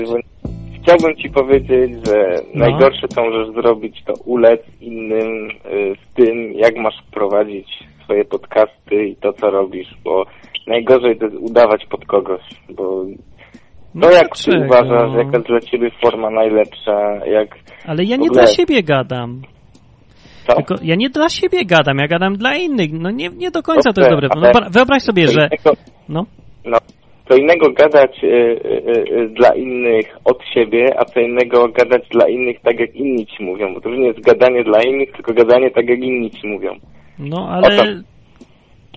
[0.83, 2.67] Chciałbym Ci powiedzieć, że No.
[2.67, 7.67] najgorsze co możesz zrobić, to ulec innym y, w tym, jak masz prowadzić
[8.05, 10.25] swoje podcasty i to, co robisz, bo
[10.67, 12.41] najgorzej to jest udawać pod kogoś,
[12.71, 13.05] bo
[13.95, 14.65] No to jak Ty dlaczego?
[14.67, 17.49] uważasz, jaka jest dla Ciebie forma najlepsza, jak...
[17.87, 19.43] Ale ja nie ogóle- dla siebie gadam.
[20.47, 20.57] Co?
[20.57, 22.93] Tylko ja nie dla siebie gadam, ja gadam dla innych.
[22.93, 24.29] No nie, nie do końca to jest dobre.
[24.37, 25.49] No, wyobraź sobie, że...
[26.09, 26.25] No,
[26.65, 26.79] No,
[27.31, 32.29] co innego gadać y, y, y, dla innych od siebie, a co innego gadać dla
[32.29, 35.33] innych tak, jak inni Ci mówią, bo to już nie jest gadanie dla innych, tylko
[35.35, 36.71] gadanie tak, jak inni Ci mówią.
[37.19, 38.03] no ale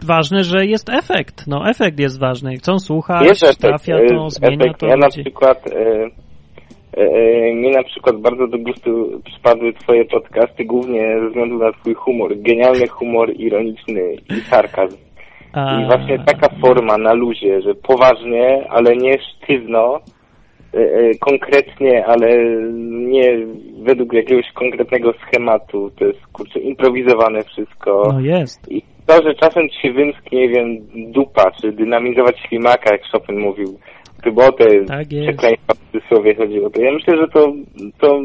[0.05, 1.47] ważne, że jest efekt.
[1.47, 2.55] No efekt jest ważny.
[2.57, 4.79] Chcą słuchać, Jest efekt, trafia to, zmienia efekt.
[4.79, 5.21] to Ja na ludzi.
[5.21, 5.71] przykład, y,
[6.97, 11.71] y, y, mi na przykład bardzo do gustu przypadły Twoje podcasty, głównie ze względu na
[11.71, 12.31] Twój humor.
[12.37, 14.97] Genialny humor ironiczny i sarkazm.
[15.53, 19.99] A, I właśnie taka forma na luzie, że poważnie, ale nie sztywno,
[20.75, 22.27] y, y, konkretnie, ale
[22.83, 23.37] nie
[23.83, 25.91] według jakiegoś konkretnego schematu.
[25.99, 28.09] To jest kurczę improwizowane wszystko.
[28.13, 28.71] No jest.
[28.71, 30.77] I to, że czasem ci się wymsknie, nie wiem,
[31.11, 33.79] dupa, czy dynamizować ślimaka, jak Chopin mówił.
[34.23, 34.31] Te
[34.85, 36.69] Tak przekleństwa w cudzysłowie chodziło.
[36.69, 37.53] To ja myślę, że to,
[37.99, 38.21] to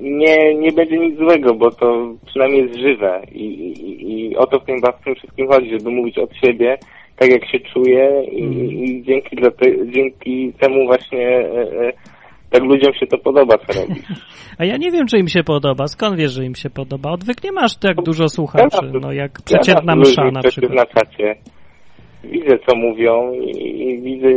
[0.00, 4.60] nie, nie będzie nic złego, bo to przynajmniej jest żywe i, i, i o to
[4.60, 6.78] w tym, w tym wszystkim chodzi, żeby mówić od siebie,
[7.16, 8.70] tak jak się czuje i, Mhm.
[8.70, 11.92] i dzięki, dla te, dzięki temu właśnie e, e,
[12.50, 14.04] tak ludziom się to podoba, co robisz.
[14.58, 15.86] A ja nie wiem, czy im się podoba.
[15.86, 17.10] Skąd wiesz, że im się podoba?
[17.10, 20.72] Odwyk nie masz tak dużo słuchaczy, no jak przeciętna msza na przykład.
[20.74, 21.34] na czacie.
[22.24, 24.28] Widzę, co mówią i, widzę,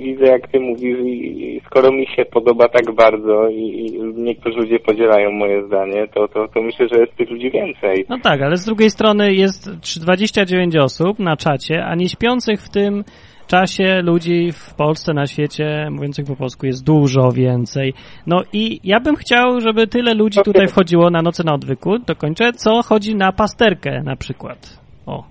[0.00, 5.30] widzę, jak ty mówisz i, skoro mi się podoba tak bardzo i, niektórzy ludzie podzielają
[5.30, 8.04] moje zdanie, to, to, to myślę, że jest tych ludzi więcej.
[8.08, 12.70] No tak, ale z drugiej strony jest 29 osób na czacie, a nie śpiących w
[12.70, 13.04] tym
[13.46, 17.94] czasie ludzi w Polsce, na świecie, mówiących po polsku jest dużo więcej.
[18.26, 22.52] No i ja bym chciał, żeby tyle ludzi tutaj wchodziło na noce na odwyku, dokończę,
[22.52, 24.80] co chodzi na pasterkę na przykład.
[25.06, 25.24] O,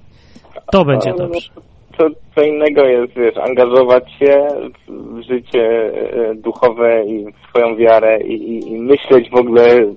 [0.72, 1.49] to będzie no, dobrze.
[1.98, 4.48] Co, co innego jest, wiesz, angażować się
[4.88, 5.92] w, życie
[6.30, 9.94] e, duchowe i w swoją wiarę i, i, i myśleć w ogóle,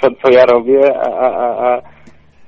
[0.00, 1.28] co, co ja robię, a, a,
[1.68, 1.82] a,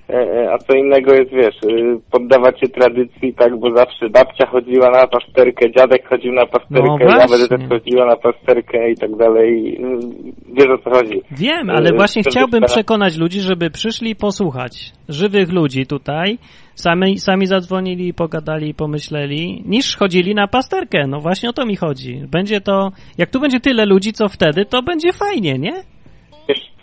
[0.08, 4.10] a, E, e, A co innego jest, wiesz, y, poddawać się tradycji, tak, bo zawsze
[4.10, 8.90] babcia chodziła na pasterkę, dziadek chodził na pasterkę, No ja będę też chodziła na pasterkę
[8.90, 9.78] i tak dalej.
[9.80, 11.22] Y, Wiesz o co chodzi.
[11.30, 16.38] Wiem, ale Y, właśnie chciałbym przekonać ludzi, żeby przyszli posłuchać żywych ludzi tutaj,
[16.74, 21.06] sami, sami zadzwonili, pogadali, pomyśleli, niż chodzili na pasterkę.
[21.08, 22.22] No właśnie o to mi chodzi.
[22.30, 25.93] Będzie to, jak tu będzie tyle ludzi, co wtedy, to będzie fajnie, nie?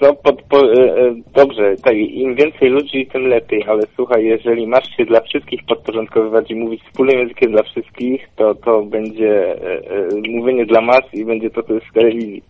[0.02, 4.68] Co, pod, po, e, e, dobrze, tak, im więcej ludzi, tym lepiej, ale słuchaj, jeżeli
[4.68, 9.74] masz się dla wszystkich podporządkowywać i mówić wspólnym językiem dla wszystkich, to to będzie e,
[9.74, 12.44] e, mówienie dla mas i będzie to, co jest w telewizji.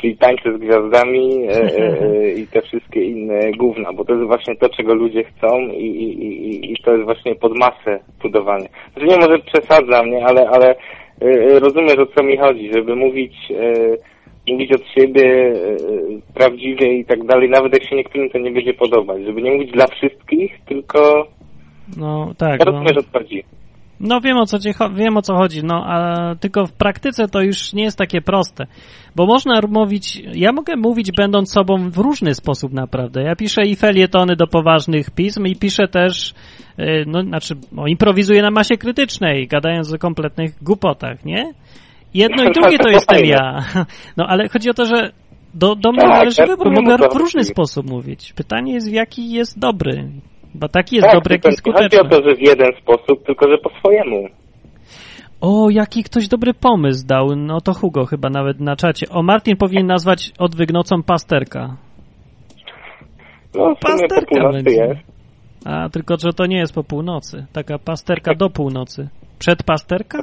[0.00, 1.50] Czyli tańce z gwiazdami e,
[1.80, 5.86] e, i te wszystkie inne gówna, bo to jest właśnie to, czego ludzie chcą i,
[5.86, 8.68] i, i, i to jest właśnie pod masę budowane.
[8.92, 10.74] Znaczy nie może przesadzam, nie, ale, ale
[11.60, 14.13] rozumiesz o co mi chodzi, żeby mówić e,
[14.48, 18.74] mówić od siebie e, prawdziwie i tak dalej, nawet jak się niektórym to nie będzie
[18.74, 21.26] podobać, żeby nie mówić dla wszystkich, tylko
[21.96, 22.60] No tak.
[22.60, 22.72] ja No.
[22.72, 23.44] rozumiesz o co chodzi.
[24.00, 27.40] No wiem o co ci wiem o co chodzi, no a tylko w praktyce to
[27.40, 28.66] już nie jest takie proste.
[29.16, 33.22] Bo można mówić, ja mogę mówić będąc sobą w różny sposób naprawdę.
[33.22, 36.34] Ja piszę i felietony do poważnych pism i piszę też,
[36.78, 41.52] y, no znaczy, no, improwizuję na masie krytycznej, gadając o kompletnych głupotach, nie?
[42.14, 43.64] Jedno i drugie to jestem ja.
[44.16, 45.10] No ale chodzi o to, że
[45.54, 48.32] do, do mnie Tak, należy ja wybór, rozumiem, mogę w różny sposób mówić.
[48.32, 50.08] Pytanie jest w jaki jest dobry.
[50.54, 52.16] Bo taki jest tak, dobry, jaki jest nie chodzi skuteczny.
[52.16, 54.28] o to, że w jeden sposób, tylko że po swojemu.
[55.40, 57.36] O, jaki ktoś dobry pomysł dał.
[57.36, 59.08] No to Hugo chyba nawet na czacie.
[59.08, 61.76] O, Martin powinien nazwać odwyk nocą pasterka.
[63.54, 64.70] No, Pasterka będzie.
[64.70, 65.00] jest.
[65.64, 67.46] A, tylko że to nie jest po północy.
[67.52, 69.08] Taka pasterka do północy.
[69.38, 70.18] Przed pasterka?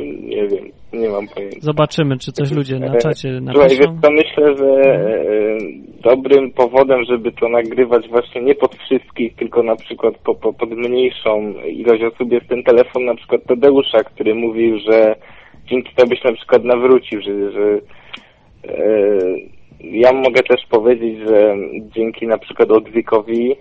[0.00, 1.58] Nie wiem, nie mam pojęcia.
[1.60, 4.00] Zobaczymy, czy coś ludzie na czacie E, Słuchaj, wiesz napiszą.
[4.02, 5.58] co, myślę, że e,
[6.02, 10.70] dobrym powodem, żeby to nagrywać właśnie nie pod wszystkich, tylko na przykład po, po, pod
[10.70, 15.14] mniejszą ilość osób jest ten telefon na przykład Tadeusza, który mówił, że
[15.66, 17.80] dzięki tobie się na przykład nawrócił, że, że
[18.68, 19.18] e,
[19.80, 21.56] ja mogę też powiedzieć, że
[21.96, 23.56] dzięki na przykład odwykowi e,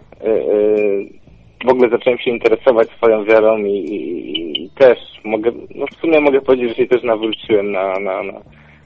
[1.65, 6.21] w ogóle zacząłem się interesować swoją wiarą i, i, i też mogę, no w sumie
[6.21, 8.31] mogę powiedzieć, że się też nawróciłem na, na, na,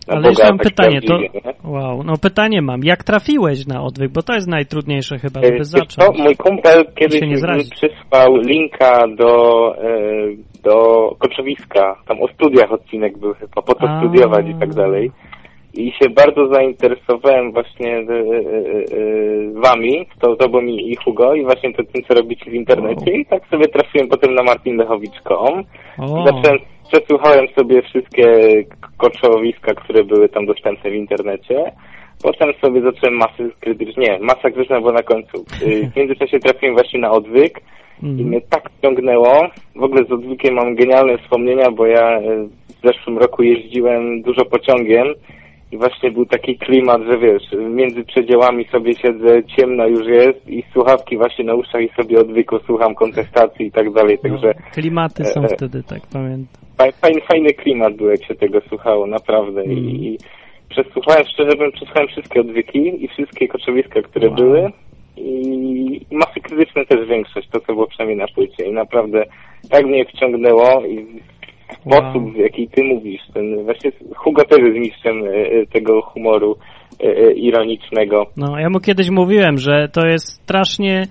[0.08, 1.18] na Ale Boga, jeszcze mam tak pytanie, to...
[1.18, 1.30] nie?
[1.64, 2.80] Wow, no pytanie mam.
[2.84, 4.12] Jak trafiłeś na odwyk?
[4.12, 5.94] Bo to jest najtrudniejsze chyba, żeby wiesz zacząć.
[5.94, 7.36] co, mój kumpel kiedyś mi
[7.72, 9.34] przysłał linka do,
[9.78, 9.92] e,
[10.64, 11.96] do Koczowiska.
[12.08, 14.00] Tam o studiach odcinek był chyba, po A.
[14.00, 15.12] studiować i tak dalej.
[15.78, 18.06] I się bardzo zainteresowałem właśnie e, e, e,
[19.54, 23.26] wami, to tobą i, i Hugo i właśnie to tym, co robicie w internecie i
[23.26, 25.64] tak sobie trafiłem potem na martinlechowicz.com
[25.98, 26.60] O, Zacząłem,
[26.92, 28.26] przesłuchałem sobie wszystkie
[28.98, 31.72] koczowiska, które były tam dostępne w internecie.
[32.24, 35.46] Potem sobie zacząłem masy krytyczne, nie, masa krytyczna była na końcu.
[35.62, 37.62] Y, W międzyczasie trafiłem właśnie na odwyk
[38.04, 38.30] i mhm.
[38.30, 39.48] mnie tak ciągnęło.
[39.76, 42.48] W ogóle z odwykiem mam genialne wspomnienia, bo ja y,
[42.82, 45.08] w zeszłym roku jeździłem dużo pociągiem
[45.72, 50.64] i właśnie był taki klimat, że wiesz, między przedziałami sobie siedzę, ciemno już jest i
[50.74, 55.26] słuchawki właśnie na uszach i sobie odwyku słucham kontestacji i tak dalej, także no, klimaty
[55.26, 55.48] są e, e.
[55.48, 56.62] wtedy, tak pamiętam.
[56.78, 59.62] Faj- Fajny, fajny klimat był, jak się tego słuchało, naprawdę.
[59.62, 59.78] Mm.
[59.78, 60.18] I, I
[60.70, 64.36] przesłuchałem, szczerze powiem, przesłuchałem wszystkie odwyki i wszystkie koczowiska, które Wow.
[64.38, 64.72] były.
[65.18, 68.66] I, I masy krytyczne też większość, to co było przynajmniej na płycie.
[68.66, 69.24] I naprawdę
[69.70, 71.06] tak mnie wciągnęło i
[71.74, 76.56] Sposób, w jaki ty mówisz, ten właśnie Hugo też jest mistrzem e, e, tego humoru
[77.00, 78.26] e, ironicznego.
[78.38, 81.04] No, ja mu kiedyś mówiłem, że to jest strasznie,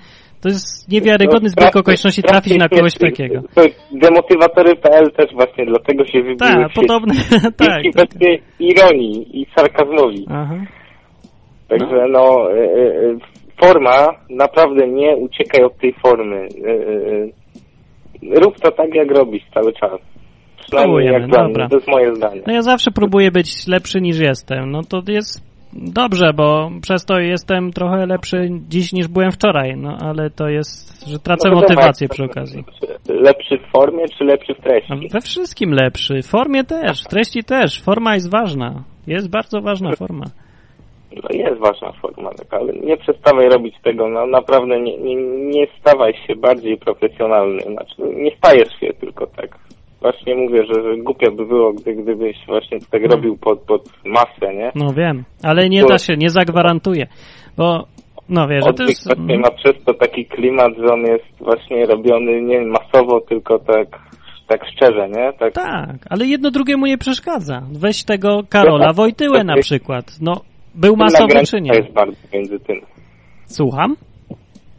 [0.43, 3.41] to jest niewiarygodny zbieg strasznie- okoliczności trafić na kogoś takiego.
[3.55, 3.63] To
[3.93, 7.53] demotywatory.pl też właśnie dlatego się wybiły Tak, podobne, tak.
[7.59, 7.83] Tak.
[7.95, 10.27] właśnie ironii i sarkazmowi.
[10.31, 10.55] Aha.
[11.69, 12.57] Także no, e,
[13.67, 16.49] forma, naprawdę nie uciekaj od tej formy.
[18.45, 20.14] Rób to tak, jak robisz cały czas.
[20.67, 21.69] Spróbujemy, dobra.
[21.69, 22.43] to jest moje zdanie.
[22.47, 24.71] No ja zawsze próbuję być lepszy niż jestem.
[24.71, 29.77] No to jest dobrze, bo przez to jestem trochę lepszy dziś niż byłem wczoraj.
[29.77, 32.65] No ale to jest, że tracę No motywację przy okazji.
[33.09, 34.93] Lepszy w formie, czy lepszy w treści?
[34.93, 36.23] A We wszystkim lepszy.
[36.23, 37.83] W formie też, w treści też.
[37.83, 38.85] Forma jest ważna.
[39.07, 40.25] Jest bardzo ważna forma.
[41.23, 45.67] No jest ważna forma, tak, ale nie przestawaj robić tego, no naprawdę nie, nie, nie
[45.81, 49.59] stawaj się bardziej profesjonalny, znaczy nie stajesz się tylko tak.
[50.05, 53.11] Właśnie mówię, że, że głupio by było, gdy, gdybyś właśnie tak Hmm.
[53.11, 54.73] robił pod, pod masę, nie?
[54.75, 57.07] No wiem, ale nie da się, nie zagwarantuję.
[57.57, 57.87] Bo,
[58.29, 59.07] no wiesz, że to jest...
[59.07, 63.89] właśnie ma przez to taki klimat, że on jest właśnie robiony nie masowo, tylko tak,
[64.49, 65.33] tak szczerze, nie?
[65.33, 67.63] Tak, Tak, ale jedno drugiemu nie przeszkadza.
[67.73, 70.05] Weź tego Karola tak, Wojtyłę na przykład.
[70.21, 70.41] No,
[70.75, 71.77] był masowy czy nie?
[71.77, 72.81] jest bardzo między tym.
[73.47, 73.97] Słucham?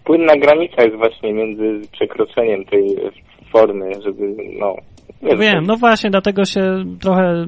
[0.03, 2.95] płynna granica jest właśnie między przekroczeniem tej
[3.51, 4.75] formy, żeby, no...
[5.21, 6.61] wiesz, Wiem, no właśnie, dlatego się
[7.01, 7.45] trochę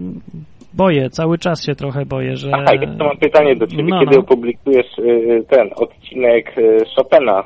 [0.74, 2.52] boję, cały czas się trochę boję, że...
[2.54, 3.84] Aha, jeszcze mam pytanie do Ciebie.
[3.84, 4.22] No, Kiedy no.
[4.22, 7.44] opublikujesz y, ten odcinek y, Chopina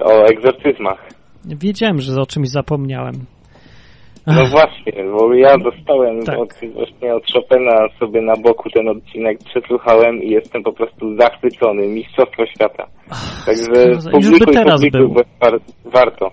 [0.00, 1.08] o egzorcyzmach?
[1.44, 3.14] Wiedziałem, że o czymś zapomniałem.
[4.26, 6.38] No właśnie, bo ja dostałem Tak.
[6.38, 11.88] od, właśnie od Chopina sobie na boku ten odcinek, przesłuchałem i jestem po prostu zachwycony.
[11.88, 12.86] Mistrzostwo świata.
[13.46, 15.14] Także publikuj, teraz publikuj, był.
[15.84, 16.30] warto.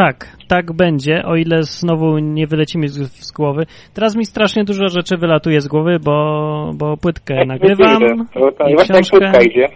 [0.00, 3.66] Tak, tak będzie, o ile znowu nie wyleci mi z, z głowy.
[3.94, 8.76] Teraz mi strasznie dużo rzeczy wylatuje z głowy, bo, bo płytkę nagrywam To, to, i
[8.76, 9.66] książkę idzie.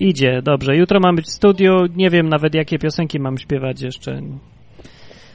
[0.00, 0.76] idzie, dobrze.
[0.76, 4.20] Jutro mam być w studiu, nie wiem nawet jakie piosenki mam śpiewać jeszcze.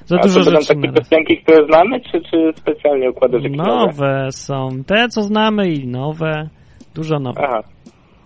[0.06, 3.76] Za A dużo to rzeczy takie piosenki, które znamy, czy, czy specjalnie układasz jakieś nowe?
[3.76, 6.49] Nowe są, te co znamy i nowe,
[6.95, 7.43] dużo nowych.
[7.43, 7.74] Aha.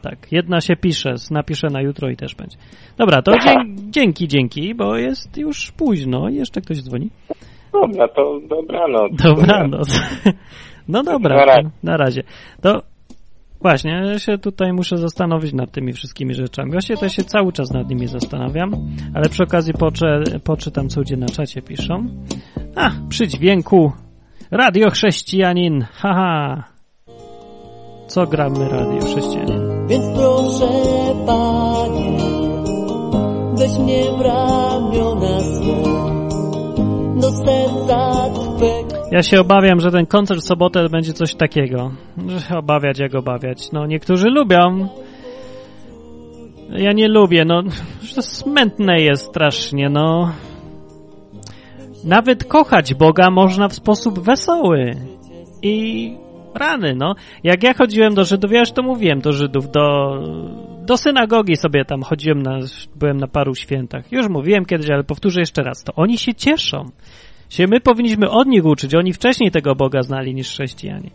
[0.01, 2.57] Tak, jedna się pisze, napiszę na jutro i też będzie.
[2.97, 3.55] Dobra, to dzie-
[3.95, 6.29] dzięki, dzięki, bo jest już późno.
[6.29, 7.09] Jeszcze ktoś dzwoni.
[7.73, 9.11] Dobra, to dobranoc.
[9.23, 9.89] Dobranoc.
[10.87, 11.63] No dobra, Na razie.
[11.63, 12.23] to na razie.
[12.61, 12.81] To
[13.61, 16.71] właśnie, ja się tutaj muszę zastanowić nad tymi wszystkimi rzeczami.
[16.71, 18.71] Właściwie to się cały czas nad nimi zastanawiam,
[19.13, 20.05] ale przy okazji poczy,
[20.43, 22.07] poczytam, co ludzie na czacie piszą.
[22.75, 23.91] A, przy dźwięku
[24.51, 26.63] Radio Chrześcijanin, haha.
[28.07, 29.78] Co gramy Radio Chrześcijanin?
[29.89, 30.67] Więc proszę,
[31.25, 32.17] Panie,
[33.53, 35.75] weź mnie w ramiona swe,
[37.21, 39.05] do serca Twego.
[39.11, 41.91] Ja się obawiam, że ten koncert w sobotę będzie coś takiego.
[42.27, 43.71] Że Obawiać jak obawiać.
[43.71, 44.87] No, niektórzy lubią.
[46.69, 47.63] Ja nie lubię, no.
[48.15, 50.31] To smętne jest strasznie, no.
[52.03, 54.95] Nawet kochać Boga można w sposób wesoły.
[55.61, 56.15] I
[56.53, 57.15] rany, no.
[57.43, 60.17] Jak ja chodziłem do Żydów, ja już to mówiłem do Żydów, do,
[60.85, 62.59] do synagogi sobie tam chodziłem, na,
[62.95, 64.11] byłem na paru świętach.
[64.11, 65.83] Już mówiłem kiedyś, ale powtórzę jeszcze raz.
[65.83, 66.85] To oni się cieszą
[67.49, 68.95] się my powinniśmy od nich uczyć.
[68.95, 71.09] Oni wcześniej tego Boga znali niż chrześcijanie.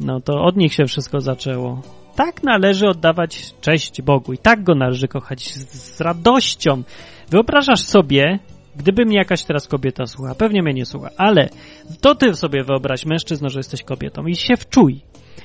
[0.00, 1.82] No to od nich się wszystko zaczęło.
[2.16, 6.82] Tak należy oddawać cześć Bogu i tak go należy kochać z, z radością.
[7.30, 8.38] Wyobrażasz sobie,
[8.80, 11.48] gdyby mnie jakaś teraz kobieta słucha, pewnie mnie nie słucha, ale
[12.00, 15.00] to ty sobie wyobraź, mężczyzno, że jesteś kobietą i się wczuj.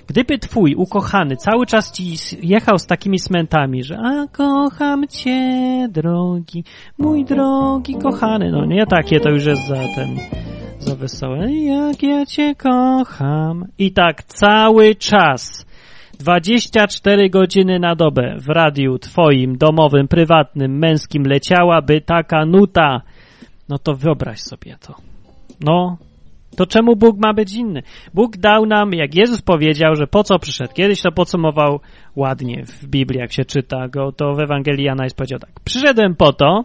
[0.08, 6.64] Gdyby twój ukochany cały czas ci jechał z takimi smętami, że a kocham cię, drogi,
[6.98, 10.18] mój drogi kochany, no nie takie, to już jest za ten,
[10.80, 13.66] za wesołe, jak ja cię kocham.
[13.78, 15.66] I tak cały czas,
[16.20, 23.02] 24 godziny na dobę w radiu twoim, domowym, prywatnym, męskim leciałaby taka nuta.
[23.70, 24.96] No to wyobraź sobie to.
[25.60, 25.98] No,
[26.56, 27.84] to czemu Bóg ma być inny?
[28.14, 30.74] Bóg dał nam, jak Jezus powiedział, że po co przyszedł.
[30.74, 31.80] Kiedyś to podsumował
[32.16, 35.60] ładnie w Biblii, jak się czyta go, to w Ewangelii Jana jest powiedział tak.
[35.64, 36.64] Przyszedłem po to,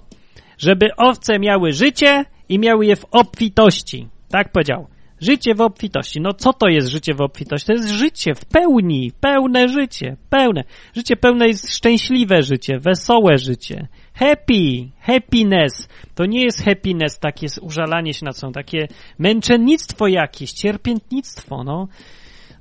[0.58, 4.08] żeby owce miały życie i miały je w obfitości.
[4.28, 4.86] Tak powiedział.
[5.20, 6.20] Życie w obfitości.
[6.20, 7.66] No co to jest życie w obfitości?
[7.66, 10.64] To jest życie w pełni, pełne życie, pełne.
[10.96, 13.88] Życie pełne jest szczęśliwe życie, wesołe życie.
[14.20, 15.88] Happy, happiness.
[16.14, 18.88] To nie jest happiness, takie użalanie się na co, takie
[19.18, 21.88] męczennictwo jakieś, cierpiętnictwo, no.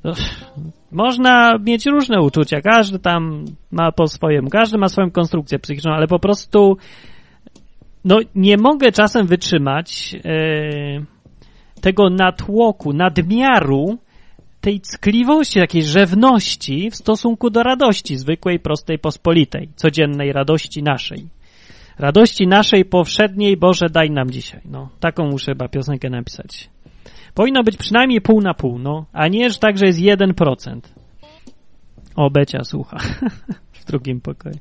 [0.04, 0.14] No,
[0.92, 6.08] Można mieć różne uczucia, każdy tam ma po swoim, każdy ma swoją konstrukcję psychiczną, ale
[6.08, 6.78] po prostu
[8.06, 13.98] no nie mogę czasem wytrzymać e, tego natłoku, nadmiaru
[14.62, 21.39] tej ckliwości, takiej rzewności w stosunku do radości zwykłej, prostej, pospolitej, codziennej radości naszej.
[22.00, 24.62] Radości naszej powszedniej, Boże, daj nam dzisiaj.
[24.66, 26.70] No, taką muszę chyba piosenkę napisać.
[27.34, 30.80] Powinno być przynajmniej pół na pół, no, a nie, że tak, że jest 1%.
[32.16, 32.98] O, Becia słucha
[33.74, 34.56] w drugim pokoju.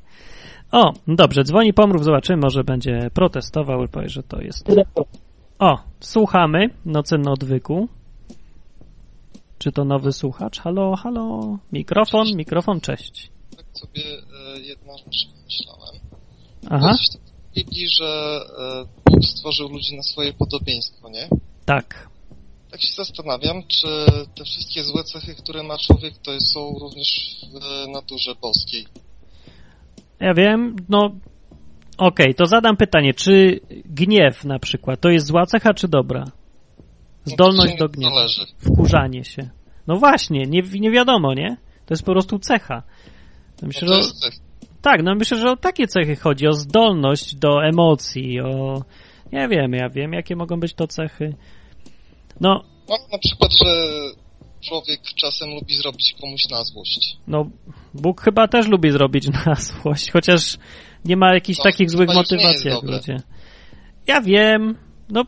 [0.71, 4.69] O, dobrze, dzwoni pomrów, zobaczymy, może będzie protestował i powie, że to jest...
[5.59, 7.87] O, słuchamy, nocy na odwyku.
[9.57, 10.59] Czy to nowy słuchacz?
[10.59, 13.31] Halo, halo, mikrofon, mikrofon, cześć.
[13.57, 15.95] Tak sobie e, jedną rzecz pomyślałem.
[16.69, 21.29] Aha, Coś tam Biblii, że e, Bóg stworzył ludzi na swoje podobieństwo, nie?
[21.65, 22.09] tak.
[22.71, 23.87] Tak się zastanawiam, czy
[24.35, 28.85] te wszystkie złe cechy, które ma człowiek, to są również w naturze boskiej.
[30.19, 31.11] Ja wiem, no
[31.97, 36.25] okej, to zadam pytanie, czy gniew na przykład to jest zła cecha czy dobra?
[37.25, 38.41] Zdolność do gniewu, Zależy.
[38.59, 39.49] wkurzanie się.
[39.87, 41.57] No właśnie, nie, nie wiadomo, nie?
[41.85, 42.83] To jest po prostu cecha.
[43.61, 44.33] Myślę, No to jest cech.
[44.81, 48.81] Tak, no myślę, że o takie cechy chodzi, o zdolność do emocji, o...
[49.31, 51.33] Nie wiem, ja wiem, jakie mogą być to cechy.
[52.41, 53.65] No, No, na przykład, że
[54.61, 57.17] człowiek czasem lubi zrobić komuś na złość.
[57.27, 57.49] No,
[57.93, 60.57] Bóg chyba też lubi zrobić na złość, chociaż
[61.05, 63.17] nie ma jakichś No, takich złych motywacji jak ludzie.
[64.07, 64.77] Ja wiem,
[65.09, 65.23] no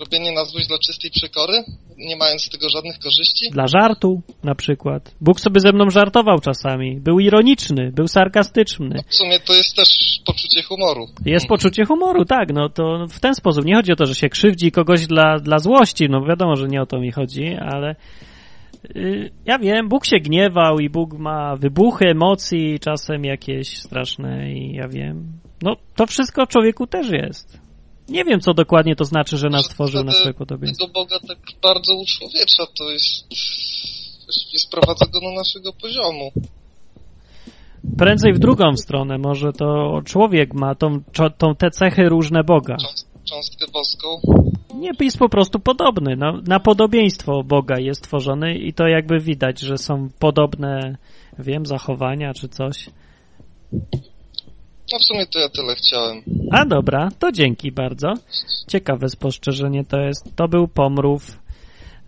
[0.00, 1.64] Robienie na złość dla czystej przekory,
[1.98, 3.50] nie mając z tego żadnych korzyści.
[3.50, 5.14] dla żartu na przykład.
[5.20, 7.00] Bóg sobie ze mną żartował czasami.
[7.00, 9.02] Był ironiczny, był sarkastyczny.
[9.08, 11.06] W sumie to jest też poczucie humoru.
[11.24, 13.64] Jest poczucie humoru, tak, no to w ten sposób.
[13.64, 16.82] Nie chodzi o to, że się krzywdzi kogoś dla, dla złości, no wiadomo, że nie
[16.82, 17.96] o to mi chodzi, ale
[18.96, 24.74] y, ja wiem, Bóg się gniewał i Bóg ma wybuchy emocji, czasem jakieś straszne i
[24.74, 25.32] ja wiem.
[25.62, 27.65] No to wszystko w człowieku też jest.
[28.08, 30.86] Nie wiem, co dokładnie to znaczy, że nas stworzył na swoje podobieństwo.
[30.86, 33.26] Tego Boga tak bardzo uczłowiecza, to jest...
[34.24, 36.32] Właściwie sprowadza go do naszego poziomu.
[37.98, 41.00] Prędzej w drugą stronę, może to człowiek ma tą,
[41.38, 42.76] tą te cechy różne Boga.
[43.24, 44.08] Cząstkę boską.
[44.74, 46.16] Nie, jest po prostu podobny.
[46.16, 50.96] No, na podobieństwo Boga jest tworzony i to jakby widać, że są podobne,
[51.38, 52.90] wiem, zachowania czy coś.
[54.92, 56.22] No w sumie to ja tyle chciałem.
[56.52, 58.14] A dobra, to dzięki bardzo.
[58.68, 60.36] Ciekawe spostrzeżenie to jest.
[60.36, 61.38] To był pomrów.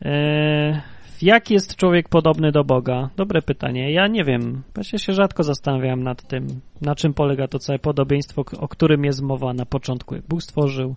[0.03, 0.81] Eee,
[1.23, 3.11] jak jest człowiek podobny do Boga?
[3.17, 3.93] Dobre pytanie.
[3.93, 4.63] Ja nie wiem.
[4.75, 9.23] Właśnie się rzadko zastanawiam nad tym, na czym polega to całe podobieństwo, o którym jest
[9.23, 10.15] mowa na początku.
[10.15, 10.95] Jak Bóg stworzył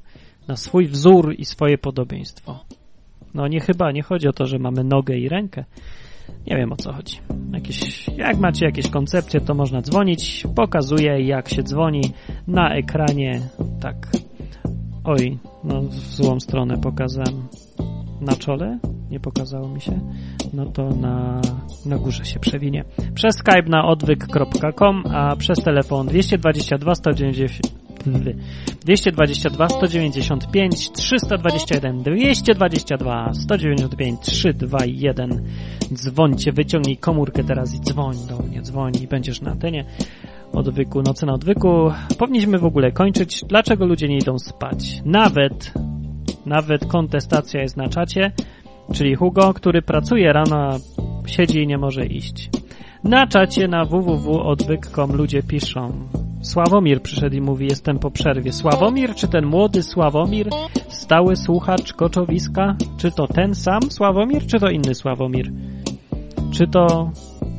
[0.48, 2.60] na swój wzór i swoje podobieństwo.
[3.34, 5.66] No nie chyba, nie chodzi o to, że mamy nogę i rękę.
[6.48, 7.18] Nie wiem o co chodzi.
[7.54, 10.44] Jakieś, jak macie jakieś koncepcje, to można dzwonić.
[10.56, 12.02] Pokazuję, jak się dzwoni
[12.48, 13.42] na ekranie.
[13.82, 14.08] Tak.
[15.04, 17.48] Oj, no w złą stronę pokazałem.
[18.22, 18.80] Na czole?
[19.12, 20.00] Nie pokazało mi się.
[20.54, 21.42] No to na,
[21.86, 22.84] na górze się przewinie.
[23.14, 27.81] Przez Skype na odwyk.com, a przez telefon 222 190
[28.86, 35.44] 222 195 321 222 195 321
[35.94, 39.86] Dzwońcie, wyciągnij komórkę teraz i dzwoń do mnie, dzwoń i będziesz na antenie
[40.54, 41.92] odwyku, nocy na odwyku.
[42.18, 43.44] Powinniśmy w ogóle kończyć.
[43.48, 45.02] Dlaczego ludzie nie idą spać?
[45.06, 45.74] Nawet,
[46.46, 48.32] nawet kontestacja jest na czacie,
[48.94, 50.78] czyli Hugo, który pracuje rano,
[51.26, 52.50] siedzi i nie może iść.
[53.04, 56.08] Na czacie na www.odwyk.com ludzie piszą
[56.42, 58.52] Sławomir przyszedł i mówi, jestem po przerwie.
[58.52, 60.50] Sławomir, czy ten młody Sławomir,
[60.88, 62.76] stały słuchacz koczowiska?
[62.98, 65.52] Czy to ten sam Sławomir, czy to inny Sławomir?
[66.52, 67.12] Czy to,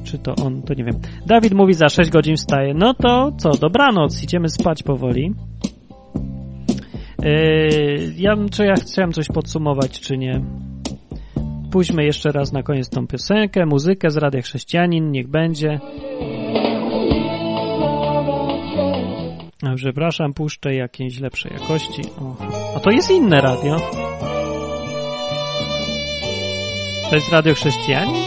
[0.04, 1.00] czy to on, to nie wiem.
[1.26, 2.74] Dawid mówi, za 6 godzin wstaje.
[2.74, 5.34] No to co, dobranoc, idziemy spać powoli.
[7.22, 10.40] Yy, ja, czy ja chciałem coś podsumować, czy nie?
[11.72, 15.80] Pójdźmy jeszcze raz na koniec tą piosenkę, muzykę z Radia Chrześcijanin, niech będzie.
[19.76, 22.02] Przepraszam, puszczę jakiejś lepszej jakości.
[22.20, 22.36] O.
[22.76, 23.76] A to jest inne radio.
[27.10, 28.22] To jest Radio Chrześcijanin?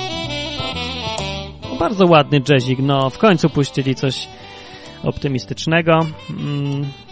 [1.71, 4.27] O, bardzo ładny jazzik, no w końcu puścili coś
[5.03, 6.05] optymistycznego.
[6.29, 7.04] Mm.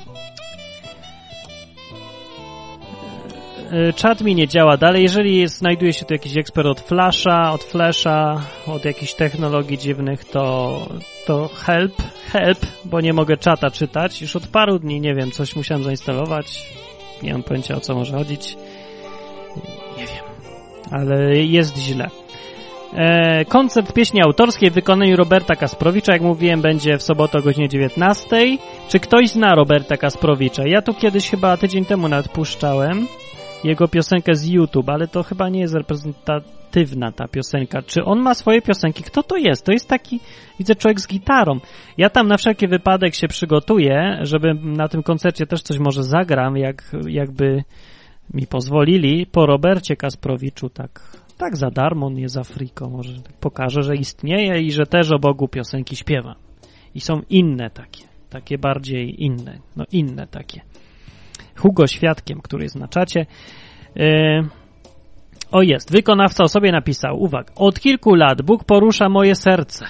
[3.96, 5.04] Czat mi nie działa dalej.
[5.04, 10.78] Jeżeli znajduje się tu jakiś ekspert od Flasha, od Flasha, od jakichś technologii dziwnych, to,
[11.26, 11.94] to help,
[12.32, 14.22] help, bo nie mogę czata czytać.
[14.22, 16.66] Już od paru dni, nie wiem, coś musiałem zainstalować.
[17.24, 18.58] Nie mam pojęcia o co może chodzić.
[19.98, 20.26] Nie wiem,
[20.92, 22.10] ale jest źle.
[22.94, 27.70] E, koncert pieśni autorskiej w wykonaniu Roberta Kasprowicza, jak mówiłem, będzie w sobotę o godzinie
[27.70, 28.58] 19.
[28.90, 30.64] Czy ktoś zna Roberta Kasprowicza?
[30.66, 33.08] Ja tu kiedyś chyba tydzień temu nawet puszczałem
[33.64, 37.82] jego piosenkę z YouTube, ale to chyba nie jest reprezentatywna ta piosenka.
[37.82, 39.04] Czy on ma swoje piosenki?
[39.04, 39.66] Kto to jest?
[39.66, 40.20] To jest taki,
[40.60, 41.60] widzę, człowiek z gitarą.
[41.98, 46.58] Ja tam na wszelki wypadek się przygotuję, żeby na tym koncercie też coś może zagram,
[46.58, 47.64] jak, jakby
[48.34, 53.84] mi pozwolili, po Robercie Kasprowiczu, tak, tak za darmo, nie za friko, może tak pokażę,
[53.84, 56.36] że istnieje i że też o Bogu piosenki śpiewa.
[56.96, 60.62] I są inne takie, takie bardziej inne, no inne takie.
[61.64, 63.26] Hugo Świadkiem, który jest na czacie.
[63.96, 64.48] Yy,
[65.52, 69.86] o jest, wykonawca o sobie napisał, uwaga, od kilku lat Bóg porusza moje serce.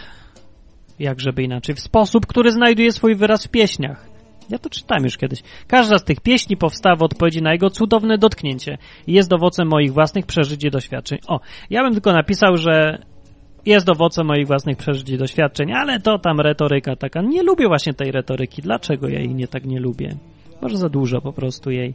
[1.00, 4.10] Jak żeby inaczej, w sposób, który znajduje swój wyraz w pieśniach.
[4.50, 5.40] Ja to czytałem już kiedyś.
[5.68, 8.78] Każda z tych pieśni powstała w odpowiedzi na jego cudowne dotknięcie
[9.08, 11.20] i jest owocem moich własnych przeżyć i doświadczeń.
[11.28, 11.40] O,
[11.70, 13.04] ja bym tylko napisał, że
[13.66, 17.22] jest owocem moich własnych przeżyć i doświadczeń, ale to tam retoryka taka.
[17.22, 18.62] Nie lubię właśnie tej retoryki.
[18.62, 20.16] Dlaczego ja jej nie tak nie lubię?
[20.64, 21.94] Może za dużo po prostu jej.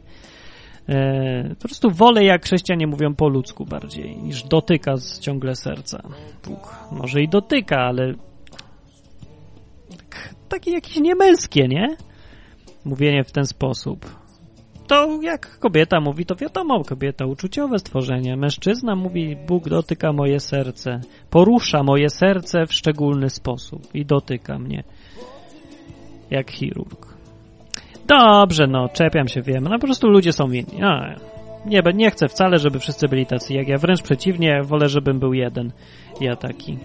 [0.89, 6.03] E, po prostu wolę, jak chrześcijanie mówią po ludzku bardziej, niż dotyka z ciągle serca.
[6.45, 8.13] Bóg może i dotyka, ale
[9.97, 11.97] tak, takie jakieś niemęskie, nie?
[12.85, 14.05] Mówienie w ten sposób.
[14.87, 18.37] to jak kobieta mówi, to wiadomo, kobieta uczuciowe stworzenie.
[18.37, 24.83] Mężczyzna mówi, Bóg dotyka moje serce, porusza moje serce w szczególny sposób i dotyka mnie.
[26.29, 27.08] Jak chirurg.
[28.09, 29.63] Dobrze, no, czepiam się, wiem.
[29.63, 30.79] No po prostu ludzie są inni.
[30.79, 31.01] No,
[31.65, 33.77] nie, nie chcę wcale, żeby wszyscy byli tacy jak ja.
[33.77, 35.71] Wręcz przeciwnie, wolę, żebym był jeden.
[36.21, 36.77] Ja taki.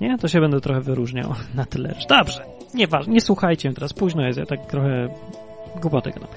[0.00, 1.94] Nie, to się będę trochę wyróżniał na tyle.
[2.08, 2.40] Dobrze,
[2.74, 5.08] nieważne, nie słuchajcie teraz, późno jest, ja tak trochę
[5.82, 6.28] głupoty gadam.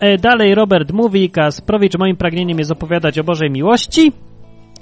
[0.00, 4.12] E, dalej Robert mówi, Kasprowicz, moim pragnieniem jest opowiadać o Bożej miłości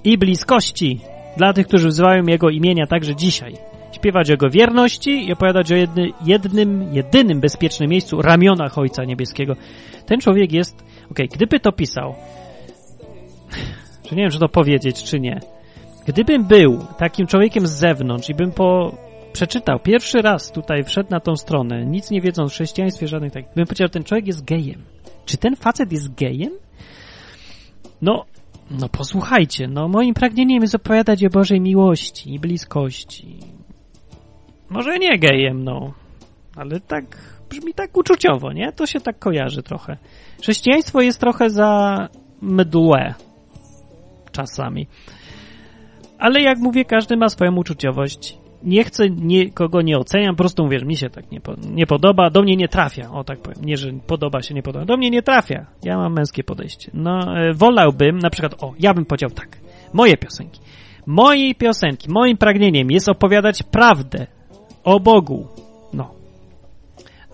[0.04, 1.00] i bliskości
[1.36, 3.54] dla tych, którzy wzywają Jego imienia także dzisiaj.
[3.92, 9.54] Śpiewać o Jego wierności i opowiadać o jedny, jednym, jedynym bezpiecznym miejscu, ramionach Ojca Niebieskiego.
[10.06, 12.14] Ten człowiek jest, okej, gdyby to pisał,
[14.12, 15.40] nie wiem, czy to powiedzieć, czy nie,
[16.08, 18.94] Gdybym był takim człowiekiem z zewnątrz i bym po
[19.32, 23.54] przeczytał pierwszy raz tutaj, wszedł na tą stronę, nic nie wiedząc o chrześcijaństwie, żadnych takich,
[23.54, 24.82] bym powiedział, ten człowiek jest gejem.
[25.26, 26.52] Czy ten facet jest gejem?
[28.02, 28.24] No,
[28.70, 33.38] no posłuchajcie, no moim pragnieniem jest opowiadać o Bożej miłości i bliskości.
[34.70, 35.92] Może nie gejem, no,
[36.56, 37.04] ale tak
[37.50, 38.72] brzmi tak uczuciowo, nie?
[38.72, 39.96] To się tak kojarzy trochę.
[40.42, 42.08] Chrześcijaństwo jest trochę za
[42.42, 43.14] mdłe
[44.32, 44.86] czasami.
[46.18, 48.38] Ale jak mówię, każdy ma swoją uczuciowość.
[48.62, 52.30] Nie chcę nikogo nie oceniam, po prostu że mi się tak nie, po, nie podoba,
[52.30, 53.64] do mnie nie trafia, o tak powiem.
[53.64, 54.84] Nie, że podoba się, nie podoba.
[54.84, 55.66] Do mnie nie trafia.
[55.82, 56.90] Ja mam męskie podejście.
[56.94, 59.58] No, e, wolałbym, na przykład, o, ja bym powiedział tak.
[59.92, 60.60] Moje piosenki.
[61.06, 64.26] Mojej piosenki, moim pragnieniem jest opowiadać prawdę
[64.88, 65.46] o Bogu.
[65.92, 66.10] No.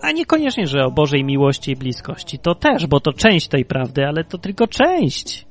[0.01, 2.39] A niekoniecznie, że o Bożej miłości i bliskości.
[2.39, 5.45] To też, bo to część tej prawdy, ale to tylko część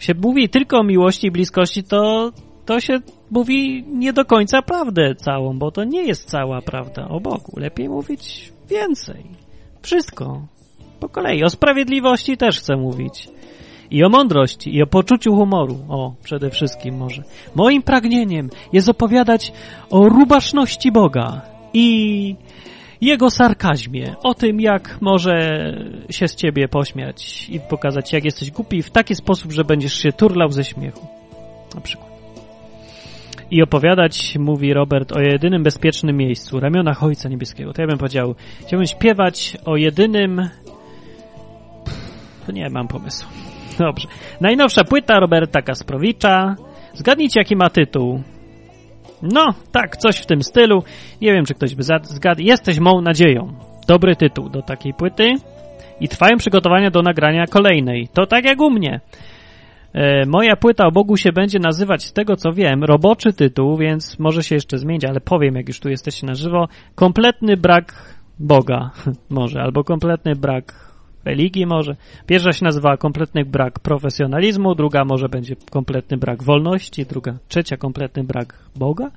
[0.00, 2.32] się mówi tylko o miłości i bliskości, to,
[2.66, 2.98] to się
[3.30, 7.52] mówi nie do końca prawdę całą, bo to nie jest cała prawda o Bogu.
[7.56, 9.24] Lepiej mówić więcej.
[9.82, 10.46] Wszystko.
[11.00, 11.44] Po kolei.
[11.44, 13.28] O sprawiedliwości też chcę mówić.
[13.90, 15.78] I o mądrości, i o poczuciu humoru.
[15.88, 17.22] O, przede wszystkim może.
[17.54, 19.52] Moim pragnieniem jest opowiadać
[19.90, 21.40] o rubaszności Boga
[21.74, 22.36] i
[23.00, 25.72] jego sarkazmie, o tym, jak może
[26.10, 30.12] się z ciebie pośmiać i pokazać, jak jesteś głupi w taki sposób, że będziesz się
[30.12, 31.06] turlał ze śmiechu.
[31.74, 32.10] Na przykład.
[33.50, 37.72] I opowiadać, mówi Robert, o jedynym bezpiecznym miejscu, ramionach Ojca Niebieskiego.
[37.72, 38.34] To ja bym powiedział,
[38.66, 40.48] chciałbym śpiewać o jedynym...
[41.84, 43.49] Pff, nie mam pomysłu.
[43.80, 44.08] Dobrze.
[44.40, 46.56] Najnowsza płyta Roberta Kasprowicza.
[46.94, 48.22] Zgadnijcie, jaki ma tytuł.
[49.22, 50.82] No, tak, coś w tym stylu.
[51.20, 52.42] Nie wiem, czy ktoś by zgadł.
[52.42, 53.52] Jesteś mą nadzieją.
[53.88, 55.34] Dobry tytuł do takiej płyty.
[56.00, 58.08] I trwają przygotowania do nagrania kolejnej.
[58.14, 59.00] To tak jak u mnie.
[59.92, 64.18] E, moja płyta o Bogu się będzie nazywać, z tego co wiem, roboczy tytuł, więc
[64.18, 68.90] może się jeszcze zmienić, ale powiem, jak już tu jesteście na żywo, kompletny brak Boga
[69.30, 70.89] może, albo kompletny brak
[71.24, 71.96] religii może.
[72.26, 78.24] Pierwsza się nazywa kompletny brak profesjonalizmu, druga może będzie kompletny brak wolności, druga, trzecia kompletny
[78.24, 79.10] brak Boga,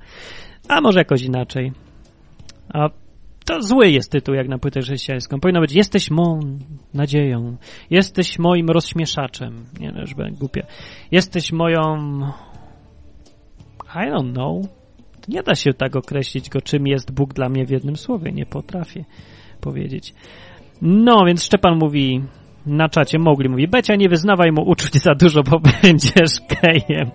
[0.68, 1.72] a może jakoś inaczej.
[2.74, 2.88] A
[3.44, 5.40] to zły jest tytuł jak na płytę chrześcijańską.
[5.40, 6.40] Powinno być Jesteś mą
[6.94, 7.56] nadzieją,
[7.90, 9.64] jesteś moim rozśmieszaczem.
[9.80, 10.66] Nie no, będę głupia.
[11.10, 11.80] Jesteś moją...
[13.94, 14.66] I don't know.
[15.28, 18.32] Nie da się tak określić go, czym jest Bóg dla mnie w jednym słowie.
[18.32, 19.04] Nie potrafię
[19.60, 20.14] powiedzieć.
[20.84, 22.22] No, więc Szczepan mówi
[22.66, 26.32] na czacie, mogli mówi, Becia, nie wyznawaj mu uczuć za dużo, bo będziesz
[26.62, 27.10] gejem.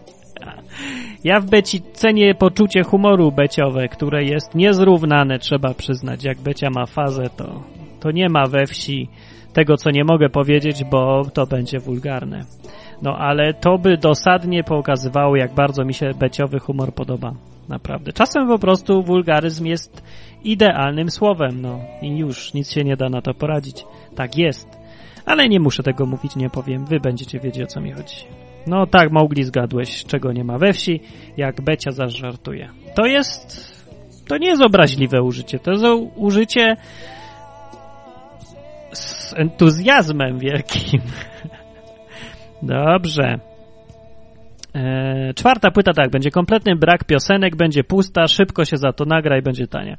[1.24, 6.24] Ja w Beci cenię poczucie humoru beciowe, które jest niezrównane, trzeba przyznać.
[6.24, 7.64] Jak Becia ma fazę, to,
[8.00, 9.10] to nie ma we wsi
[9.54, 12.46] tego, co nie mogę powiedzieć, bo to będzie wulgarne.
[13.02, 17.32] No, ale to by dosadnie pokazywało, jak bardzo mi się beciowy humor podoba.
[17.70, 18.14] Naprawdę.
[18.14, 20.04] Czasem po prostu wulgaryzm jest
[20.44, 23.86] idealnym słowem, no i już nic się nie da na to poradzić.
[24.16, 24.68] Tak jest.
[25.26, 26.86] Ale nie muszę tego mówić, nie powiem.
[26.86, 28.16] Wy będziecie wiedzieć, o co mi chodzi.
[28.68, 31.02] No tak, Mowgli zgadłeś, czego nie ma we wsi,
[31.38, 32.70] jak Becia zażartuje.
[32.96, 33.80] To jest...
[34.28, 35.84] To nie jest obraźliwe użycie, to jest
[36.16, 36.78] użycie
[38.94, 41.02] z entuzjazmem wielkim.
[42.62, 43.49] Dobrze.
[44.76, 49.38] E, czwarta płyta tak, będzie kompletny brak piosenek, będzie pusta, szybko się za to nagra
[49.38, 49.98] i będzie tania.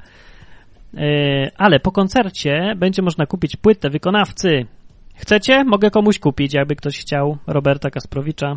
[0.97, 4.67] E, ale po koncercie będzie można kupić płytę wykonawcy.
[5.15, 5.65] Chcecie?
[5.65, 8.55] Mogę komuś kupić, jakby ktoś chciał Roberta Kasprowicza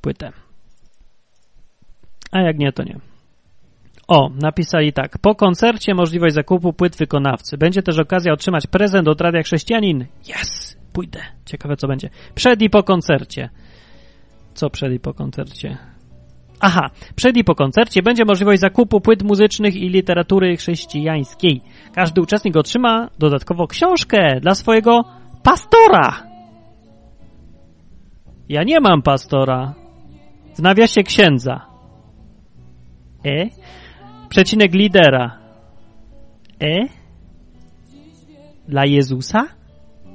[0.00, 0.32] płytę.
[2.32, 2.98] A jak nie, to nie.
[4.08, 5.18] O, napisali tak.
[5.18, 7.58] Po koncercie możliwość zakupu płyt wykonawcy.
[7.58, 10.06] Będzie też okazja otrzymać prezent od Radia Chrześcijanin.
[10.28, 10.76] Yes!
[10.92, 11.20] Pójdę.
[11.44, 12.10] Ciekawe, co będzie.
[12.34, 13.48] Przed i po koncercie.
[14.54, 15.78] Co przed i po koncercie?
[16.60, 21.60] Aha, przed i po koncercie będzie możliwość zakupu płyt muzycznych i literatury chrześcijańskiej.
[21.94, 25.04] Każdy uczestnik otrzyma dodatkowo książkę dla swojego
[25.42, 26.26] pastora.
[28.48, 29.74] Ja nie mam pastora.
[30.54, 31.66] W nawiasie księdza.
[33.24, 33.46] E?
[34.28, 35.38] Przecinek lidera.
[36.60, 36.88] E?
[38.68, 39.48] Dla Jezusa?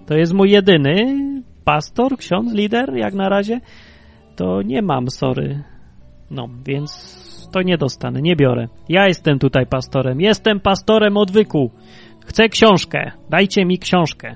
[0.06, 1.28] To jest mój jedyny
[1.66, 3.60] pastor, ksiądz, lider, jak na razie.
[4.38, 5.64] To nie mam, sorry.
[6.32, 7.18] No, więc
[7.52, 8.68] to nie dostanę, nie biorę.
[8.90, 10.22] Ja jestem tutaj pastorem.
[10.22, 11.72] Jestem pastorem odwyku.
[12.26, 13.12] Chcę książkę.
[13.30, 14.36] Dajcie mi książkę.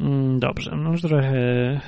[0.00, 1.80] Mm, dobrze, no trochę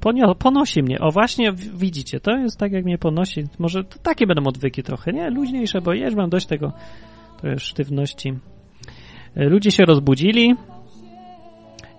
[0.00, 0.98] ponio, ponosi mnie.
[1.00, 3.44] O właśnie, widzicie, to jest tak jak mnie ponosi.
[3.58, 5.30] Może takie będą odwyki trochę, nie?
[5.30, 6.72] Luźniejsze, bo już mam dość tego
[7.42, 8.32] to sztywności.
[9.36, 10.54] E, Ludzie się rozbudzili.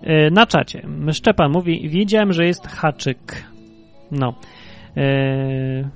[0.02, 0.82] E, Na czacie.
[1.12, 3.44] Szczepan mówi, wiedziałem, że jest haczyk.
[4.10, 4.34] No.
[4.96, 5.90] E,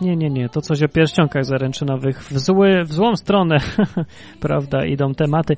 [0.00, 2.22] nie, nie, nie, to coś o pierścionkach zaręczynowych.
[2.22, 3.56] W, zły, w złą stronę,
[4.40, 5.56] prawda, idą tematy.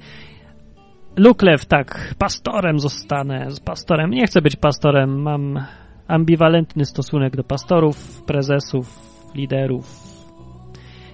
[1.17, 4.11] Luklew, tak, pastorem zostanę, z pastorem.
[4.11, 5.65] Nie chcę być pastorem, mam
[6.09, 8.87] ambiwalentny stosunek do pastorów, prezesów,
[9.35, 10.15] liderów.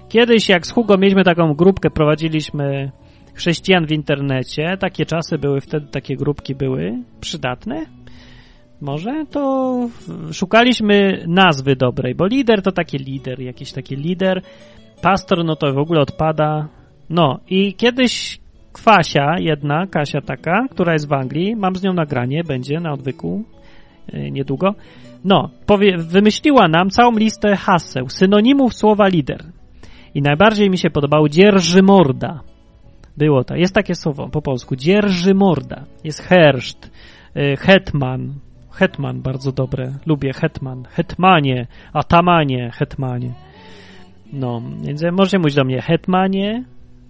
[0.09, 2.91] Kiedyś, jak z Hugo mieliśmy taką grupkę, prowadziliśmy
[3.35, 7.87] chrześcijan w internecie, takie czasy były wtedy, takie grupki były przydatne.
[8.81, 9.89] Może to
[10.33, 14.43] szukaliśmy nazwy dobrej, bo lider to taki lider, jakiś taki lider.
[15.03, 16.69] Pastor, no to w ogóle odpada.
[17.11, 18.41] No i kiedyś
[18.73, 23.45] Kwasia, jedna, Kasia taka, która jest w Anglii, mam z nią nagranie, będzie na odwyku
[24.13, 24.75] yy, niedługo.
[25.25, 29.45] No, powie, wymyśliła nam całą listę haseł, synonimów słowa lider.
[30.15, 32.41] I najbardziej mi się podobało dzierży morda.
[33.17, 33.57] Było to.
[33.57, 34.77] Jest takie słowo po polsku.
[34.77, 35.85] Dzierży morda.
[36.05, 36.91] Jest herszt,
[37.35, 38.35] yy, hetman.
[38.73, 39.93] Hetman bardzo dobre.
[40.07, 40.85] Lubię hetman.
[40.91, 43.33] Hetmanie, atamanie, hetmanie.
[44.33, 46.65] No, więc możecie mówić do mnie hetmanie,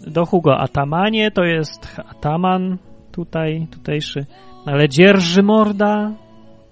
[0.07, 2.78] do Hugo atamanie, to jest ataman
[3.12, 4.27] tutaj, tutejszy.
[4.66, 6.12] Ale dzierży morda,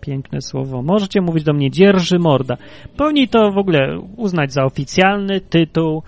[0.01, 0.83] piękne słowo.
[0.83, 2.57] Możecie mówić do mnie dzierży morda.
[2.97, 6.03] Powinni to w ogóle uznać za oficjalny tytuł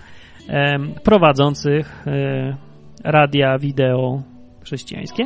[1.03, 2.55] prowadzących e,
[3.03, 4.21] radia, wideo
[4.63, 5.25] chrześcijańskie.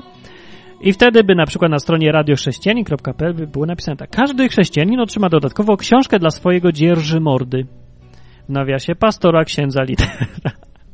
[0.82, 4.10] I wtedy by na przykład na stronie radiochrześcijanin.pl by było napisane tak.
[4.10, 7.66] Każdy chrześcijanin otrzyma dodatkowo książkę dla swojego dzierży mordy.
[8.50, 10.28] W nawiasie pastora, księdza, lidera,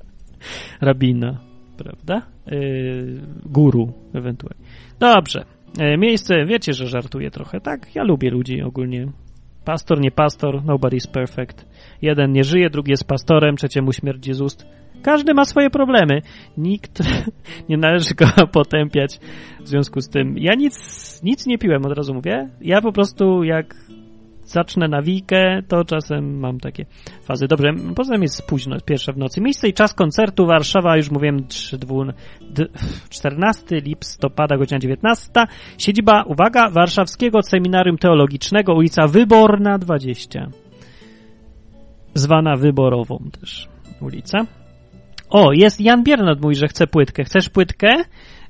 [0.82, 1.38] rabina,
[1.78, 2.22] prawda?
[2.48, 4.66] Yy, guru ewentualnie.
[5.00, 5.46] Dobrze.
[5.80, 7.96] E, Miejsce, wiecie, że żartuję trochę, tak?
[7.96, 9.08] Ja lubię ludzi ogólnie.
[9.66, 11.66] Pastor, nie pastor, nobody's perfect.
[12.02, 14.66] Jeden nie żyje, drugi jest pastorem, trzeciemu śmierdzi z ust.
[15.04, 16.22] Każdy ma swoje problemy.
[16.58, 17.00] Nikt
[17.70, 19.20] nie należy go potępiać
[19.62, 20.38] w związku z tym.
[20.38, 20.76] Ja nic,
[21.24, 22.50] nic nie piłem, od razu mówię.
[22.62, 23.76] Ja po prostu jak
[24.46, 26.86] zacznę nawijkę, to czasem mam takie
[27.24, 27.48] fazy.
[27.48, 29.42] Dobrze, poza tym jest późno, pierwsza w nocy.
[29.42, 31.96] Miejsce i czas koncertu Warszawa, już mówiłem, 3, 2,
[32.42, 32.66] d-
[33.10, 35.30] 14 listopada, godzina 19.
[35.78, 40.48] Siedziba, uwaga, Warszawskiego Seminarium Teologicznego, ulica Wyborna 20.
[42.14, 43.68] Zwana Wyborową też
[44.02, 44.38] ulica.
[45.32, 47.24] O, jest Jan Biernat mówi, że chce płytkę.
[47.24, 47.96] Chcesz płytkę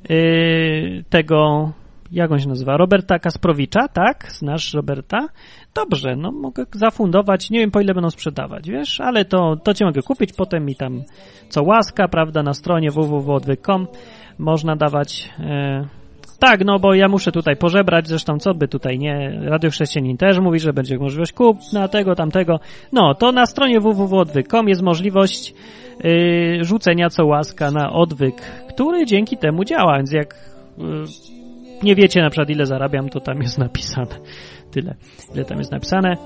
[0.09, 1.71] yy, tego,
[2.11, 4.31] jak on się nazywa, Roberta Kasprowicza, tak?
[4.31, 5.27] Znasz Roberta?
[5.75, 9.85] Dobrze, no mogę zafundować, nie wiem po ile będą sprzedawać, wiesz, ale to, to cię
[9.85, 11.03] mogę kupić, potem mi tam
[11.49, 13.87] co łaska, prawda, na stronie www.odwyk.com
[14.39, 15.29] można dawać...
[15.39, 16.01] Yy,
[16.39, 20.39] tak, no bo ja muszę tutaj pożebrać, zresztą co by tutaj nie, Radio Chrześcijanin też
[20.39, 22.59] mówi, że będzie możliwość kupna tego, tamtego.
[22.91, 25.53] No, to na stronie www.odwyk.com jest możliwość
[26.03, 30.35] yy, rzucenia co łaska na odwyk, który dzięki temu działa, więc jak
[30.77, 31.03] yy,
[31.83, 34.15] nie wiecie na przykład ile zarabiam, to tam jest napisane.
[34.71, 34.95] Tyle,
[35.35, 36.17] ile tam jest napisane.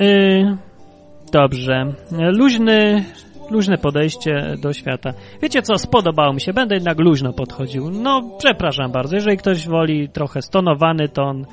[0.00, 0.56] Yy,
[1.32, 1.84] dobrze.
[2.38, 3.04] Luźny
[3.50, 5.10] luźne podejście do świata.
[5.42, 7.90] Wiecie co, spodobało mi się, będę jednak luźno podchodził.
[7.90, 11.46] No, przepraszam bardzo, jeżeli ktoś woli trochę stonowany ton,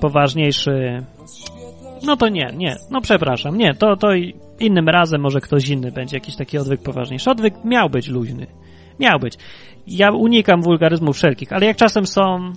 [0.00, 1.02] poważniejszy,
[2.02, 4.08] no to nie, nie, no przepraszam, nie, to, to
[4.60, 7.30] innym razem może ktoś inny będzie jakiś taki odwyk poważniejszy.
[7.30, 8.46] Odwyk miał być luźny,
[9.00, 9.34] miał być.
[9.86, 12.52] Ja unikam wulgaryzmów wszelkich, ale jak czasem są,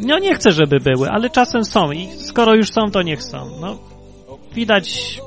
[0.00, 3.38] no nie chcę, żeby były, ale czasem są i skoro już są, to niech są.
[3.60, 3.78] No,
[4.54, 5.18] widać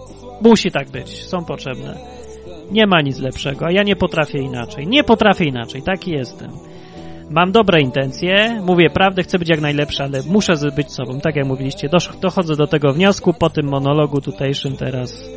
[0.41, 1.97] Musi tak być, są potrzebne.
[2.71, 4.87] Nie ma nic lepszego, a ja nie potrafię inaczej.
[4.87, 6.51] Nie potrafię inaczej, taki jestem.
[7.29, 11.45] Mam dobre intencje, mówię prawdę, chcę być jak najlepszy, ale muszę być sobą, tak jak
[11.45, 11.89] mówiliście.
[12.21, 15.29] Dochodzę do tego wniosku po tym monologu tutejszym teraz.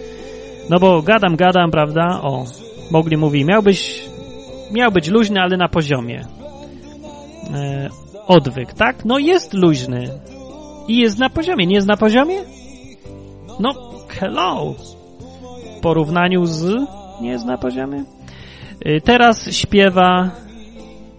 [0.70, 2.20] No bo gadam, gadam, prawda?
[2.23, 2.44] O,
[2.90, 4.05] mogli mówi, miałbyś,
[4.73, 6.24] miał być luźny, ale na poziomie.
[7.55, 7.89] E,
[8.27, 9.05] odwyk, tak?
[9.05, 10.09] No jest luźny.
[10.89, 11.66] I jest na poziomie.
[11.66, 12.36] Nie jest na poziomie?
[13.60, 13.74] No,
[14.09, 14.74] hello.
[15.77, 16.74] W porównaniu z...
[17.20, 18.05] Nie jest na poziomie?
[18.86, 20.31] Y, Teraz śpiewa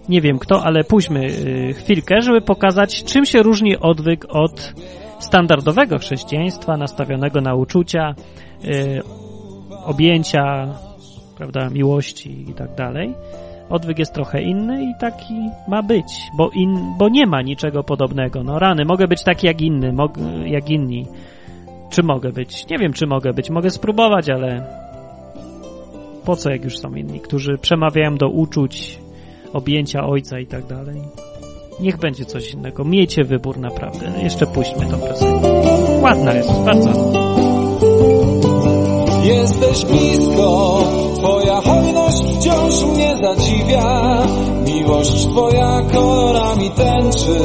[0.09, 4.73] nie wiem kto, ale pójdźmy y, chwilkę, żeby pokazać, czym się różni odwyk od
[5.19, 8.15] standardowego chrześcijaństwa nastawionego na uczucia,
[8.65, 9.01] y,
[9.85, 10.73] objęcia,
[11.37, 13.13] prawda, miłości i tak dalej.
[13.69, 15.33] Odwyk jest trochę inny i taki
[15.67, 18.43] ma być, bo, in, bo nie ma niczego podobnego.
[18.43, 21.05] No rany, mogę być taki jak inny, mog, jak inni.
[21.89, 22.67] Czy mogę być?
[22.67, 23.49] Nie wiem, czy mogę być.
[23.49, 24.67] Mogę spróbować, ale
[26.25, 28.99] po co, jak już są inni, którzy przemawiają do uczuć,
[29.53, 31.01] objęcia ojca i tak dalej.
[31.79, 32.83] Niech będzie coś innego.
[32.83, 34.11] Miejcie wybór naprawdę.
[34.23, 35.49] Jeszcze puśćmy tą piosenkę.
[36.01, 36.89] Ładna jest, bardzo.
[39.23, 40.79] Jesteś blisko,
[41.15, 44.23] Twoja hojność wciąż mnie zadziwia.
[44.65, 47.39] Miłość Twoja kolorami tęczy,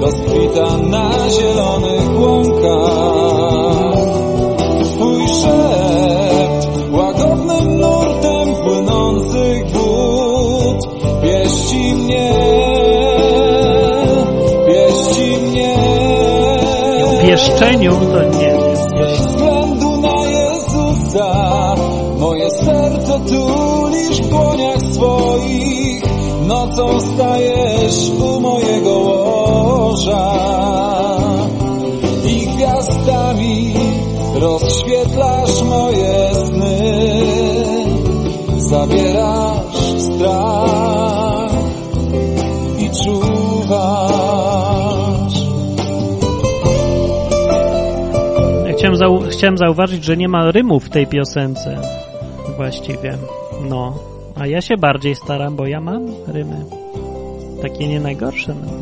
[0.00, 2.55] rozkwita na zielonych łąkach.
[17.66, 18.56] W pieszczeniu to nie.
[18.98, 21.74] Bez względu na Jezusa
[22.18, 26.04] Moje serce tulisz w dłoniach swoich.
[26.46, 30.36] Nocą stajesz u mojego łoża
[32.28, 33.74] I gwiazdami
[34.34, 37.22] rozświetlasz moje sny.
[38.58, 39.35] Zabierasz
[48.96, 51.78] Chciałem, zau- chciałem zauważyć, że nie ma rymów w tej piosence.
[52.56, 53.18] Właściwie.
[53.68, 53.94] No.
[54.34, 56.64] A ja się bardziej staram, bo ja mam rymy.
[57.62, 58.54] Takie nie najgorsze.
[58.54, 58.72] No.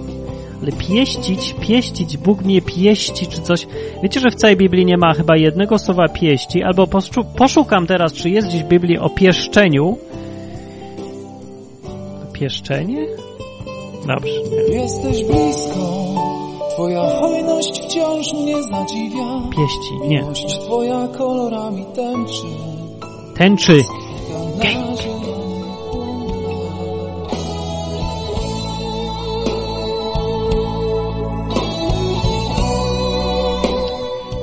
[0.63, 3.67] Ale pieścić, pieścić, Bóg mnie pieści, czy coś.
[4.03, 8.13] Wiecie, że w całej Biblii nie ma chyba jednego słowa pieści, albo poszu- poszukam teraz,
[8.13, 9.99] czy jest gdzieś w Biblii o pieszczeniu.
[12.33, 13.07] Pieszczenie?
[14.07, 14.33] Dobrze.
[14.73, 16.15] Jesteś blisko,
[16.75, 19.41] Twoja hojność wciąż mnie zadziwia.
[19.57, 20.19] Pieści, nie.
[20.19, 22.47] Miłość Twoja kolorami tęczy.
[23.37, 23.83] Tęczy.
[23.83, 25.15] Zielonych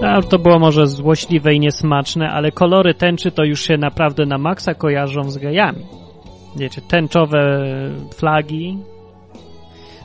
[0.02, 4.38] A, to było może złośliwe i niesmaczne, ale kolory tęczy to już się naprawdę na
[4.38, 5.86] maksa kojarzą z gejami.
[6.56, 7.70] Wiecie, tęczowe
[8.14, 8.78] flagi.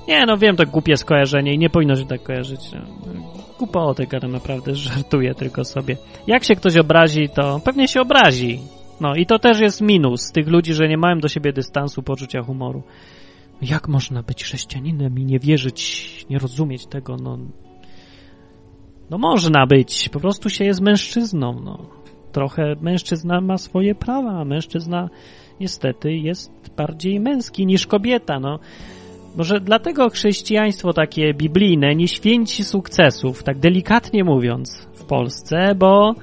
[0.09, 2.61] Nie, no wiem, to głupie skojarzenie i nie powinno się tak kojarzyć.
[3.59, 5.97] Głupoty gadam naprawdę, żartuję tylko sobie.
[6.27, 8.61] Jak się ktoś obrazi, to pewnie się obrazi.
[9.01, 12.43] No i to też jest minus tych ludzi, że nie mają do siebie dystansu, poczucia
[12.43, 12.83] humoru.
[13.63, 17.39] Jak można być chrześcijaninem i nie wierzyć, nie rozumieć tego, no
[19.11, 21.87] no można być, po prostu się jest mężczyzną, no.
[22.33, 25.09] Trochę mężczyzna ma swoje prawa, a mężczyzna
[25.61, 28.59] niestety jest bardziej męski niż kobieta, no.
[29.37, 36.15] Może dlatego chrześcijaństwo takie biblijne nie święci sukcesów, tak delikatnie mówiąc, w Polsce, bo,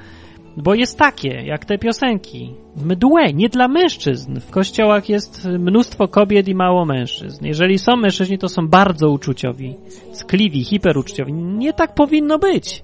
[0.57, 2.53] bo jest takie, jak te piosenki.
[2.85, 4.39] Mdłe, nie dla mężczyzn.
[4.39, 7.45] W kościołach jest mnóstwo kobiet i mało mężczyzn.
[7.45, 9.75] Jeżeli są mężczyźni, to są bardzo uczuciowi,
[10.13, 11.33] skliwi, hiperuczuciowi.
[11.33, 12.83] Nie tak powinno być.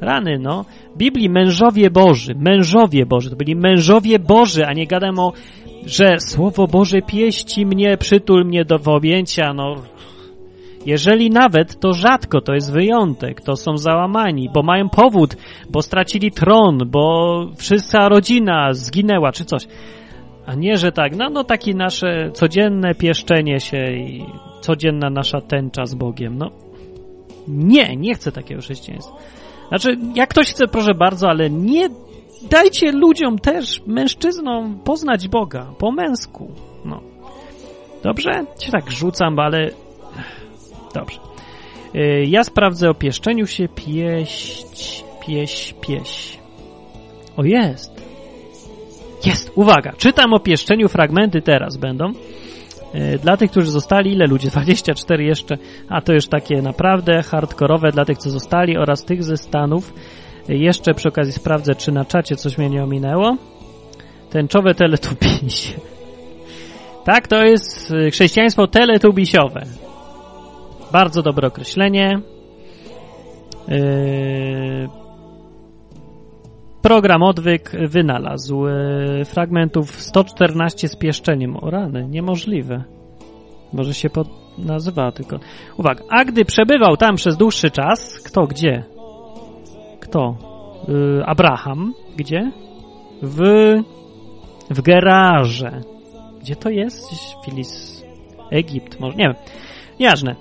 [0.00, 0.64] Rany, no.
[0.96, 5.32] Biblii mężowie Boży, mężowie Boży, to byli mężowie Boży, a nie gadam o,
[5.86, 9.74] że Słowo Boże pieści mnie, przytul mnie do objęcia, no.
[10.86, 15.36] Jeżeli nawet, to rzadko, to jest wyjątek, to są załamani, bo mają powód,
[15.70, 19.66] bo stracili tron, bo wszysca rodzina zginęła, czy coś.
[20.46, 24.24] A nie, że tak, no, no takie nasze codzienne pieszczenie się i
[24.60, 26.50] codzienna nasza tęcza z Bogiem, no.
[27.48, 29.16] Nie, nie chcę takiego chrześcijaństwa.
[29.70, 31.88] Znaczy, jak ktoś chce, proszę bardzo, ale nie
[32.50, 36.50] dajcie ludziom też, mężczyznom, poznać Boga po męsku.
[36.84, 37.00] No.
[38.02, 38.30] Dobrze?
[38.58, 39.70] Cię tak rzucam, ale...
[40.94, 41.18] Dobrze.
[41.94, 43.68] Y, Ja sprawdzę o pieszczeniu się.
[43.68, 46.38] Pieść, pieś, pieś.
[47.36, 48.10] O, jest.
[49.26, 49.92] Jest, uwaga.
[49.92, 52.12] Czytam o pieszczeniu, fragmenty teraz będą.
[52.94, 54.48] Y, Dla tych, którzy zostali, ile ludzi?
[54.56, 55.58] 24 jeszcze,
[55.88, 59.94] a to już takie naprawdę hardkorowe dla tych, co zostali oraz tych ze Stanów.
[60.50, 63.36] Y, Jeszcze przy okazji sprawdzę, czy na czacie coś mnie nie ominęło.
[64.30, 65.74] Tęczowe teletubisie.
[67.04, 69.62] Tak, to jest y, chrześcijaństwo teletubisiowe.
[70.92, 72.20] Bardzo dobre określenie.
[73.68, 74.88] Yy,
[76.82, 81.56] Program Odwyk wynalazł e, fragmentów 114 z pieszczeniem.
[81.56, 82.84] O rany, niemożliwe.
[83.72, 84.28] Może się pod...
[84.58, 85.38] nazywa tylko.
[85.76, 88.84] Uwaga, a gdy przebywał tam przez dłuższy czas, kto gdzie?
[90.00, 90.36] Kto?
[90.88, 92.52] Yy, Abraham, gdzie?
[93.22, 93.40] W
[94.70, 95.80] w Gerarze.
[96.40, 97.10] Gdzie to jest?
[97.44, 98.04] Filis...
[98.50, 99.34] Egipt, może, nie wiem.
[100.00, 100.36] Nieważne.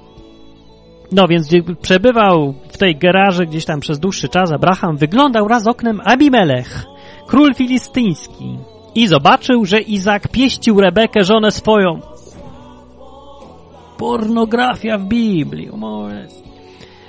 [1.12, 1.50] No więc
[1.82, 6.86] przebywał w tej garaży gdzieś tam przez dłuższy czas Abraham, wyglądał raz oknem Abimelech,
[7.28, 8.58] król filistyński
[8.96, 12.00] i zobaczył, że Izak pieścił Rebekę, żonę swoją.
[13.98, 15.70] Pornografia w Biblii.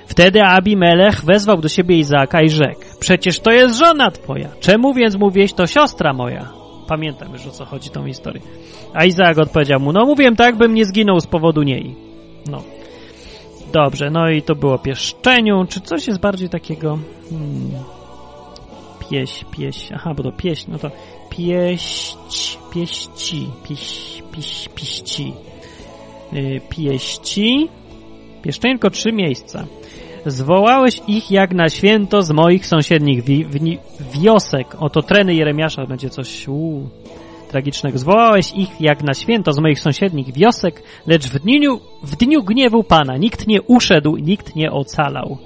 [0.05, 5.15] Wtedy Abimelech wezwał do siebie Izaaka i rzekł, przecież to jest żona twoja, czemu więc
[5.15, 6.49] mówiłeś to siostra moja?
[6.87, 8.41] Pamiętam już o co chodzi tą historię.
[8.93, 11.95] A Izaak odpowiedział mu, no mówiłem tak, bym nie zginął z powodu niej.
[12.51, 12.61] No.
[13.73, 15.65] Dobrze, no i to było pieszczeniu.
[15.69, 16.99] Czy coś jest bardziej takiego...
[17.29, 17.71] Hmm.
[19.09, 20.91] Pieś, pieś, aha, bo to pieśń, no to
[21.29, 22.17] pieść,
[22.73, 25.33] pieści, pieś, pieś, pieści.
[26.31, 27.69] Yy, pieści,
[28.41, 29.65] pieszczeńko trzy miejsca.
[30.25, 33.45] Zwołałeś ich jak na święto z moich sąsiednich wi
[34.13, 34.75] wiosek.
[34.79, 36.89] Oto treny Jeremiasza będzie coś uu,
[37.51, 37.97] tragicznego.
[37.97, 42.83] Zwołałeś ich jak na święto z moich sąsiednich wiosek, lecz w dniu, w dniu gniewu
[42.83, 45.37] Pana nikt nie uszedł, nikt nie ocalał.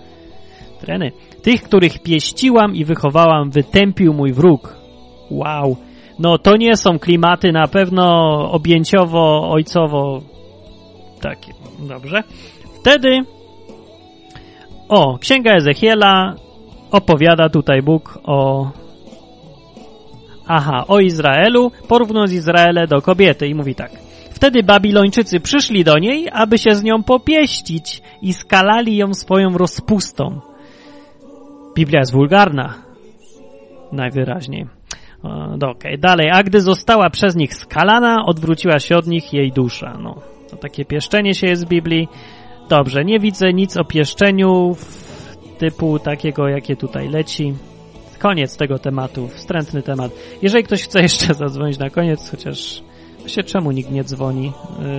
[0.79, 1.11] Treny.
[1.41, 4.77] Tych, których pieściłam i wychowałam, wytępił mój wróg.
[5.31, 5.77] Wow.
[6.19, 8.03] No to nie są klimaty na pewno
[8.51, 10.21] objęciowo, ojcowo
[11.21, 11.53] takie.
[11.79, 12.23] Dobrze.
[12.79, 13.21] Wtedy
[14.89, 16.35] o, Księga Ezechiela
[16.91, 18.67] opowiada tutaj Bóg o
[20.47, 23.91] aha, o Izraelu, porównując Izraelę do kobiety i mówi tak.
[24.31, 30.41] Wtedy Babilończycy przyszli do niej, aby się z nią popieścić i skalali ją swoją rozpustą.
[31.75, 32.73] Biblia jest wulgarna.
[33.91, 34.65] Najwyraźniej.
[35.23, 36.29] No, Okej, dalej.
[36.33, 39.97] A gdy została przez nich skalana, odwróciła się od nich jej dusza.
[40.01, 40.15] No,
[40.49, 42.07] to takie pieszczenie się jest w Biblii.
[42.69, 44.75] Dobrze, nie widzę nic o pieszczeniu
[45.57, 47.53] typu takiego, jakie tutaj leci.
[48.25, 50.11] Koniec tego tematu, wstrętny temat.
[50.41, 52.83] Jeżeli ktoś chce jeszcze zadzwonić na koniec, chociaż
[53.27, 54.51] się czemu nikt nie dzwoni?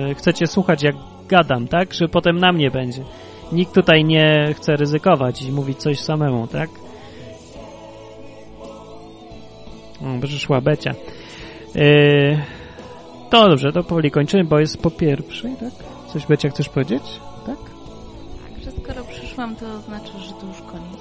[0.07, 0.95] Yy, chcecie słuchać jak
[1.27, 1.93] gadam, tak?
[1.93, 3.03] Że potem na mnie będzie.
[3.51, 6.69] Nikt tutaj nie chce ryzykować i mówić coś samemu, tak?
[10.01, 10.93] O, przyszła Becia.
[11.75, 12.37] Yy,
[13.29, 15.73] to dobrze, to powoli kończymy, bo jest po pierwszej, tak?
[16.13, 17.03] Coś Becia chcesz powiedzieć?
[17.45, 17.57] Tak?
[18.43, 20.96] Tak, że skoro przyszłam, to znaczy, że to już koniec.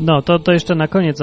[0.00, 1.16] No, to, to jeszcze na koniec